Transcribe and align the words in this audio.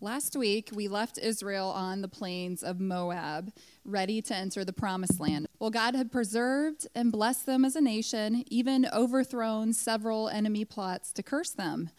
Last 0.00 0.36
week, 0.36 0.70
we 0.74 0.88
left 0.88 1.18
Israel 1.18 1.68
on 1.68 2.02
the 2.02 2.08
plains 2.08 2.62
of 2.62 2.80
Moab, 2.80 3.50
ready 3.84 4.20
to 4.22 4.34
enter 4.34 4.62
the 4.64 4.72
promised 4.72 5.18
land. 5.18 5.46
Well, 5.58 5.70
God 5.70 5.94
had 5.94 6.12
preserved 6.12 6.86
and 6.94 7.10
blessed 7.10 7.46
them 7.46 7.64
as 7.64 7.76
a 7.76 7.80
nation, 7.80 8.44
even 8.48 8.86
overthrown 8.92 9.72
several 9.72 10.28
enemy 10.28 10.66
plots 10.66 11.12
to 11.14 11.22
curse 11.22 11.50
them. 11.50 11.90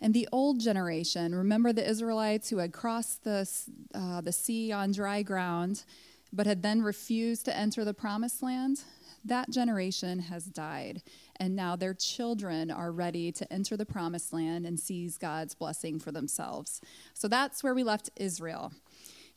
And 0.00 0.14
the 0.14 0.28
old 0.32 0.60
generation, 0.60 1.34
remember 1.34 1.72
the 1.72 1.88
Israelites 1.88 2.50
who 2.50 2.58
had 2.58 2.72
crossed 2.72 3.22
the, 3.22 3.48
uh, 3.94 4.20
the 4.20 4.32
sea 4.32 4.72
on 4.72 4.90
dry 4.90 5.22
ground, 5.22 5.84
but 6.32 6.46
had 6.46 6.62
then 6.62 6.82
refused 6.82 7.44
to 7.44 7.56
enter 7.56 7.84
the 7.84 7.94
promised 7.94 8.42
land? 8.42 8.82
That 9.24 9.50
generation 9.50 10.20
has 10.20 10.44
died 10.44 11.02
and 11.40 11.54
now 11.54 11.76
their 11.76 11.94
children 11.94 12.70
are 12.70 12.90
ready 12.90 13.32
to 13.32 13.52
enter 13.52 13.76
the 13.76 13.86
promised 13.86 14.32
land 14.32 14.66
and 14.66 14.78
seize 14.78 15.18
God's 15.18 15.54
blessing 15.54 15.98
for 15.98 16.12
themselves. 16.12 16.80
So 17.14 17.28
that's 17.28 17.62
where 17.62 17.74
we 17.74 17.84
left 17.84 18.10
Israel. 18.16 18.72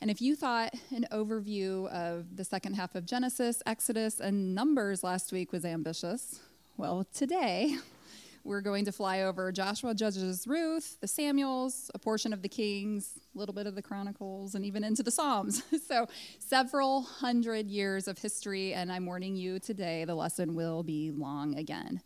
And 0.02 0.10
if 0.10 0.22
you 0.22 0.36
thought 0.36 0.74
an 0.90 1.06
overview 1.12 1.88
of 1.90 2.36
the 2.36 2.44
second 2.44 2.74
half 2.74 2.96
of 2.96 3.06
Genesis, 3.06 3.62
Exodus, 3.68 4.20
and 4.20 4.56
Numbers 4.56 5.04
last 5.04 5.32
week 5.32 5.52
was 5.52 5.64
ambitious, 5.64 6.40
well, 6.76 7.06
today 7.14 7.78
we're 8.44 8.62
going 8.62 8.86
to 8.86 8.92
fly 8.92 9.22
over 9.22 9.52
Joshua, 9.52 9.94
Judges, 9.94 10.48
Ruth, 10.48 10.98
the 11.02 11.08
Samuels, 11.08 11.92
a 11.94 12.00
portion 12.00 12.34
of 12.34 12.42
the 12.42 12.50
Kings, 12.50 13.20
a 13.34 13.38
little 13.38 13.54
bit 13.54 13.68
of 13.68 13.76
the 13.76 13.82
Chronicles, 13.82 14.56
and 14.56 14.66
even 14.66 14.84
into 14.84 15.04
the 15.04 15.12
Psalms. 15.12 15.64
so, 15.88 16.08
several 16.40 17.02
hundred 17.02 17.68
years 17.68 18.08
of 18.08 18.18
history, 18.18 18.74
and 18.74 18.92
I'm 18.92 19.06
warning 19.06 19.36
you 19.36 19.60
today 19.60 20.06
the 20.06 20.16
lesson 20.16 20.56
will 20.56 20.84
be 20.84 21.12
long 21.12 21.58
again. 21.58 22.02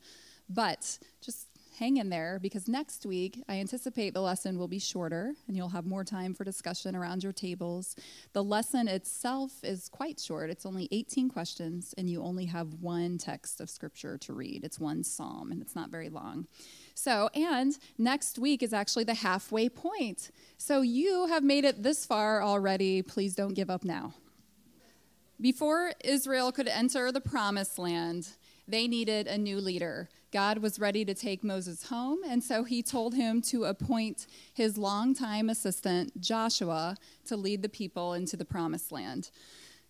But 0.50 1.00
just 1.22 1.48
hang 1.78 1.98
in 1.98 2.10
there 2.10 2.40
because 2.42 2.68
next 2.68 3.06
week 3.06 3.44
I 3.50 3.60
anticipate 3.60 4.14
the 4.14 4.22
lesson 4.22 4.58
will 4.58 4.68
be 4.68 4.80
shorter 4.80 5.34
and 5.48 5.58
you'll 5.58 5.70
have 5.70 5.86
more 5.86 6.04
time 6.04 6.34
for 6.34 6.44
discussion 6.44 6.96
around 6.96 7.24
your 7.24 7.34
tables. 7.34 7.96
The 8.34 8.44
lesson 8.44 8.88
itself 8.88 9.52
is 9.64 9.90
quite 9.90 10.20
short, 10.20 10.50
it's 10.50 10.66
only 10.66 10.88
18 10.92 11.30
questions, 11.30 11.94
and 11.98 12.10
you 12.10 12.24
only 12.24 12.46
have 12.46 12.74
one 12.76 13.18
text 13.18 13.60
of 13.62 13.70
scripture 13.70 14.18
to 14.20 14.34
read. 14.34 14.64
It's 14.64 14.80
one 14.80 15.04
psalm, 15.04 15.52
and 15.52 15.62
it's 15.62 15.76
not 15.76 15.90
very 15.90 16.10
long. 16.10 16.48
So, 16.94 17.30
and 17.36 17.78
next 17.98 18.40
week 18.40 18.64
is 18.64 18.74
actually 18.74 19.04
the 19.04 19.14
halfway 19.14 19.70
point. 19.70 20.32
So, 20.58 20.82
you 20.82 21.28
have 21.28 21.44
made 21.44 21.66
it 21.66 21.84
this 21.84 22.06
far 22.06 22.42
already. 22.42 23.02
Please 23.02 23.36
don't 23.36 23.54
give 23.54 23.70
up 23.70 23.84
now. 23.84 24.14
Before 25.42 25.92
Israel 26.04 26.54
could 26.54 26.70
enter 26.70 27.12
the 27.12 27.20
promised 27.20 27.78
land, 27.78 28.30
they 28.68 28.88
needed 28.88 29.28
a 29.28 29.38
new 29.38 29.60
leader. 29.60 30.10
God 30.32 30.58
was 30.58 30.80
ready 30.80 31.06
to 31.06 31.14
take 31.14 31.44
Moses 31.44 31.88
home, 31.88 32.20
and 32.28 32.44
so 32.44 32.64
he 32.64 32.84
told 32.84 33.14
him 33.14 33.42
to 33.44 33.66
appoint 33.66 34.28
his 34.54 34.78
longtime 34.78 35.50
assistant, 35.50 36.20
Joshua, 36.20 36.98
to 37.26 37.38
lead 37.38 37.62
the 37.62 37.70
people 37.70 38.14
into 38.14 38.36
the 38.36 38.46
promised 38.46 38.92
land. 38.92 39.30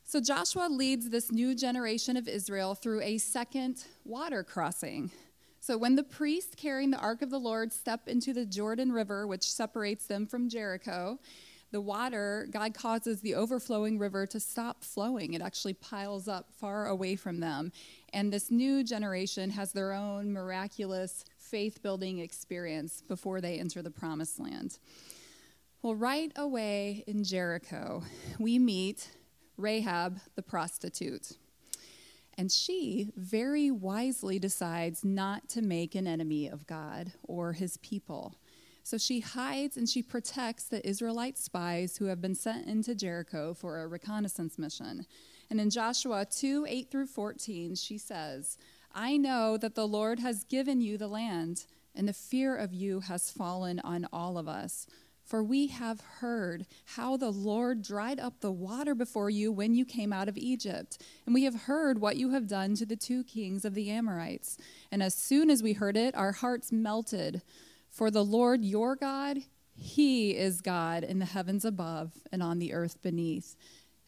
So 0.03 0.21
Joshua 0.21 0.67
leads 0.69 1.09
this 1.09 1.31
new 1.31 1.55
generation 1.55 2.15
of 2.15 2.27
Israel 2.27 2.75
through 2.75 3.01
a 3.01 3.17
second 3.17 3.85
water 4.03 4.43
crossing. 4.43 5.09
So 5.59 5.79
when 5.79 5.95
the 5.95 6.03
priests 6.03 6.53
carrying 6.55 6.91
the 6.91 6.99
ark 6.99 7.23
of 7.23 7.31
the 7.31 7.39
Lord 7.39 7.73
step 7.73 8.07
into 8.07 8.31
the 8.31 8.45
Jordan 8.45 8.91
River, 8.91 9.25
which 9.25 9.51
separates 9.51 10.05
them 10.05 10.27
from 10.27 10.47
Jericho, 10.47 11.17
the 11.71 11.81
water, 11.81 12.47
God 12.51 12.73
causes 12.73 13.19
the 13.21 13.35
overflowing 13.35 13.97
river 13.97 14.25
to 14.27 14.39
stop 14.39 14.83
flowing. 14.83 15.33
It 15.33 15.41
actually 15.41 15.73
piles 15.73 16.27
up 16.27 16.51
far 16.53 16.87
away 16.87 17.15
from 17.15 17.39
them. 17.39 17.71
And 18.15 18.31
this 18.31 18.49
new 18.49 18.81
generation 18.81 19.49
has 19.49 19.73
their 19.73 19.91
own 19.91 20.31
miraculous 20.31 21.25
faith 21.37 21.83
building 21.83 22.19
experience 22.19 23.03
before 23.05 23.41
they 23.41 23.59
enter 23.59 23.81
the 23.81 23.91
promised 23.91 24.39
land. 24.39 24.79
Well, 25.81 25.95
right 25.95 26.31
away 26.37 27.03
in 27.07 27.25
Jericho, 27.25 28.03
we 28.39 28.57
meet 28.57 29.09
Rahab 29.57 30.21
the 30.35 30.41
prostitute. 30.41 31.33
And 32.37 32.49
she 32.49 33.11
very 33.17 33.69
wisely 33.69 34.39
decides 34.39 35.03
not 35.03 35.49
to 35.49 35.61
make 35.61 35.93
an 35.93 36.07
enemy 36.07 36.47
of 36.47 36.65
God 36.67 37.11
or 37.21 37.51
his 37.51 37.75
people. 37.77 38.33
So 38.83 38.97
she 38.97 39.19
hides 39.19 39.75
and 39.75 39.89
she 39.89 40.01
protects 40.01 40.63
the 40.63 40.87
Israelite 40.87 41.37
spies 41.37 41.97
who 41.97 42.05
have 42.05 42.21
been 42.21 42.35
sent 42.35 42.65
into 42.65 42.95
Jericho 42.95 43.53
for 43.53 43.81
a 43.81 43.87
reconnaissance 43.87 44.57
mission. 44.57 45.05
And 45.49 45.59
in 45.59 45.69
Joshua 45.69 46.25
2 46.25 46.65
8 46.67 46.91
through 46.91 47.07
14, 47.07 47.75
she 47.75 47.97
says, 47.97 48.57
I 48.93 49.17
know 49.17 49.57
that 49.57 49.75
the 49.75 49.87
Lord 49.87 50.19
has 50.19 50.45
given 50.45 50.81
you 50.81 50.97
the 50.97 51.07
land, 51.07 51.65
and 51.93 52.07
the 52.07 52.13
fear 52.13 52.55
of 52.55 52.73
you 52.73 53.01
has 53.01 53.29
fallen 53.29 53.79
on 53.79 54.07
all 54.11 54.37
of 54.37 54.47
us. 54.47 54.87
For 55.25 55.43
we 55.43 55.67
have 55.67 56.01
heard 56.19 56.67
how 56.85 57.17
the 57.17 57.31
Lord 57.31 57.81
dried 57.81 58.19
up 58.19 58.39
the 58.39 58.51
water 58.51 58.93
before 58.93 59.29
you 59.29 59.51
when 59.51 59.73
you 59.73 59.83
came 59.83 60.13
out 60.13 60.29
of 60.29 60.37
Egypt. 60.37 61.01
And 61.25 61.33
we 61.33 61.45
have 61.45 61.63
heard 61.63 61.99
what 61.99 62.15
you 62.15 62.29
have 62.29 62.47
done 62.47 62.75
to 62.75 62.85
the 62.85 62.95
two 62.95 63.23
kings 63.23 63.65
of 63.65 63.73
the 63.73 63.89
Amorites. 63.89 64.57
And 64.91 65.01
as 65.01 65.15
soon 65.15 65.49
as 65.49 65.63
we 65.63 65.73
heard 65.73 65.97
it, 65.97 66.15
our 66.15 66.31
hearts 66.31 66.71
melted. 66.71 67.41
For 67.89 68.11
the 68.11 68.23
Lord 68.23 68.63
your 68.63 68.95
God, 68.95 69.39
He 69.73 70.37
is 70.37 70.61
God 70.61 71.03
in 71.03 71.17
the 71.17 71.25
heavens 71.25 71.65
above 71.65 72.13
and 72.31 72.43
on 72.43 72.59
the 72.59 72.73
earth 72.73 73.01
beneath. 73.01 73.55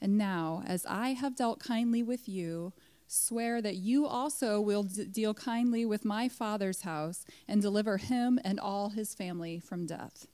And 0.01 0.17
now, 0.17 0.63
as 0.65 0.85
I 0.87 1.09
have 1.09 1.35
dealt 1.35 1.59
kindly 1.59 2.03
with 2.03 2.29
you, 2.29 2.73
swear 3.07 3.61
that 3.61 3.75
you 3.75 4.05
also 4.05 4.59
will 4.61 4.83
d- 4.83 5.05
deal 5.05 5.33
kindly 5.33 5.85
with 5.85 6.05
my 6.05 6.27
father's 6.27 6.81
house 6.81 7.25
and 7.47 7.61
deliver 7.61 7.97
him 7.97 8.39
and 8.43 8.59
all 8.59 8.89
his 8.89 9.13
family 9.13 9.59
from 9.59 9.85
death. 9.85 10.27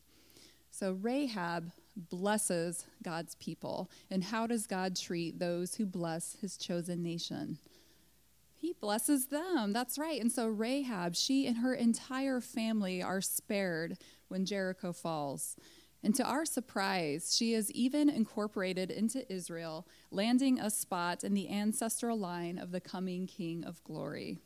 So 0.72 0.94
Rahab 0.94 1.72
blesses 1.96 2.86
God's 3.04 3.36
people. 3.36 3.90
And 4.10 4.24
how 4.24 4.48
does 4.48 4.68
God 4.68 4.96
treat 4.96 5.40
those 5.40 5.76
who 5.76 5.86
bless 5.86 6.36
his 6.42 6.58
chosen 6.58 7.04
nation? 7.04 7.60
He 8.56 8.74
blesses 8.80 9.28
them. 9.28 9.74
That's 9.74 10.00
right. 10.00 10.20
And 10.20 10.32
so 10.32 10.48
Rahab, 10.48 11.16
she 11.16 11.46
and 11.48 11.58
her 11.58 11.74
entire 11.74 12.40
family 12.40 13.04
are 13.04 13.22
spared 13.22 13.98
when 14.30 14.46
Jericho 14.46 14.94
falls. 14.94 15.58
And 16.04 16.14
to 16.16 16.24
our 16.24 16.46
surprise, 16.46 17.34
she 17.36 17.54
is 17.54 17.72
even 17.72 18.10
incorporated 18.10 18.92
into 18.92 19.32
Israel, 19.32 19.88
landing 20.12 20.60
a 20.60 20.70
spot 20.70 21.24
in 21.24 21.34
the 21.34 21.50
ancestral 21.50 22.18
line 22.18 22.58
of 22.58 22.72
the 22.72 22.82
coming 22.82 23.26
King 23.26 23.64
of 23.64 23.82
Glory. 23.86 24.38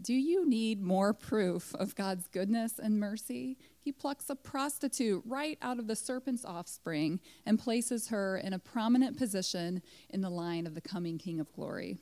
Do 0.00 0.14
you 0.14 0.48
need 0.48 0.80
more 0.80 1.12
proof 1.12 1.74
of 1.74 1.94
God's 1.94 2.26
goodness 2.28 2.78
and 2.78 2.98
mercy? 2.98 3.58
He 3.78 3.92
plucks 3.92 4.30
a 4.30 4.34
prostitute 4.34 5.22
right 5.26 5.58
out 5.60 5.78
of 5.78 5.86
the 5.86 5.96
serpent's 5.96 6.44
offspring 6.44 7.20
and 7.44 7.58
places 7.58 8.08
her 8.08 8.38
in 8.38 8.54
a 8.54 8.58
prominent 8.58 9.18
position 9.18 9.82
in 10.08 10.22
the 10.22 10.30
line 10.30 10.66
of 10.66 10.74
the 10.74 10.80
coming 10.80 11.18
King 11.18 11.38
of 11.38 11.52
Glory. 11.52 11.98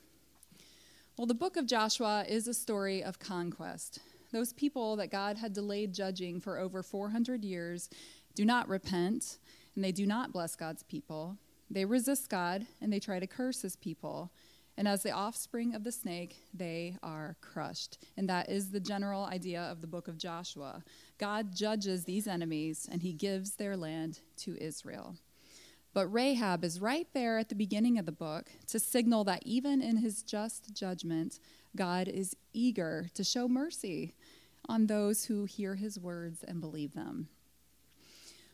Well, 1.17 1.27
the 1.27 1.33
book 1.33 1.57
of 1.57 1.65
Joshua 1.65 2.23
is 2.25 2.47
a 2.47 2.53
story 2.53 3.03
of 3.03 3.19
conquest. 3.19 3.99
Those 4.31 4.53
people 4.53 4.95
that 4.97 5.11
God 5.11 5.37
had 5.37 5.51
delayed 5.51 5.93
judging 5.93 6.39
for 6.39 6.57
over 6.57 6.81
400 6.81 7.43
years 7.43 7.89
do 8.39 8.45
not 8.45 8.69
repent, 8.69 9.37
and 9.75 9.83
they 9.83 9.91
do 9.91 10.05
not 10.05 10.31
bless 10.31 10.55
God's 10.55 10.83
people. 10.83 11.35
They 11.69 11.83
resist 11.83 12.29
God, 12.29 12.65
and 12.79 12.93
they 12.93 13.01
try 13.01 13.19
to 13.19 13.27
curse 13.27 13.63
his 13.63 13.75
people. 13.75 14.31
And 14.77 14.87
as 14.87 15.03
the 15.03 15.11
offspring 15.11 15.75
of 15.75 15.83
the 15.83 15.91
snake, 15.91 16.37
they 16.53 16.95
are 17.03 17.35
crushed. 17.41 17.97
And 18.15 18.29
that 18.29 18.49
is 18.49 18.71
the 18.71 18.79
general 18.79 19.25
idea 19.25 19.63
of 19.63 19.81
the 19.81 19.87
book 19.87 20.07
of 20.07 20.17
Joshua. 20.17 20.85
God 21.17 21.53
judges 21.53 22.05
these 22.05 22.29
enemies, 22.29 22.87
and 22.89 23.01
he 23.01 23.11
gives 23.11 23.55
their 23.55 23.75
land 23.75 24.21
to 24.37 24.55
Israel. 24.63 25.17
But 25.93 26.07
Rahab 26.07 26.63
is 26.63 26.79
right 26.79 27.09
there 27.13 27.39
at 27.39 27.49
the 27.49 27.55
beginning 27.55 27.99
of 27.99 28.05
the 28.05 28.13
book 28.13 28.49
to 28.67 28.79
signal 28.79 29.25
that 29.25 29.43
even 29.45 29.81
in 29.81 29.97
his 29.97 30.23
just 30.23 30.73
judgment, 30.73 31.41
God 31.75 32.07
is 32.07 32.37
eager 32.53 33.09
to 33.15 33.23
show 33.25 33.49
mercy 33.49 34.15
on 34.69 34.87
those 34.87 35.25
who 35.25 35.43
hear 35.43 35.75
his 35.75 35.99
words 35.99 36.41
and 36.41 36.61
believe 36.61 36.93
them. 36.93 37.27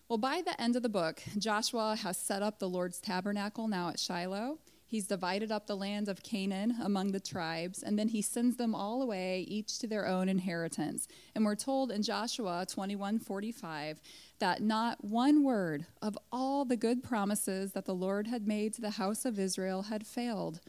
Well, 0.07 0.19
by 0.19 0.43
the 0.45 0.59
end 0.61 0.75
of 0.75 0.83
the 0.83 0.89
book, 0.89 1.23
Joshua 1.35 1.95
has 1.95 2.15
set 2.15 2.43
up 2.43 2.59
the 2.59 2.69
Lord's 2.69 2.99
tabernacle 2.99 3.67
now 3.67 3.89
at 3.89 3.99
Shiloh. 3.99 4.59
He's 4.85 5.07
divided 5.07 5.51
up 5.51 5.65
the 5.65 5.75
land 5.75 6.07
of 6.07 6.21
Canaan 6.21 6.75
among 6.79 7.11
the 7.11 7.19
tribes, 7.19 7.81
and 7.81 7.97
then 7.97 8.09
he 8.09 8.21
sends 8.21 8.55
them 8.55 8.75
all 8.75 9.01
away, 9.01 9.41
each 9.47 9.79
to 9.79 9.87
their 9.87 10.05
own 10.05 10.29
inheritance. 10.29 11.07
And 11.33 11.43
we're 11.43 11.55
told 11.55 11.91
in 11.91 12.03
Joshua 12.03 12.67
21:45 12.67 13.99
that 14.37 14.61
not 14.61 15.03
one 15.03 15.43
word 15.43 15.87
of 16.03 16.15
all 16.31 16.65
the 16.65 16.77
good 16.77 17.01
promises 17.01 17.71
that 17.71 17.85
the 17.85 17.95
Lord 17.95 18.27
had 18.27 18.47
made 18.47 18.75
to 18.75 18.81
the 18.81 18.91
house 18.91 19.25
of 19.25 19.39
Israel 19.39 19.83
had 19.83 20.05
failed. 20.05 20.59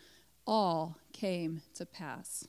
All 0.46 0.96
came 1.12 1.60
to 1.74 1.84
pass. 1.84 2.48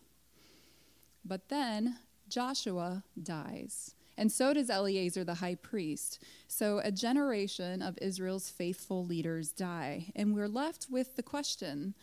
But 1.25 1.49
then 1.49 1.99
Joshua 2.29 3.03
dies. 3.21 3.93
And 4.17 4.31
so 4.31 4.53
does 4.53 4.69
Eleazar 4.69 5.23
the 5.23 5.35
high 5.35 5.55
priest. 5.55 6.23
So 6.47 6.81
a 6.83 6.91
generation 6.91 7.81
of 7.81 7.97
Israel's 8.01 8.49
faithful 8.49 9.05
leaders 9.05 9.51
die. 9.51 10.11
And 10.15 10.33
we're 10.33 10.47
left 10.47 10.87
with 10.89 11.15
the 11.15 11.23
question 11.23 11.93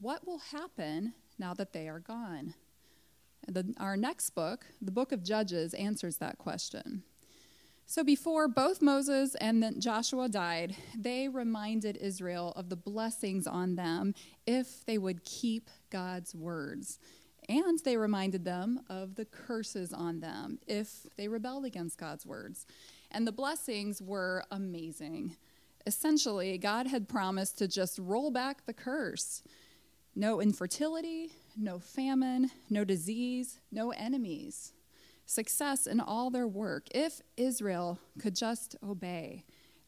what 0.00 0.26
will 0.26 0.38
happen 0.38 1.14
now 1.38 1.54
that 1.54 1.72
they 1.72 1.88
are 1.88 2.00
gone? 2.00 2.54
The, 3.46 3.74
our 3.78 3.96
next 3.96 4.30
book, 4.30 4.66
the 4.82 4.90
book 4.90 5.12
of 5.12 5.22
Judges, 5.22 5.72
answers 5.74 6.16
that 6.16 6.38
question. 6.38 7.04
So 7.86 8.02
before 8.02 8.48
both 8.48 8.80
Moses 8.80 9.34
and 9.36 9.80
Joshua 9.80 10.28
died, 10.28 10.74
they 10.98 11.28
reminded 11.28 11.96
Israel 11.98 12.52
of 12.56 12.70
the 12.70 12.76
blessings 12.76 13.46
on 13.46 13.76
them 13.76 14.14
if 14.46 14.84
they 14.86 14.98
would 14.98 15.24
keep 15.24 15.68
God's 15.90 16.34
words. 16.34 16.98
And 17.48 17.78
they 17.80 17.96
reminded 17.96 18.44
them 18.44 18.80
of 18.88 19.16
the 19.16 19.24
curses 19.24 19.92
on 19.92 20.20
them 20.20 20.58
if 20.66 21.06
they 21.16 21.28
rebelled 21.28 21.64
against 21.64 21.98
God's 21.98 22.24
words. 22.24 22.66
And 23.10 23.26
the 23.26 23.32
blessings 23.32 24.00
were 24.00 24.44
amazing. 24.50 25.36
Essentially, 25.86 26.56
God 26.58 26.86
had 26.86 27.08
promised 27.08 27.58
to 27.58 27.68
just 27.68 27.98
roll 27.98 28.30
back 28.30 28.66
the 28.66 28.72
curse 28.72 29.42
no 30.16 30.40
infertility, 30.40 31.32
no 31.56 31.80
famine, 31.80 32.48
no 32.70 32.84
disease, 32.84 33.58
no 33.72 33.90
enemies 33.90 34.72
success 35.26 35.86
in 35.86 36.00
all 36.00 36.30
their 36.30 36.46
work. 36.46 36.86
If 36.94 37.20
Israel 37.36 37.98
could 38.18 38.36
just 38.36 38.76
obey, 38.82 39.44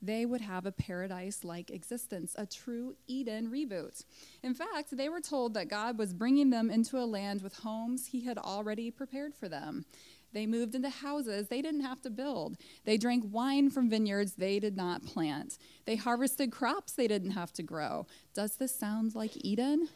they 0.06 0.24
would 0.24 0.40
have 0.40 0.66
a 0.66 0.72
paradise 0.72 1.44
like 1.44 1.70
existence, 1.70 2.34
a 2.38 2.46
true 2.46 2.96
Eden 3.06 3.50
reboot. 3.50 4.04
In 4.42 4.54
fact, 4.54 4.96
they 4.96 5.08
were 5.08 5.20
told 5.20 5.54
that 5.54 5.68
God 5.68 5.98
was 5.98 6.14
bringing 6.14 6.50
them 6.50 6.70
into 6.70 6.98
a 6.98 7.04
land 7.04 7.42
with 7.42 7.58
homes 7.58 8.06
he 8.06 8.22
had 8.22 8.38
already 8.38 8.90
prepared 8.90 9.34
for 9.34 9.48
them. 9.48 9.84
They 10.32 10.46
moved 10.46 10.74
into 10.74 10.90
houses 10.90 11.48
they 11.48 11.62
didn't 11.62 11.80
have 11.80 12.02
to 12.02 12.10
build. 12.10 12.56
They 12.84 12.98
drank 12.98 13.24
wine 13.30 13.70
from 13.70 13.88
vineyards 13.88 14.34
they 14.34 14.58
did 14.58 14.76
not 14.76 15.04
plant. 15.04 15.58
They 15.86 15.96
harvested 15.96 16.52
crops 16.52 16.92
they 16.92 17.08
didn't 17.08 17.30
have 17.30 17.52
to 17.54 17.62
grow. 17.62 18.06
Does 18.34 18.56
this 18.56 18.74
sound 18.74 19.14
like 19.14 19.32
Eden? 19.36 19.88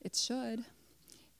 It 0.00 0.16
should. 0.16 0.64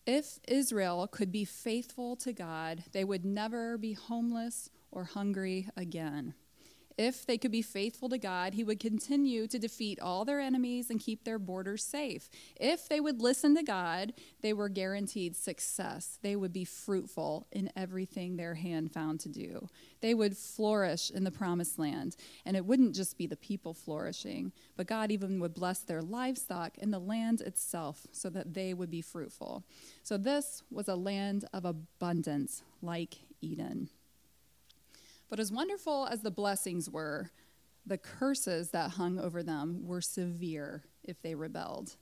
If 0.06 0.41
Israel 0.49 1.06
could 1.06 1.31
be 1.31 1.44
faithful 1.44 2.17
to 2.17 2.33
God, 2.33 2.85
they 2.93 3.05
would 3.05 3.25
never 3.25 3.76
be 3.76 3.93
homeless 3.93 4.71
or 4.91 5.05
hungry 5.05 5.69
again. 5.76 6.35
If 7.02 7.25
they 7.25 7.38
could 7.38 7.50
be 7.50 7.62
faithful 7.62 8.11
to 8.11 8.19
God, 8.19 8.52
He 8.52 8.62
would 8.62 8.79
continue 8.79 9.47
to 9.47 9.58
defeat 9.58 9.99
all 10.00 10.26
their 10.26 10.38
enemies 10.38 10.91
and 10.91 11.00
keep 11.00 11.25
their 11.25 11.38
borders 11.38 11.82
safe. 11.82 12.29
If 12.56 12.91
they 12.91 13.00
would 13.00 13.23
listen 13.23 13.56
to 13.56 13.62
God, 13.62 14.12
they 14.43 14.52
were 14.52 14.69
guaranteed 14.69 15.35
success. 15.35 16.19
They 16.20 16.37
would 16.37 16.52
be 16.52 16.67
fruitful 16.67 17.47
in 17.52 17.73
everything 17.75 18.37
their 18.37 18.52
hand 18.52 18.93
found 18.93 19.20
to 19.20 19.31
do. 19.31 19.67
They 20.02 20.12
would 20.12 20.37
flourish 20.37 21.11
in 21.11 21.25
the 21.25 21.31
promised 21.31 21.79
land. 21.79 22.17
And 22.44 22.55
it 22.55 22.67
wouldn't 22.67 22.94
just 22.94 23.17
be 23.17 23.26
the 23.26 23.35
people 23.35 23.73
flourishing, 23.73 24.52
but 24.76 24.87
God 24.87 25.11
even 25.11 25.41
would 25.41 25.55
bless 25.55 25.79
their 25.79 26.02
livestock 26.02 26.76
and 26.82 26.93
the 26.93 26.99
land 26.99 27.41
itself 27.41 28.06
so 28.12 28.29
that 28.29 28.52
they 28.52 28.75
would 28.75 28.91
be 28.91 29.00
fruitful. 29.00 29.64
So 30.02 30.19
this 30.19 30.62
was 30.70 30.87
a 30.87 30.97
land 30.97 31.47
of 31.55 31.64
abundance 31.64 32.62
like 32.82 33.20
Eden. 33.41 33.88
But 35.31 35.38
as 35.38 35.53
wonderful 35.53 36.06
as 36.06 36.21
the 36.21 36.31
blessings 36.31 36.91
were, 36.91 37.31
the 37.87 37.97
curses 37.97 38.71
that 38.71 38.91
hung 38.91 39.19
over 39.19 39.43
them 39.43 39.87
were 39.87 40.00
severe 40.00 40.82
if 41.05 41.23
they 41.23 41.37
rebelled. 41.37 41.97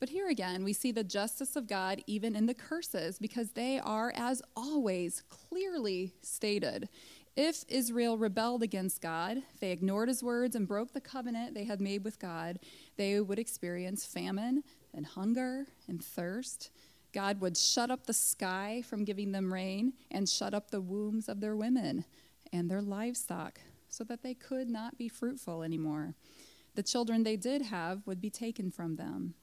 But 0.00 0.10
here 0.10 0.28
again, 0.28 0.64
we 0.64 0.72
see 0.72 0.92
the 0.92 1.04
justice 1.04 1.56
of 1.56 1.66
God 1.66 2.02
even 2.06 2.36
in 2.36 2.46
the 2.46 2.54
curses 2.54 3.18
because 3.18 3.52
they 3.52 3.80
are, 3.80 4.12
as 4.14 4.42
always, 4.56 5.22
clearly 5.28 6.14
stated. 6.22 6.88
If 7.36 7.64
Israel 7.68 8.18
rebelled 8.18 8.64
against 8.64 9.00
God, 9.00 9.38
if 9.54 9.60
they 9.60 9.70
ignored 9.70 10.08
his 10.08 10.22
words 10.22 10.56
and 10.56 10.66
broke 10.66 10.92
the 10.92 11.00
covenant 11.00 11.54
they 11.54 11.64
had 11.64 11.80
made 11.80 12.04
with 12.04 12.18
God, 12.18 12.58
they 12.96 13.20
would 13.20 13.38
experience 13.38 14.04
famine 14.04 14.64
and 14.92 15.06
hunger 15.06 15.66
and 15.86 16.02
thirst. 16.02 16.70
God 17.12 17.40
would 17.40 17.56
shut 17.56 17.90
up 17.90 18.06
the 18.06 18.12
sky 18.12 18.82
from 18.84 19.04
giving 19.04 19.32
them 19.32 19.52
rain 19.52 19.94
and 20.10 20.28
shut 20.28 20.54
up 20.54 20.70
the 20.70 20.80
wombs 20.80 21.28
of 21.28 21.40
their 21.40 21.56
women 21.56 22.04
and 22.52 22.70
their 22.70 22.82
livestock 22.82 23.60
so 23.88 24.04
that 24.04 24.22
they 24.22 24.34
could 24.34 24.68
not 24.68 24.98
be 24.98 25.08
fruitful 25.08 25.62
anymore. 25.62 26.14
The 26.74 26.82
children 26.82 27.22
they 27.22 27.36
did 27.36 27.62
have 27.62 28.06
would 28.06 28.20
be 28.20 28.30
taken 28.30 28.70
from 28.70 28.96
them. 28.96 29.34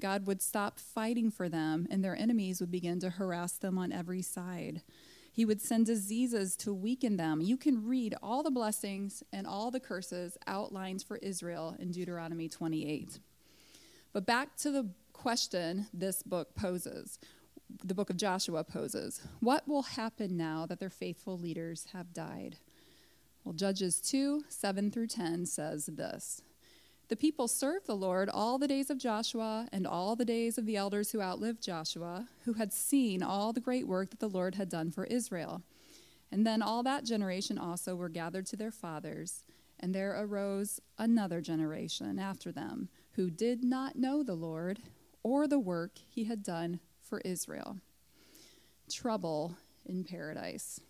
God 0.00 0.26
would 0.26 0.42
stop 0.42 0.78
fighting 0.78 1.30
for 1.30 1.48
them, 1.48 1.86
and 1.90 2.04
their 2.04 2.16
enemies 2.16 2.60
would 2.60 2.70
begin 2.70 3.00
to 3.00 3.10
harass 3.10 3.52
them 3.52 3.78
on 3.78 3.92
every 3.92 4.20
side. 4.22 4.82
He 5.32 5.44
would 5.44 5.60
send 5.60 5.86
diseases 5.86 6.56
to 6.56 6.72
weaken 6.72 7.16
them. 7.16 7.40
You 7.40 7.56
can 7.56 7.86
read 7.86 8.14
all 8.22 8.42
the 8.42 8.50
blessings 8.50 9.22
and 9.32 9.46
all 9.46 9.70
the 9.70 9.80
curses 9.80 10.36
outlined 10.46 11.02
for 11.02 11.18
Israel 11.18 11.76
in 11.78 11.90
Deuteronomy 11.90 12.48
28. 12.48 13.20
But 14.12 14.26
back 14.26 14.56
to 14.58 14.70
the 14.70 14.88
question 15.12 15.86
this 15.92 16.22
book 16.22 16.54
poses 16.54 17.18
the 17.84 17.94
book 17.94 18.10
of 18.10 18.16
Joshua 18.16 18.64
poses. 18.64 19.20
What 19.40 19.66
will 19.68 19.82
happen 19.82 20.36
now 20.36 20.66
that 20.66 20.80
their 20.80 20.90
faithful 20.90 21.38
leaders 21.38 21.88
have 21.92 22.12
died? 22.12 22.56
Well, 23.44 23.54
Judges 23.54 24.00
2 24.00 24.44
7 24.48 24.90
through 24.90 25.06
10 25.08 25.46
says 25.46 25.86
this 25.86 26.42
The 27.08 27.16
people 27.16 27.48
served 27.48 27.86
the 27.86 27.96
Lord 27.96 28.28
all 28.28 28.58
the 28.58 28.68
days 28.68 28.90
of 28.90 28.98
Joshua 28.98 29.68
and 29.72 29.86
all 29.86 30.16
the 30.16 30.24
days 30.24 30.58
of 30.58 30.66
the 30.66 30.76
elders 30.76 31.12
who 31.12 31.20
outlived 31.20 31.62
Joshua, 31.62 32.28
who 32.44 32.54
had 32.54 32.72
seen 32.72 33.22
all 33.22 33.52
the 33.52 33.60
great 33.60 33.86
work 33.86 34.10
that 34.10 34.20
the 34.20 34.28
Lord 34.28 34.56
had 34.56 34.68
done 34.68 34.90
for 34.90 35.04
Israel. 35.04 35.62
And 36.32 36.46
then 36.46 36.60
all 36.60 36.82
that 36.82 37.04
generation 37.04 37.56
also 37.56 37.94
were 37.94 38.08
gathered 38.08 38.46
to 38.46 38.56
their 38.56 38.72
fathers, 38.72 39.44
and 39.78 39.94
there 39.94 40.20
arose 40.20 40.80
another 40.98 41.40
generation 41.40 42.18
after 42.18 42.50
them 42.50 42.88
who 43.12 43.30
did 43.30 43.62
not 43.62 43.96
know 43.96 44.22
the 44.22 44.34
Lord 44.34 44.80
or 45.22 45.46
the 45.46 45.58
work 45.58 45.98
he 46.08 46.24
had 46.24 46.42
done 46.42 46.80
for 47.08 47.20
Israel. 47.20 47.78
Trouble 48.90 49.56
in 49.84 50.04
paradise. 50.04 50.80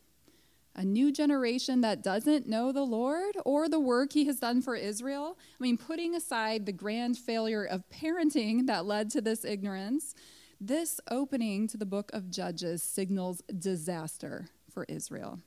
A 0.75 0.85
new 0.85 1.11
generation 1.11 1.81
that 1.81 2.03
doesn't 2.03 2.47
know 2.47 2.71
the 2.71 2.83
Lord 2.83 3.35
or 3.47 3.69
the 3.69 3.81
work 3.81 4.13
he 4.13 4.27
has 4.27 4.39
done 4.39 4.61
for 4.61 4.77
Israel. 4.77 5.39
I 5.59 5.63
mean, 5.63 5.79
putting 5.79 6.15
aside 6.15 6.67
the 6.67 6.73
grand 6.73 7.17
failure 7.17 7.65
of 7.65 7.89
parenting 7.89 8.67
that 8.67 8.85
led 8.85 9.11
to 9.11 9.23
this 9.23 9.45
ignorance, 9.45 10.15
this 10.61 11.01
opening 11.11 11.67
to 11.69 11.79
the 11.79 11.87
book 11.87 12.11
of 12.13 12.31
Judges 12.31 12.83
signals 12.83 13.43
disaster 13.59 14.49
for 14.71 14.85
Israel. 14.89 15.41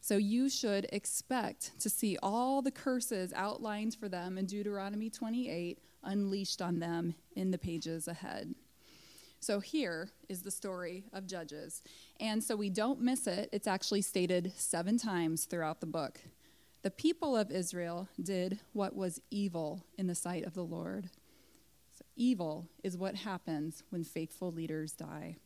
So 0.00 0.16
you 0.16 0.48
should 0.48 0.86
expect 0.92 1.78
to 1.80 1.90
see 1.90 2.16
all 2.22 2.62
the 2.62 2.70
curses 2.70 3.32
outlined 3.34 3.94
for 3.94 4.08
them 4.08 4.38
in 4.38 4.46
Deuteronomy 4.46 5.10
28 5.10 5.78
unleashed 6.02 6.62
on 6.62 6.78
them 6.78 7.14
in 7.34 7.50
the 7.50 7.58
pages 7.58 8.08
ahead. 8.08 8.54
So 9.46 9.60
here 9.60 10.10
is 10.28 10.42
the 10.42 10.50
story 10.50 11.04
of 11.12 11.28
Judges. 11.28 11.84
And 12.18 12.42
so 12.42 12.56
we 12.56 12.68
don't 12.68 13.00
miss 13.00 13.28
it. 13.28 13.48
It's 13.52 13.68
actually 13.68 14.02
stated 14.02 14.52
seven 14.56 14.98
times 14.98 15.44
throughout 15.44 15.78
the 15.78 15.86
book. 15.86 16.18
The 16.82 16.90
people 16.90 17.36
of 17.36 17.52
Israel 17.52 18.08
did 18.20 18.58
what 18.72 18.96
was 18.96 19.20
evil 19.30 19.84
in 19.96 20.08
the 20.08 20.16
sight 20.16 20.44
of 20.44 20.54
the 20.54 20.64
Lord. 20.64 21.10
So 21.96 22.04
evil 22.16 22.66
is 22.82 22.96
what 22.96 23.14
happens 23.14 23.84
when 23.90 24.02
faithful 24.02 24.50
leaders 24.50 24.94
die. 24.94 25.36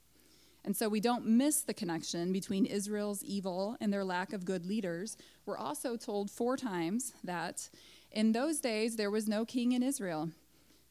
And 0.64 0.74
so 0.74 0.88
we 0.88 1.00
don't 1.00 1.26
miss 1.26 1.60
the 1.60 1.74
connection 1.74 2.32
between 2.32 2.64
Israel's 2.64 3.22
evil 3.22 3.76
and 3.82 3.92
their 3.92 4.04
lack 4.04 4.32
of 4.32 4.46
good 4.46 4.64
leaders. 4.64 5.18
We're 5.44 5.58
also 5.58 5.98
told 5.98 6.30
four 6.30 6.56
times 6.56 7.12
that 7.22 7.68
in 8.10 8.32
those 8.32 8.60
days 8.60 8.96
there 8.96 9.10
was 9.10 9.28
no 9.28 9.44
king 9.44 9.72
in 9.72 9.82
Israel. 9.82 10.30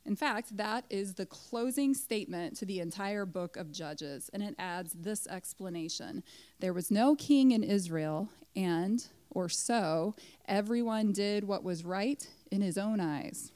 In 0.06 0.16
fact, 0.16 0.58
that 0.58 0.86
is 0.90 1.14
the 1.14 1.26
closing 1.26 1.94
statement 1.94 2.56
to 2.58 2.66
the 2.66 2.80
entire 2.80 3.26
book 3.26 3.58
of 3.58 3.72
Judges, 3.72 4.30
and 4.34 4.42
it 4.42 4.56
adds 4.58 4.94
this 4.94 5.28
explanation 5.28 6.24
There 6.60 6.74
was 6.74 6.90
no 6.90 7.16
king 7.16 7.52
in 7.52 7.64
Israel, 7.64 8.30
and, 8.56 9.06
or 9.30 9.50
so, 9.50 10.16
everyone 10.48 11.12
did 11.12 11.44
what 11.44 11.64
was 11.64 11.86
right 11.86 12.28
in 12.52 12.62
his 12.62 12.78
own 12.78 13.00
eyes. 13.00 13.52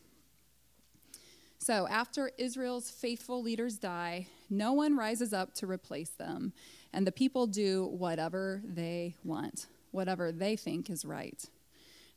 So, 1.57 1.87
after 1.87 2.31
Israel's 2.37 2.91
faithful 2.91 3.41
leaders 3.41 3.77
die, 3.77 4.27
no 4.49 4.73
one 4.73 4.97
rises 4.97 5.33
up 5.33 5.53
to 5.55 5.65
replace 5.65 6.09
them, 6.09 6.51
and 6.91 7.07
the 7.07 7.11
people 7.11 7.47
do 7.47 7.85
whatever 7.85 8.61
they 8.65 9.15
want, 9.23 9.67
whatever 9.91 10.31
they 10.31 10.57
think 10.57 10.89
is 10.89 11.05
right. 11.05 11.41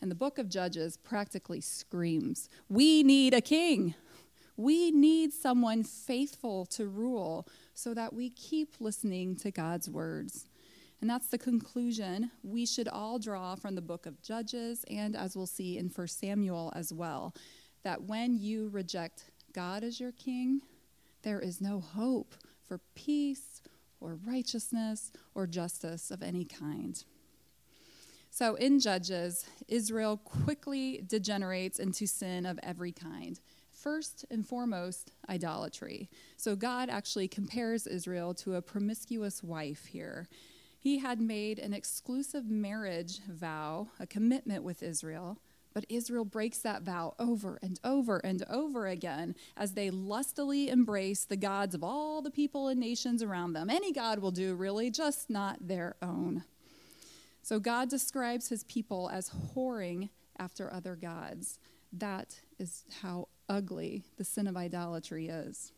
And 0.00 0.10
the 0.10 0.16
book 0.16 0.38
of 0.38 0.48
Judges 0.48 0.96
practically 0.96 1.60
screams, 1.60 2.48
We 2.68 3.02
need 3.02 3.34
a 3.34 3.40
king. 3.40 3.94
We 4.56 4.90
need 4.90 5.32
someone 5.32 5.84
faithful 5.84 6.66
to 6.66 6.86
rule 6.86 7.46
so 7.74 7.92
that 7.94 8.14
we 8.14 8.30
keep 8.30 8.74
listening 8.80 9.36
to 9.36 9.50
God's 9.50 9.88
words. 9.88 10.46
And 11.00 11.10
that's 11.10 11.28
the 11.28 11.38
conclusion 11.38 12.30
we 12.42 12.64
should 12.64 12.88
all 12.88 13.18
draw 13.18 13.54
from 13.54 13.74
the 13.74 13.82
book 13.82 14.06
of 14.06 14.22
Judges 14.22 14.84
and 14.90 15.14
as 15.14 15.36
we'll 15.36 15.46
see 15.46 15.76
in 15.76 15.88
1 15.88 16.08
Samuel 16.08 16.72
as 16.74 16.92
well 16.92 17.34
that 17.82 18.04
when 18.04 18.38
you 18.38 18.68
reject 18.70 19.24
God 19.52 19.84
as 19.84 20.00
your 20.00 20.12
king, 20.12 20.62
there 21.22 21.38
is 21.38 21.60
no 21.60 21.80
hope 21.80 22.34
for 22.66 22.80
peace 22.94 23.62
or 24.00 24.18
righteousness 24.26 25.12
or 25.34 25.46
justice 25.46 26.10
of 26.10 26.22
any 26.22 26.44
kind. 26.44 27.04
So 28.30 28.54
in 28.56 28.80
Judges, 28.80 29.46
Israel 29.68 30.16
quickly 30.16 31.02
degenerates 31.06 31.78
into 31.78 32.06
sin 32.06 32.46
of 32.46 32.58
every 32.62 32.92
kind 32.92 33.38
first 33.86 34.24
and 34.32 34.44
foremost, 34.44 35.12
idolatry. 35.28 36.10
So 36.36 36.56
God 36.56 36.88
actually 36.90 37.28
compares 37.28 37.86
Israel 37.86 38.34
to 38.34 38.56
a 38.56 38.60
promiscuous 38.60 39.44
wife 39.44 39.86
here. 39.86 40.26
He 40.76 40.98
had 40.98 41.20
made 41.20 41.60
an 41.60 41.72
exclusive 41.72 42.50
marriage 42.50 43.20
vow, 43.28 43.86
a 44.00 44.06
commitment 44.08 44.64
with 44.64 44.82
Israel, 44.82 45.38
but 45.72 45.86
Israel 45.88 46.24
breaks 46.24 46.58
that 46.58 46.82
vow 46.82 47.14
over 47.20 47.60
and 47.62 47.78
over 47.84 48.16
and 48.18 48.42
over 48.50 48.88
again 48.88 49.36
as 49.56 49.74
they 49.74 49.90
lustily 49.90 50.68
embrace 50.68 51.24
the 51.24 51.36
gods 51.36 51.72
of 51.72 51.84
all 51.84 52.20
the 52.20 52.30
people 52.32 52.66
and 52.66 52.80
nations 52.80 53.22
around 53.22 53.52
them. 53.52 53.70
Any 53.70 53.92
God 53.92 54.18
will 54.18 54.32
do, 54.32 54.56
really, 54.56 54.90
just 54.90 55.30
not 55.30 55.68
their 55.68 55.94
own. 56.02 56.42
So 57.40 57.60
God 57.60 57.88
describes 57.88 58.48
his 58.48 58.64
people 58.64 59.08
as 59.12 59.30
whoring 59.54 60.08
after 60.36 60.74
other 60.74 60.96
gods. 60.96 61.60
That 61.92 62.40
is 62.58 62.84
how 63.00 63.28
ugly 63.48 64.04
the 64.16 64.24
sin 64.24 64.46
of 64.46 64.56
idolatry 64.56 65.28
is. 65.28 65.72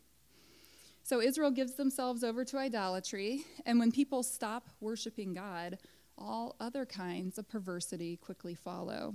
So 1.03 1.21
Israel 1.21 1.51
gives 1.51 1.75
themselves 1.75 2.23
over 2.23 2.45
to 2.45 2.59
idolatry, 2.59 3.45
and 3.65 3.79
when 3.79 3.91
people 3.93 4.23
stop 4.23 4.69
worshiping 4.81 5.33
God, 5.33 5.79
all 6.19 6.57
other 6.61 6.85
kinds 6.85 7.39
of 7.39 7.49
perversity 7.49 8.17
quickly 8.17 8.55
follow. 8.55 9.15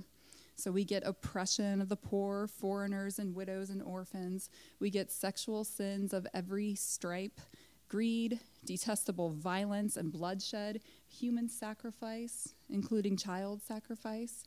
So 0.55 0.71
we 0.71 0.85
get 0.85 1.03
oppression 1.05 1.81
of 1.81 1.89
the 1.89 1.95
poor, 1.95 2.47
foreigners, 2.47 3.19
and 3.19 3.35
widows 3.35 3.69
and 3.69 3.81
orphans. 3.81 4.49
We 4.79 4.89
get 4.89 5.11
sexual 5.11 5.63
sins 5.63 6.13
of 6.13 6.27
every 6.33 6.75
stripe, 6.75 7.41
greed, 7.89 8.39
detestable 8.65 9.31
violence 9.31 9.97
and 9.97 10.11
bloodshed, 10.11 10.81
human 11.07 11.49
sacrifice, 11.49 12.53
including 12.69 13.17
child 13.17 13.61
sacrifice, 13.61 14.43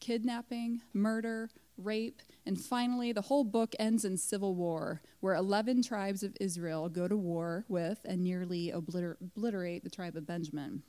kidnapping, 0.00 0.80
murder, 0.92 1.50
rape, 1.76 2.20
and 2.46 2.60
finally, 2.60 3.12
the 3.12 3.22
whole 3.22 3.44
book 3.44 3.74
ends 3.78 4.04
in 4.04 4.16
civil 4.16 4.54
war, 4.54 5.02
where 5.20 5.34
11 5.34 5.82
tribes 5.82 6.22
of 6.22 6.36
Israel 6.40 6.88
go 6.88 7.06
to 7.06 7.16
war 7.16 7.64
with 7.68 8.00
and 8.04 8.22
nearly 8.22 8.72
obliter- 8.74 9.16
obliterate 9.20 9.84
the 9.84 9.90
tribe 9.90 10.16
of 10.16 10.26
Benjamin. 10.26 10.82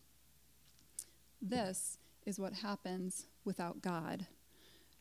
This 1.42 1.98
is 2.25 2.39
what 2.39 2.54
happens 2.54 3.25
without 3.44 3.82
God 3.82 4.28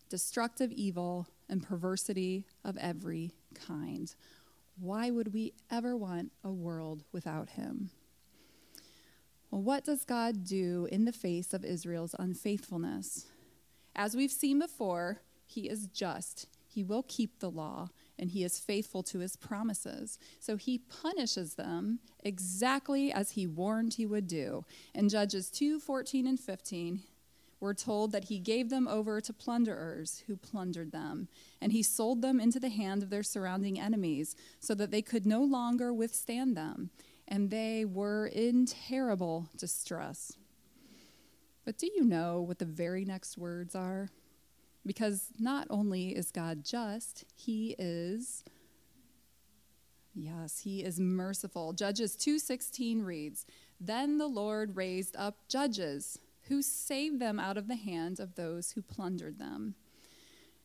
destructive 0.09 0.73
evil 0.73 1.29
and 1.49 1.62
perversity 1.62 2.47
of 2.65 2.77
every 2.79 3.31
kind. 3.55 4.15
Why 4.81 5.11
would 5.11 5.35
we 5.35 5.53
ever 5.71 5.97
want 5.97 6.33
a 6.43 6.50
world 6.50 7.05
without 7.12 7.50
Him? 7.50 7.91
Well, 9.50 9.62
what 9.62 9.85
does 9.85 10.05
God 10.05 10.45
do 10.45 10.88
in 10.91 11.05
the 11.05 11.12
face 11.12 11.53
of 11.53 11.65
Israel's 11.65 12.15
unfaithfulness? 12.19 13.27
As 13.99 14.14
we've 14.14 14.31
seen 14.31 14.61
before, 14.61 15.23
he 15.45 15.69
is 15.69 15.88
just. 15.88 16.47
He 16.69 16.85
will 16.85 17.02
keep 17.09 17.40
the 17.40 17.50
law, 17.50 17.88
and 18.17 18.31
he 18.31 18.45
is 18.45 18.61
faithful 18.61 19.02
to 19.02 19.19
his 19.19 19.35
promises. 19.35 20.21
So 20.38 20.55
he 20.55 20.78
punishes 20.78 21.55
them 21.55 21.99
exactly 22.23 23.12
as 23.12 23.33
he 23.33 23.49
warned 23.49 23.95
he 23.95 24.07
would 24.07 24.28
do. 24.28 24.64
In 24.95 25.09
Judges 25.09 25.50
2 25.50 25.81
14 25.81 26.28
and 26.28 26.38
15, 26.38 27.00
we're 27.59 27.75
told 27.75 28.12
that 28.12 28.26
he 28.26 28.38
gave 28.38 28.71
them 28.71 28.87
over 28.87 29.21
to 29.21 29.33
plunderers 29.33 30.23
who 30.28 30.37
plundered 30.37 30.93
them, 30.93 31.26
and 31.61 31.73
he 31.73 31.83
sold 31.83 32.23
them 32.23 32.38
into 32.38 32.61
the 32.61 32.69
hand 32.69 33.02
of 33.02 33.11
their 33.11 33.25
surrounding 33.25 33.81
enemies, 33.81 34.37
so 34.61 34.76
that 34.76 34.93
they 34.93 35.02
could 35.02 35.26
no 35.26 35.43
longer 35.43 35.93
withstand 35.93 36.57
them, 36.57 36.90
and 37.26 37.50
they 37.50 37.85
were 37.85 38.28
in 38.28 38.64
terrible 38.64 39.49
distress. 39.57 40.37
But 41.69 41.77
do 41.77 41.91
you 41.95 42.03
know 42.03 42.41
what 42.41 42.59
the 42.59 42.65
very 42.65 43.05
next 43.05 43.37
words 43.37 43.75
are? 43.75 44.09
Because 44.87 45.27
not 45.39 45.67
only 45.69 46.17
is 46.17 46.31
God 46.31 46.65
just, 46.65 47.27
he 47.35 47.77
is 47.79 48.43
Yes, 50.15 50.61
he 50.61 50.83
is 50.83 50.99
merciful. 50.99 51.75
Judges 51.75 52.17
2:16 52.17 53.03
reads, 53.03 53.45
"Then 53.79 54.17
the 54.17 54.29
Lord 54.29 54.77
raised 54.77 55.15
up 55.17 55.47
judges 55.47 56.19
who 56.45 56.63
saved 56.63 57.21
them 57.21 57.39
out 57.39 57.59
of 57.59 57.69
the 57.69 57.77
hand 57.77 58.19
of 58.19 58.35
those 58.37 58.71
who 58.71 58.81
plundered 58.81 59.39
them." 59.39 59.75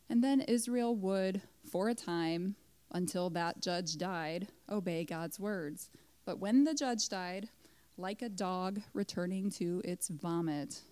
And 0.08 0.24
then 0.24 0.40
Israel 0.40 0.96
would, 0.96 1.42
for 1.62 1.90
a 1.90 1.94
time, 1.94 2.56
until 2.90 3.28
that 3.28 3.60
judge 3.60 3.98
died, 3.98 4.48
obey 4.70 5.04
God's 5.04 5.38
words. 5.38 5.90
But 6.24 6.38
when 6.38 6.64
the 6.64 6.72
judge 6.72 7.10
died, 7.10 7.50
like 7.98 8.22
a 8.22 8.30
dog 8.30 8.80
returning 8.94 9.50
to 9.50 9.82
its 9.84 10.08
vomit, 10.08 10.82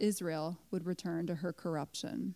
Israel 0.00 0.58
would 0.70 0.86
return 0.86 1.26
to 1.26 1.36
her 1.36 1.52
corruption. 1.52 2.34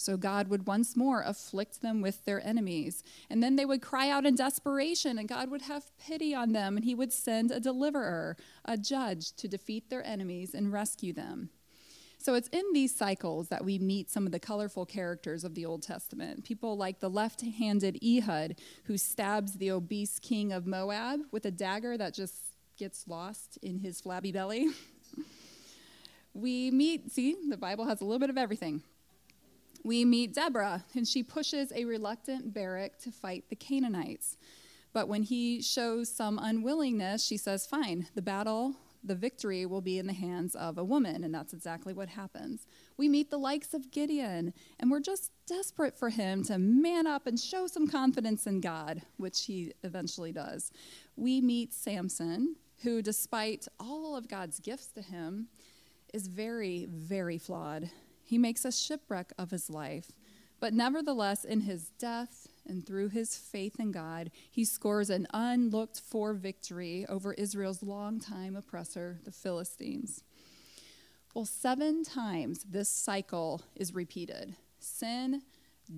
So 0.00 0.16
God 0.16 0.48
would 0.48 0.66
once 0.66 0.96
more 0.96 1.20
afflict 1.20 1.82
them 1.82 2.00
with 2.00 2.24
their 2.24 2.44
enemies. 2.46 3.02
And 3.28 3.42
then 3.42 3.56
they 3.56 3.66
would 3.66 3.82
cry 3.82 4.08
out 4.08 4.24
in 4.24 4.34
desperation, 4.34 5.18
and 5.18 5.28
God 5.28 5.50
would 5.50 5.62
have 5.62 5.96
pity 5.98 6.34
on 6.34 6.52
them, 6.52 6.76
and 6.76 6.84
He 6.86 6.94
would 6.94 7.12
send 7.12 7.50
a 7.50 7.60
deliverer, 7.60 8.38
a 8.64 8.78
judge, 8.78 9.32
to 9.32 9.46
defeat 9.46 9.90
their 9.90 10.02
enemies 10.06 10.54
and 10.54 10.72
rescue 10.72 11.12
them. 11.12 11.50
So 12.16 12.34
it's 12.34 12.48
in 12.48 12.64
these 12.72 12.94
cycles 12.94 13.48
that 13.48 13.64
we 13.64 13.78
meet 13.78 14.10
some 14.10 14.24
of 14.26 14.32
the 14.32 14.38
colorful 14.38 14.86
characters 14.86 15.44
of 15.44 15.54
the 15.54 15.66
Old 15.66 15.82
Testament. 15.82 16.44
People 16.44 16.78
like 16.78 17.00
the 17.00 17.10
left 17.10 17.42
handed 17.42 17.98
Ehud, 18.02 18.56
who 18.84 18.96
stabs 18.96 19.54
the 19.54 19.70
obese 19.70 20.18
king 20.18 20.52
of 20.52 20.66
Moab 20.66 21.20
with 21.30 21.44
a 21.44 21.50
dagger 21.50 21.98
that 21.98 22.14
just 22.14 22.36
gets 22.78 23.06
lost 23.06 23.58
in 23.62 23.78
his 23.78 24.00
flabby 24.00 24.32
belly. 24.32 24.68
we 26.34 26.70
meet, 26.70 27.10
see, 27.10 27.36
the 27.48 27.56
Bible 27.56 27.86
has 27.86 28.00
a 28.00 28.04
little 28.04 28.18
bit 28.18 28.30
of 28.30 28.38
everything. 28.38 28.82
We 29.82 30.04
meet 30.04 30.34
Deborah, 30.34 30.84
and 30.94 31.08
she 31.08 31.22
pushes 31.22 31.72
a 31.74 31.84
reluctant 31.84 32.52
Barak 32.52 32.98
to 33.00 33.10
fight 33.10 33.44
the 33.48 33.56
Canaanites. 33.56 34.36
But 34.92 35.08
when 35.08 35.22
he 35.22 35.62
shows 35.62 36.08
some 36.08 36.38
unwillingness, 36.38 37.24
she 37.24 37.36
says, 37.36 37.66
Fine, 37.66 38.08
the 38.14 38.22
battle, 38.22 38.74
the 39.02 39.14
victory 39.14 39.64
will 39.64 39.80
be 39.80 39.98
in 39.98 40.06
the 40.06 40.12
hands 40.12 40.54
of 40.54 40.76
a 40.76 40.84
woman. 40.84 41.24
And 41.24 41.34
that's 41.34 41.52
exactly 41.52 41.94
what 41.94 42.10
happens. 42.10 42.66
We 42.96 43.08
meet 43.08 43.30
the 43.30 43.38
likes 43.38 43.72
of 43.72 43.90
Gideon, 43.90 44.52
and 44.78 44.90
we're 44.90 45.00
just 45.00 45.30
desperate 45.46 45.96
for 45.96 46.10
him 46.10 46.44
to 46.44 46.58
man 46.58 47.06
up 47.06 47.26
and 47.26 47.40
show 47.40 47.66
some 47.66 47.88
confidence 47.88 48.46
in 48.46 48.60
God, 48.60 49.02
which 49.16 49.46
he 49.46 49.72
eventually 49.82 50.32
does. 50.32 50.70
We 51.16 51.40
meet 51.40 51.72
Samson, 51.72 52.56
who, 52.82 53.00
despite 53.00 53.66
all 53.78 54.16
of 54.16 54.28
God's 54.28 54.60
gifts 54.60 54.88
to 54.92 55.02
him, 55.02 55.48
is 56.12 56.26
very, 56.26 56.86
very 56.90 57.38
flawed. 57.38 57.90
He 58.22 58.38
makes 58.38 58.64
a 58.64 58.72
shipwreck 58.72 59.32
of 59.38 59.50
his 59.50 59.70
life. 59.70 60.12
But 60.60 60.74
nevertheless, 60.74 61.44
in 61.44 61.62
his 61.62 61.90
death 61.98 62.46
and 62.66 62.86
through 62.86 63.08
his 63.08 63.36
faith 63.36 63.80
in 63.80 63.92
God, 63.92 64.30
he 64.50 64.64
scores 64.64 65.08
an 65.08 65.26
unlooked 65.32 66.00
for 66.00 66.34
victory 66.34 67.06
over 67.08 67.32
Israel's 67.32 67.82
longtime 67.82 68.54
oppressor, 68.56 69.18
the 69.24 69.32
Philistines. 69.32 70.22
Well, 71.34 71.46
seven 71.46 72.04
times 72.04 72.64
this 72.68 72.88
cycle 72.88 73.62
is 73.74 73.94
repeated 73.94 74.54
sin, 74.78 75.42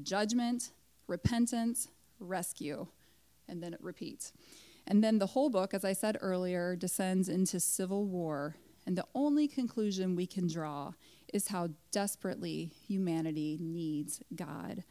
judgment, 0.02 0.70
repentance, 1.06 1.88
rescue, 2.18 2.86
and 3.48 3.62
then 3.62 3.74
it 3.74 3.82
repeats. 3.82 4.32
And 4.86 5.02
then 5.02 5.18
the 5.18 5.26
whole 5.26 5.50
book, 5.50 5.74
as 5.74 5.84
I 5.84 5.92
said 5.92 6.18
earlier, 6.20 6.76
descends 6.76 7.28
into 7.28 7.60
civil 7.60 8.04
war 8.04 8.56
and 8.86 8.96
the 8.96 9.06
only 9.14 9.46
conclusion 9.46 10.16
we 10.16 10.26
can 10.26 10.48
draw 10.48 10.92
is 11.32 11.48
how 11.48 11.68
desperately 11.90 12.72
humanity 12.86 13.58
needs 13.60 14.22
God. 14.34 14.84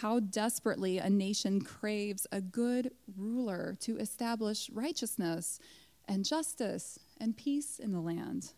How 0.00 0.18
desperately 0.18 0.98
a 0.98 1.08
nation 1.08 1.60
craves 1.60 2.26
a 2.32 2.40
good 2.40 2.90
ruler 3.16 3.76
to 3.80 3.98
establish 3.98 4.70
righteousness 4.70 5.60
and 6.08 6.24
justice 6.24 6.98
and 7.20 7.36
peace 7.36 7.78
in 7.78 7.92
the 7.92 8.00
land. 8.00 8.52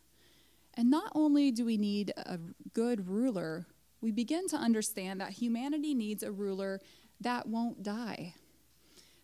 And 0.75 0.91
not 0.91 1.13
only 1.15 1.51
do 1.51 1.65
we 1.65 1.77
need 1.77 2.13
a 2.17 2.39
good 2.73 3.09
ruler, 3.09 3.67
we 4.01 4.13
begin 4.13 4.47
to 4.49 4.57
understand 4.57 5.21
that 5.21 5.31
humanity 5.31 5.95
needs 5.95 6.23
a 6.23 6.33
ruler 6.33 6.81
that 7.21 7.49
won't 7.49 7.83
die. 7.83 8.35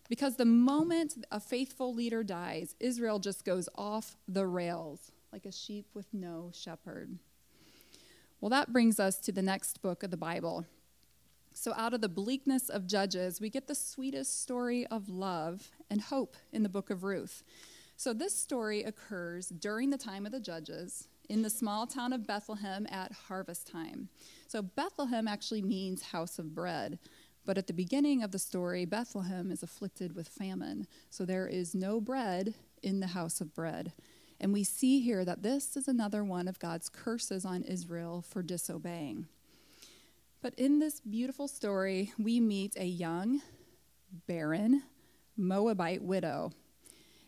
Because 0.09 0.35
the 0.35 0.45
moment 0.45 1.25
a 1.31 1.39
faithful 1.39 1.93
leader 1.93 2.23
dies, 2.23 2.75
Israel 2.79 3.19
just 3.19 3.45
goes 3.45 3.69
off 3.75 4.17
the 4.27 4.45
rails 4.45 5.11
like 5.33 5.45
a 5.47 5.51
sheep 5.51 5.87
with 5.95 6.05
no 6.13 6.51
shepherd. 6.53 7.17
Well, 8.39 8.51
that 8.51 8.71
brings 8.71 8.99
us 8.99 9.17
to 9.21 9.31
the 9.31 9.41
next 9.41 9.81
book 9.81 10.03
of 10.03 10.11
the 10.11 10.17
Bible. 10.17 10.67
So, 11.55 11.73
out 11.75 11.95
of 11.95 12.01
the 12.01 12.09
bleakness 12.09 12.69
of 12.69 12.85
Judges, 12.85 13.41
we 13.41 13.49
get 13.49 13.67
the 13.67 13.73
sweetest 13.73 14.43
story 14.43 14.85
of 14.87 15.09
love 15.09 15.71
and 15.89 16.01
hope 16.01 16.37
in 16.51 16.61
the 16.61 16.69
book 16.69 16.91
of 16.91 17.03
Ruth. 17.03 17.43
So, 17.97 18.13
this 18.13 18.35
story 18.35 18.83
occurs 18.83 19.49
during 19.49 19.89
the 19.89 19.97
time 19.97 20.27
of 20.27 20.31
the 20.31 20.39
Judges 20.39 21.07
in 21.27 21.41
the 21.41 21.49
small 21.49 21.87
town 21.87 22.13
of 22.13 22.27
Bethlehem 22.27 22.85
at 22.91 23.11
harvest 23.11 23.67
time. 23.67 24.09
So, 24.47 24.61
Bethlehem 24.61 25.27
actually 25.27 25.63
means 25.63 26.03
house 26.03 26.37
of 26.37 26.53
bread. 26.53 26.99
But 27.43 27.57
at 27.57 27.65
the 27.65 27.73
beginning 27.73 28.21
of 28.21 28.31
the 28.31 28.39
story, 28.39 28.85
Bethlehem 28.85 29.51
is 29.51 29.63
afflicted 29.63 30.15
with 30.15 30.27
famine. 30.27 30.85
So, 31.09 31.25
there 31.25 31.47
is 31.47 31.73
no 31.73 31.99
bread 31.99 32.53
in 32.83 32.99
the 32.99 33.07
house 33.07 33.41
of 33.41 33.55
bread. 33.55 33.93
And 34.43 34.51
we 34.51 34.65
see 34.65 34.99
here 34.99 35.23
that 35.23 35.41
this 35.41 35.77
is 35.77 35.87
another 35.87 36.21
one 36.21 36.49
of 36.49 36.59
God's 36.59 36.89
curses 36.89 37.45
on 37.45 37.63
Israel 37.63 38.21
for 38.27 38.43
disobeying. 38.43 39.27
But 40.41 40.53
in 40.55 40.79
this 40.79 40.99
beautiful 40.99 41.47
story, 41.47 42.11
we 42.19 42.41
meet 42.41 42.75
a 42.75 42.83
young, 42.83 43.41
barren 44.27 44.83
Moabite 45.37 46.03
widow. 46.03 46.51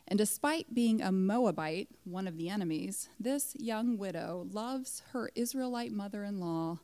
And 0.09 0.17
despite 0.17 0.75
being 0.75 1.01
a 1.01 1.09
Moabite, 1.09 1.87
one 2.03 2.27
of 2.27 2.35
the 2.35 2.49
enemies, 2.49 3.07
this 3.17 3.55
young 3.55 3.97
widow 3.97 4.45
loves 4.51 5.01
her 5.13 5.31
Israelite 5.35 5.93
mother 5.93 6.25
in 6.25 6.41
law, 6.41 6.79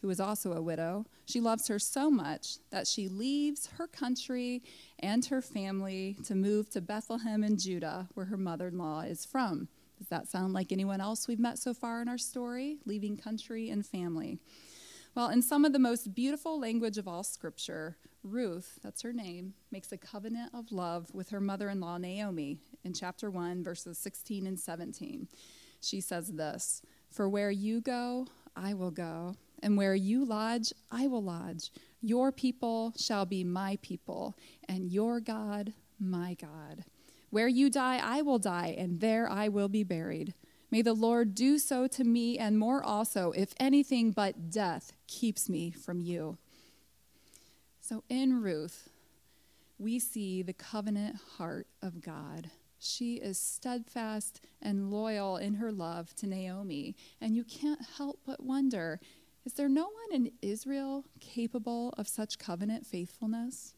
who 0.00 0.10
is 0.10 0.20
also 0.20 0.52
a 0.52 0.62
widow. 0.62 1.04
She 1.26 1.40
loves 1.40 1.68
her 1.68 1.78
so 1.78 2.10
much 2.10 2.58
that 2.70 2.86
she 2.86 3.08
leaves 3.08 3.66
her 3.78 3.86
country 3.86 4.62
and 4.98 5.24
her 5.26 5.42
family 5.42 6.16
to 6.24 6.34
move 6.34 6.70
to 6.70 6.80
Bethlehem 6.80 7.42
in 7.42 7.58
Judah, 7.58 8.08
where 8.14 8.26
her 8.26 8.36
mother 8.36 8.68
in 8.68 8.78
law 8.78 9.00
is 9.00 9.24
from. 9.24 9.68
Does 9.98 10.08
that 10.08 10.28
sound 10.28 10.52
like 10.52 10.70
anyone 10.70 11.00
else 11.00 11.26
we've 11.26 11.40
met 11.40 11.58
so 11.58 11.74
far 11.74 12.00
in 12.00 12.08
our 12.08 12.18
story? 12.18 12.78
Leaving 12.86 13.16
country 13.16 13.70
and 13.70 13.84
family. 13.84 14.38
Well, 15.14 15.30
in 15.30 15.42
some 15.42 15.64
of 15.64 15.72
the 15.72 15.80
most 15.80 16.14
beautiful 16.14 16.60
language 16.60 16.96
of 16.96 17.08
all 17.08 17.24
scripture, 17.24 17.96
Ruth, 18.22 18.78
that's 18.82 19.02
her 19.02 19.12
name, 19.12 19.54
makes 19.72 19.90
a 19.90 19.98
covenant 19.98 20.54
of 20.54 20.70
love 20.70 21.12
with 21.12 21.30
her 21.30 21.40
mother 21.40 21.68
in 21.70 21.80
law, 21.80 21.98
Naomi, 21.98 22.60
in 22.84 22.92
chapter 22.92 23.28
1, 23.28 23.64
verses 23.64 23.98
16 23.98 24.46
and 24.46 24.60
17. 24.60 25.26
She 25.80 26.00
says 26.00 26.28
this 26.28 26.82
For 27.10 27.28
where 27.28 27.50
you 27.50 27.80
go, 27.80 28.28
I 28.54 28.74
will 28.74 28.92
go, 28.92 29.34
and 29.62 29.76
where 29.76 29.94
you 29.94 30.24
lodge, 30.24 30.72
I 30.90 31.06
will 31.06 31.22
lodge. 31.22 31.70
Your 32.00 32.30
people 32.32 32.92
shall 32.96 33.26
be 33.26 33.44
my 33.44 33.78
people, 33.82 34.36
and 34.68 34.92
your 34.92 35.20
God, 35.20 35.72
my 35.98 36.34
God. 36.34 36.84
Where 37.30 37.48
you 37.48 37.70
die, 37.70 38.00
I 38.02 38.22
will 38.22 38.38
die, 38.38 38.74
and 38.78 39.00
there 39.00 39.28
I 39.28 39.48
will 39.48 39.68
be 39.68 39.82
buried. 39.82 40.34
May 40.70 40.82
the 40.82 40.94
Lord 40.94 41.34
do 41.34 41.58
so 41.58 41.86
to 41.88 42.04
me 42.04 42.38
and 42.38 42.58
more 42.58 42.82
also, 42.82 43.32
if 43.32 43.54
anything 43.58 44.10
but 44.10 44.50
death 44.50 44.92
keeps 45.06 45.48
me 45.48 45.70
from 45.70 46.00
you. 46.00 46.38
So 47.80 48.04
in 48.08 48.42
Ruth, 48.42 48.90
we 49.78 49.98
see 49.98 50.42
the 50.42 50.52
covenant 50.52 51.16
heart 51.36 51.66
of 51.80 52.02
God. 52.02 52.50
She 52.78 53.14
is 53.14 53.38
steadfast 53.38 54.40
and 54.62 54.90
loyal 54.90 55.36
in 55.36 55.54
her 55.54 55.72
love 55.72 56.14
to 56.16 56.26
Naomi. 56.26 56.94
And 57.20 57.34
you 57.34 57.44
can't 57.44 57.80
help 57.96 58.20
but 58.26 58.42
wonder 58.42 59.00
is 59.48 59.54
there 59.54 59.70
no 59.70 59.84
one 59.84 60.12
in 60.12 60.30
Israel 60.42 61.06
capable 61.20 61.94
of 61.96 62.06
such 62.06 62.38
covenant 62.38 62.86
faithfulness? 62.86 63.72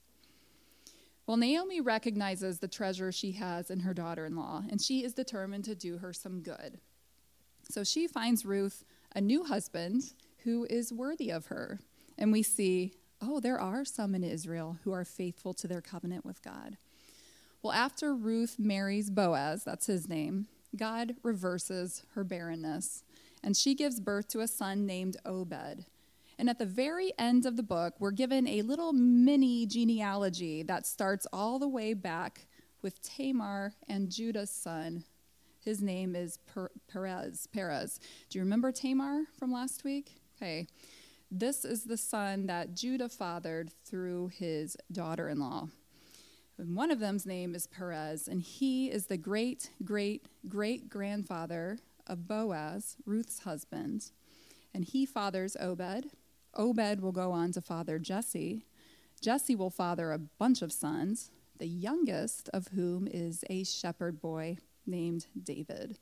Well, 1.28 1.36
Naomi 1.36 1.80
recognizes 1.80 2.58
the 2.58 2.66
treasure 2.66 3.12
she 3.12 3.30
has 3.32 3.70
in 3.70 3.78
her 3.78 3.94
daughter 3.94 4.26
in 4.26 4.34
law, 4.34 4.64
and 4.68 4.82
she 4.82 5.04
is 5.04 5.14
determined 5.14 5.64
to 5.66 5.76
do 5.76 5.98
her 5.98 6.12
some 6.12 6.40
good. 6.40 6.80
So 7.70 7.84
she 7.84 8.08
finds 8.08 8.44
Ruth 8.44 8.84
a 9.14 9.20
new 9.20 9.44
husband 9.44 10.02
who 10.38 10.66
is 10.68 10.92
worthy 10.92 11.30
of 11.30 11.46
her. 11.46 11.78
And 12.18 12.32
we 12.32 12.42
see, 12.42 12.94
oh, 13.22 13.38
there 13.38 13.60
are 13.60 13.84
some 13.84 14.12
in 14.16 14.24
Israel 14.24 14.78
who 14.82 14.90
are 14.90 15.04
faithful 15.04 15.54
to 15.54 15.68
their 15.68 15.80
covenant 15.80 16.24
with 16.24 16.42
God. 16.42 16.78
Well, 17.62 17.72
after 17.72 18.12
Ruth 18.12 18.56
marries 18.58 19.08
Boaz, 19.08 19.62
that's 19.62 19.86
his 19.86 20.08
name, 20.08 20.48
God 20.76 21.14
reverses 21.22 22.02
her 22.14 22.24
barrenness, 22.24 23.04
and 23.42 23.56
she 23.56 23.74
gives 23.74 24.00
birth 24.00 24.28
to 24.28 24.40
a 24.40 24.48
son 24.48 24.86
named 24.86 25.16
Obed. 25.24 25.84
And 26.38 26.48
at 26.48 26.58
the 26.58 26.66
very 26.66 27.12
end 27.18 27.44
of 27.44 27.56
the 27.56 27.62
book, 27.62 27.94
we're 27.98 28.12
given 28.12 28.48
a 28.48 28.62
little 28.62 28.92
mini 28.92 29.66
genealogy 29.66 30.62
that 30.62 30.86
starts 30.86 31.26
all 31.32 31.58
the 31.58 31.68
way 31.68 31.92
back 31.92 32.46
with 32.82 33.02
Tamar 33.02 33.74
and 33.88 34.10
Judah's 34.10 34.50
son. 34.50 35.04
His 35.62 35.82
name 35.82 36.16
is 36.16 36.38
per- 36.46 36.70
Perez. 36.88 37.46
Perez. 37.52 38.00
Do 38.30 38.38
you 38.38 38.44
remember 38.44 38.72
Tamar 38.72 39.24
from 39.38 39.52
last 39.52 39.84
week? 39.84 40.22
Okay. 40.36 40.66
This 41.30 41.64
is 41.64 41.84
the 41.84 41.98
son 41.98 42.46
that 42.46 42.74
Judah 42.74 43.10
fathered 43.10 43.70
through 43.84 44.28
his 44.28 44.76
daughter 44.90 45.28
in 45.28 45.38
law. 45.38 45.68
One 46.56 46.90
of 46.90 46.98
them's 46.98 47.24
name 47.24 47.54
is 47.54 47.66
Perez, 47.66 48.28
and 48.28 48.42
he 48.42 48.90
is 48.90 49.06
the 49.06 49.16
great, 49.16 49.70
great, 49.84 50.26
great 50.48 50.90
grandfather 50.90 51.78
of 52.10 52.26
Boaz, 52.26 52.96
Ruth's 53.06 53.40
husband. 53.40 54.10
And 54.74 54.84
he 54.84 55.06
fathers 55.06 55.56
Obed, 55.58 56.10
Obed 56.54 57.00
will 57.00 57.12
go 57.12 57.32
on 57.32 57.52
to 57.52 57.60
father 57.60 57.98
Jesse. 57.98 58.66
Jesse 59.20 59.54
will 59.54 59.70
father 59.70 60.12
a 60.12 60.18
bunch 60.18 60.62
of 60.62 60.72
sons, 60.72 61.30
the 61.58 61.68
youngest 61.68 62.48
of 62.52 62.68
whom 62.68 63.06
is 63.06 63.44
a 63.48 63.64
shepherd 63.64 64.20
boy 64.20 64.56
named 64.86 65.26
David. 65.40 65.98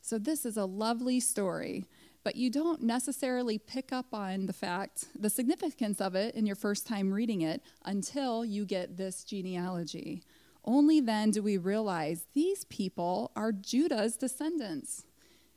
So, 0.00 0.18
this 0.18 0.46
is 0.46 0.56
a 0.56 0.64
lovely 0.64 1.20
story, 1.20 1.84
but 2.24 2.36
you 2.36 2.50
don't 2.50 2.82
necessarily 2.82 3.58
pick 3.58 3.92
up 3.92 4.06
on 4.12 4.46
the 4.46 4.52
fact, 4.52 5.06
the 5.18 5.30
significance 5.30 6.00
of 6.00 6.14
it 6.14 6.34
in 6.34 6.46
your 6.46 6.56
first 6.56 6.86
time 6.86 7.12
reading 7.12 7.42
it 7.42 7.62
until 7.84 8.44
you 8.44 8.64
get 8.64 8.96
this 8.96 9.24
genealogy. 9.24 10.22
Only 10.64 11.00
then 11.00 11.30
do 11.30 11.42
we 11.42 11.58
realize 11.58 12.26
these 12.34 12.64
people 12.64 13.30
are 13.36 13.52
Judah's 13.52 14.16
descendants. 14.16 15.04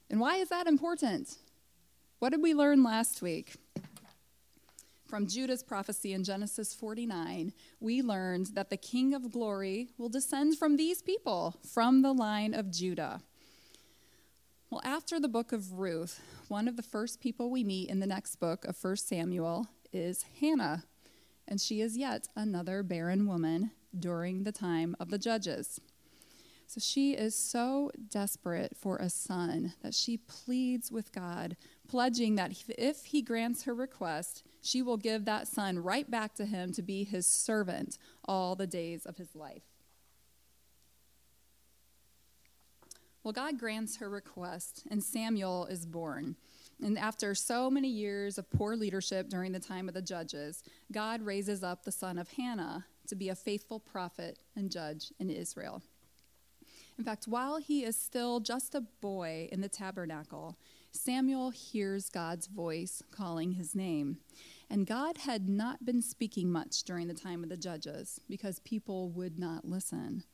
And 0.09 0.19
why 0.19 0.37
is 0.37 0.49
that 0.49 0.67
important? 0.67 1.37
What 2.19 2.31
did 2.31 2.41
we 2.41 2.53
learn 2.53 2.83
last 2.83 3.21
week? 3.21 3.55
From 5.07 5.27
Judah's 5.27 5.63
prophecy 5.63 6.13
in 6.13 6.23
Genesis 6.23 6.73
49, 6.73 7.53
we 7.79 8.01
learned 8.01 8.47
that 8.53 8.69
the 8.69 8.77
King 8.77 9.13
of 9.13 9.31
glory 9.31 9.89
will 9.97 10.09
descend 10.09 10.57
from 10.57 10.77
these 10.77 11.01
people, 11.01 11.55
from 11.73 12.01
the 12.01 12.13
line 12.13 12.53
of 12.53 12.71
Judah. 12.71 13.21
Well, 14.69 14.81
after 14.83 15.19
the 15.19 15.27
book 15.27 15.51
of 15.51 15.79
Ruth, 15.79 16.21
one 16.47 16.67
of 16.67 16.75
the 16.75 16.83
first 16.83 17.21
people 17.21 17.49
we 17.49 17.63
meet 17.63 17.89
in 17.89 17.99
the 17.99 18.05
next 18.05 18.35
book 18.35 18.65
of 18.65 18.77
1 18.79 18.97
Samuel 18.97 19.67
is 19.91 20.25
Hannah, 20.39 20.83
and 21.47 21.59
she 21.59 21.81
is 21.81 21.97
yet 21.97 22.27
another 22.35 22.83
barren 22.83 23.25
woman 23.25 23.71
during 23.97 24.43
the 24.43 24.51
time 24.51 24.95
of 24.99 25.09
the 25.09 25.17
judges. 25.17 25.81
So 26.69 26.79
she 26.79 27.13
is 27.13 27.33
so 27.33 27.89
desperate 28.11 28.77
for 28.77 28.97
a 28.97 29.09
son 29.09 29.73
that 29.81 29.95
she 29.95 30.17
pleads 30.17 30.91
with 30.91 31.11
God, 31.11 31.57
pledging 31.87 32.35
that 32.35 32.63
if 32.77 33.05
he 33.05 33.23
grants 33.23 33.63
her 33.63 33.73
request, 33.73 34.43
she 34.61 34.83
will 34.83 34.95
give 34.95 35.25
that 35.25 35.47
son 35.47 35.79
right 35.79 36.09
back 36.11 36.35
to 36.35 36.45
him 36.45 36.71
to 36.73 36.83
be 36.83 37.03
his 37.03 37.25
servant 37.25 37.97
all 38.23 38.55
the 38.55 38.67
days 38.67 39.07
of 39.07 39.17
his 39.17 39.33
life. 39.33 39.63
Well, 43.23 43.33
God 43.33 43.57
grants 43.57 43.97
her 43.97 44.07
request, 44.07 44.83
and 44.91 45.03
Samuel 45.03 45.65
is 45.65 45.87
born. 45.87 46.35
And 46.83 46.99
after 46.99 47.33
so 47.33 47.71
many 47.71 47.89
years 47.89 48.37
of 48.37 48.47
poor 48.51 48.75
leadership 48.75 49.27
during 49.27 49.53
the 49.53 49.59
time 49.59 49.87
of 49.87 49.95
the 49.95 50.03
judges, 50.03 50.61
God 50.91 51.23
raises 51.23 51.63
up 51.63 51.83
the 51.83 51.91
son 51.91 52.19
of 52.19 52.29
Hannah 52.33 52.85
to 53.07 53.15
be 53.15 53.29
a 53.29 53.35
faithful 53.35 53.79
prophet 53.79 54.37
and 54.55 54.71
judge 54.71 55.11
in 55.19 55.31
Israel. 55.31 55.81
In 56.99 57.05
fact, 57.05 57.29
while 57.29 57.55
he 57.55 57.85
is 57.85 57.95
still 57.95 58.41
just 58.41 58.75
a 58.75 58.81
boy 58.81 59.47
in 59.53 59.61
the 59.61 59.69
tabernacle, 59.69 60.57
Samuel 60.91 61.49
hears 61.49 62.09
God's 62.09 62.47
voice 62.47 63.01
calling 63.09 63.53
his 63.53 63.73
name. 63.73 64.17
And 64.69 64.85
God 64.85 65.19
had 65.19 65.47
not 65.47 65.85
been 65.85 66.01
speaking 66.01 66.51
much 66.51 66.83
during 66.83 67.07
the 67.07 67.13
time 67.13 67.41
of 67.41 67.47
the 67.47 67.55
judges 67.55 68.19
because 68.27 68.59
people 68.59 69.11
would 69.11 69.39
not 69.39 69.63
listen. 69.63 70.25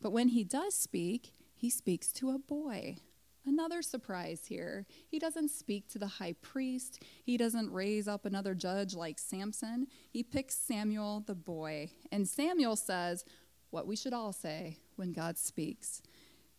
But 0.00 0.12
when 0.12 0.28
he 0.28 0.44
does 0.44 0.76
speak, 0.76 1.32
he 1.56 1.68
speaks 1.68 2.12
to 2.12 2.30
a 2.30 2.38
boy. 2.38 2.98
Another 3.44 3.82
surprise 3.82 4.46
here. 4.46 4.86
He 5.08 5.18
doesn't 5.18 5.50
speak 5.50 5.88
to 5.88 5.98
the 5.98 6.06
high 6.06 6.36
priest. 6.40 7.02
He 7.24 7.36
doesn't 7.36 7.72
raise 7.72 8.06
up 8.06 8.24
another 8.24 8.54
judge 8.54 8.94
like 8.94 9.18
Samson. 9.18 9.88
He 10.08 10.22
picks 10.22 10.54
Samuel 10.54 11.24
the 11.26 11.34
boy. 11.34 11.90
And 12.12 12.28
Samuel 12.28 12.76
says 12.76 13.24
what 13.70 13.88
we 13.88 13.96
should 13.96 14.12
all 14.12 14.32
say 14.32 14.76
when 14.94 15.12
God 15.12 15.36
speaks. 15.36 16.00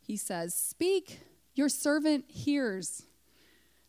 He 0.05 0.17
says, 0.17 0.53
Speak, 0.53 1.21
your 1.55 1.69
servant 1.69 2.25
hears. 2.27 3.03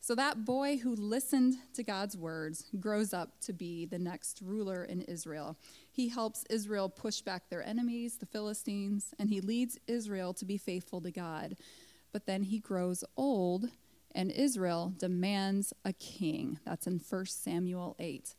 So 0.00 0.14
that 0.14 0.44
boy 0.44 0.76
who 0.76 0.94
listened 0.94 1.54
to 1.72 1.82
God's 1.82 2.14
words 2.16 2.66
grows 2.78 3.14
up 3.14 3.40
to 3.40 3.54
be 3.54 3.86
the 3.86 3.98
next 3.98 4.40
ruler 4.44 4.84
in 4.84 5.00
Israel. 5.00 5.56
He 5.90 6.10
helps 6.10 6.44
Israel 6.50 6.90
push 6.90 7.22
back 7.22 7.48
their 7.48 7.66
enemies, 7.66 8.18
the 8.18 8.26
Philistines, 8.26 9.14
and 9.18 9.30
he 9.30 9.40
leads 9.40 9.78
Israel 9.86 10.34
to 10.34 10.44
be 10.44 10.58
faithful 10.58 11.00
to 11.00 11.10
God. 11.10 11.56
But 12.12 12.26
then 12.26 12.42
he 12.42 12.58
grows 12.58 13.02
old, 13.16 13.70
and 14.14 14.30
Israel 14.30 14.92
demands 14.98 15.72
a 15.86 15.94
king. 15.94 16.60
That's 16.66 16.86
in 16.86 17.00
1 17.00 17.26
Samuel 17.26 17.96
8. 17.98 18.34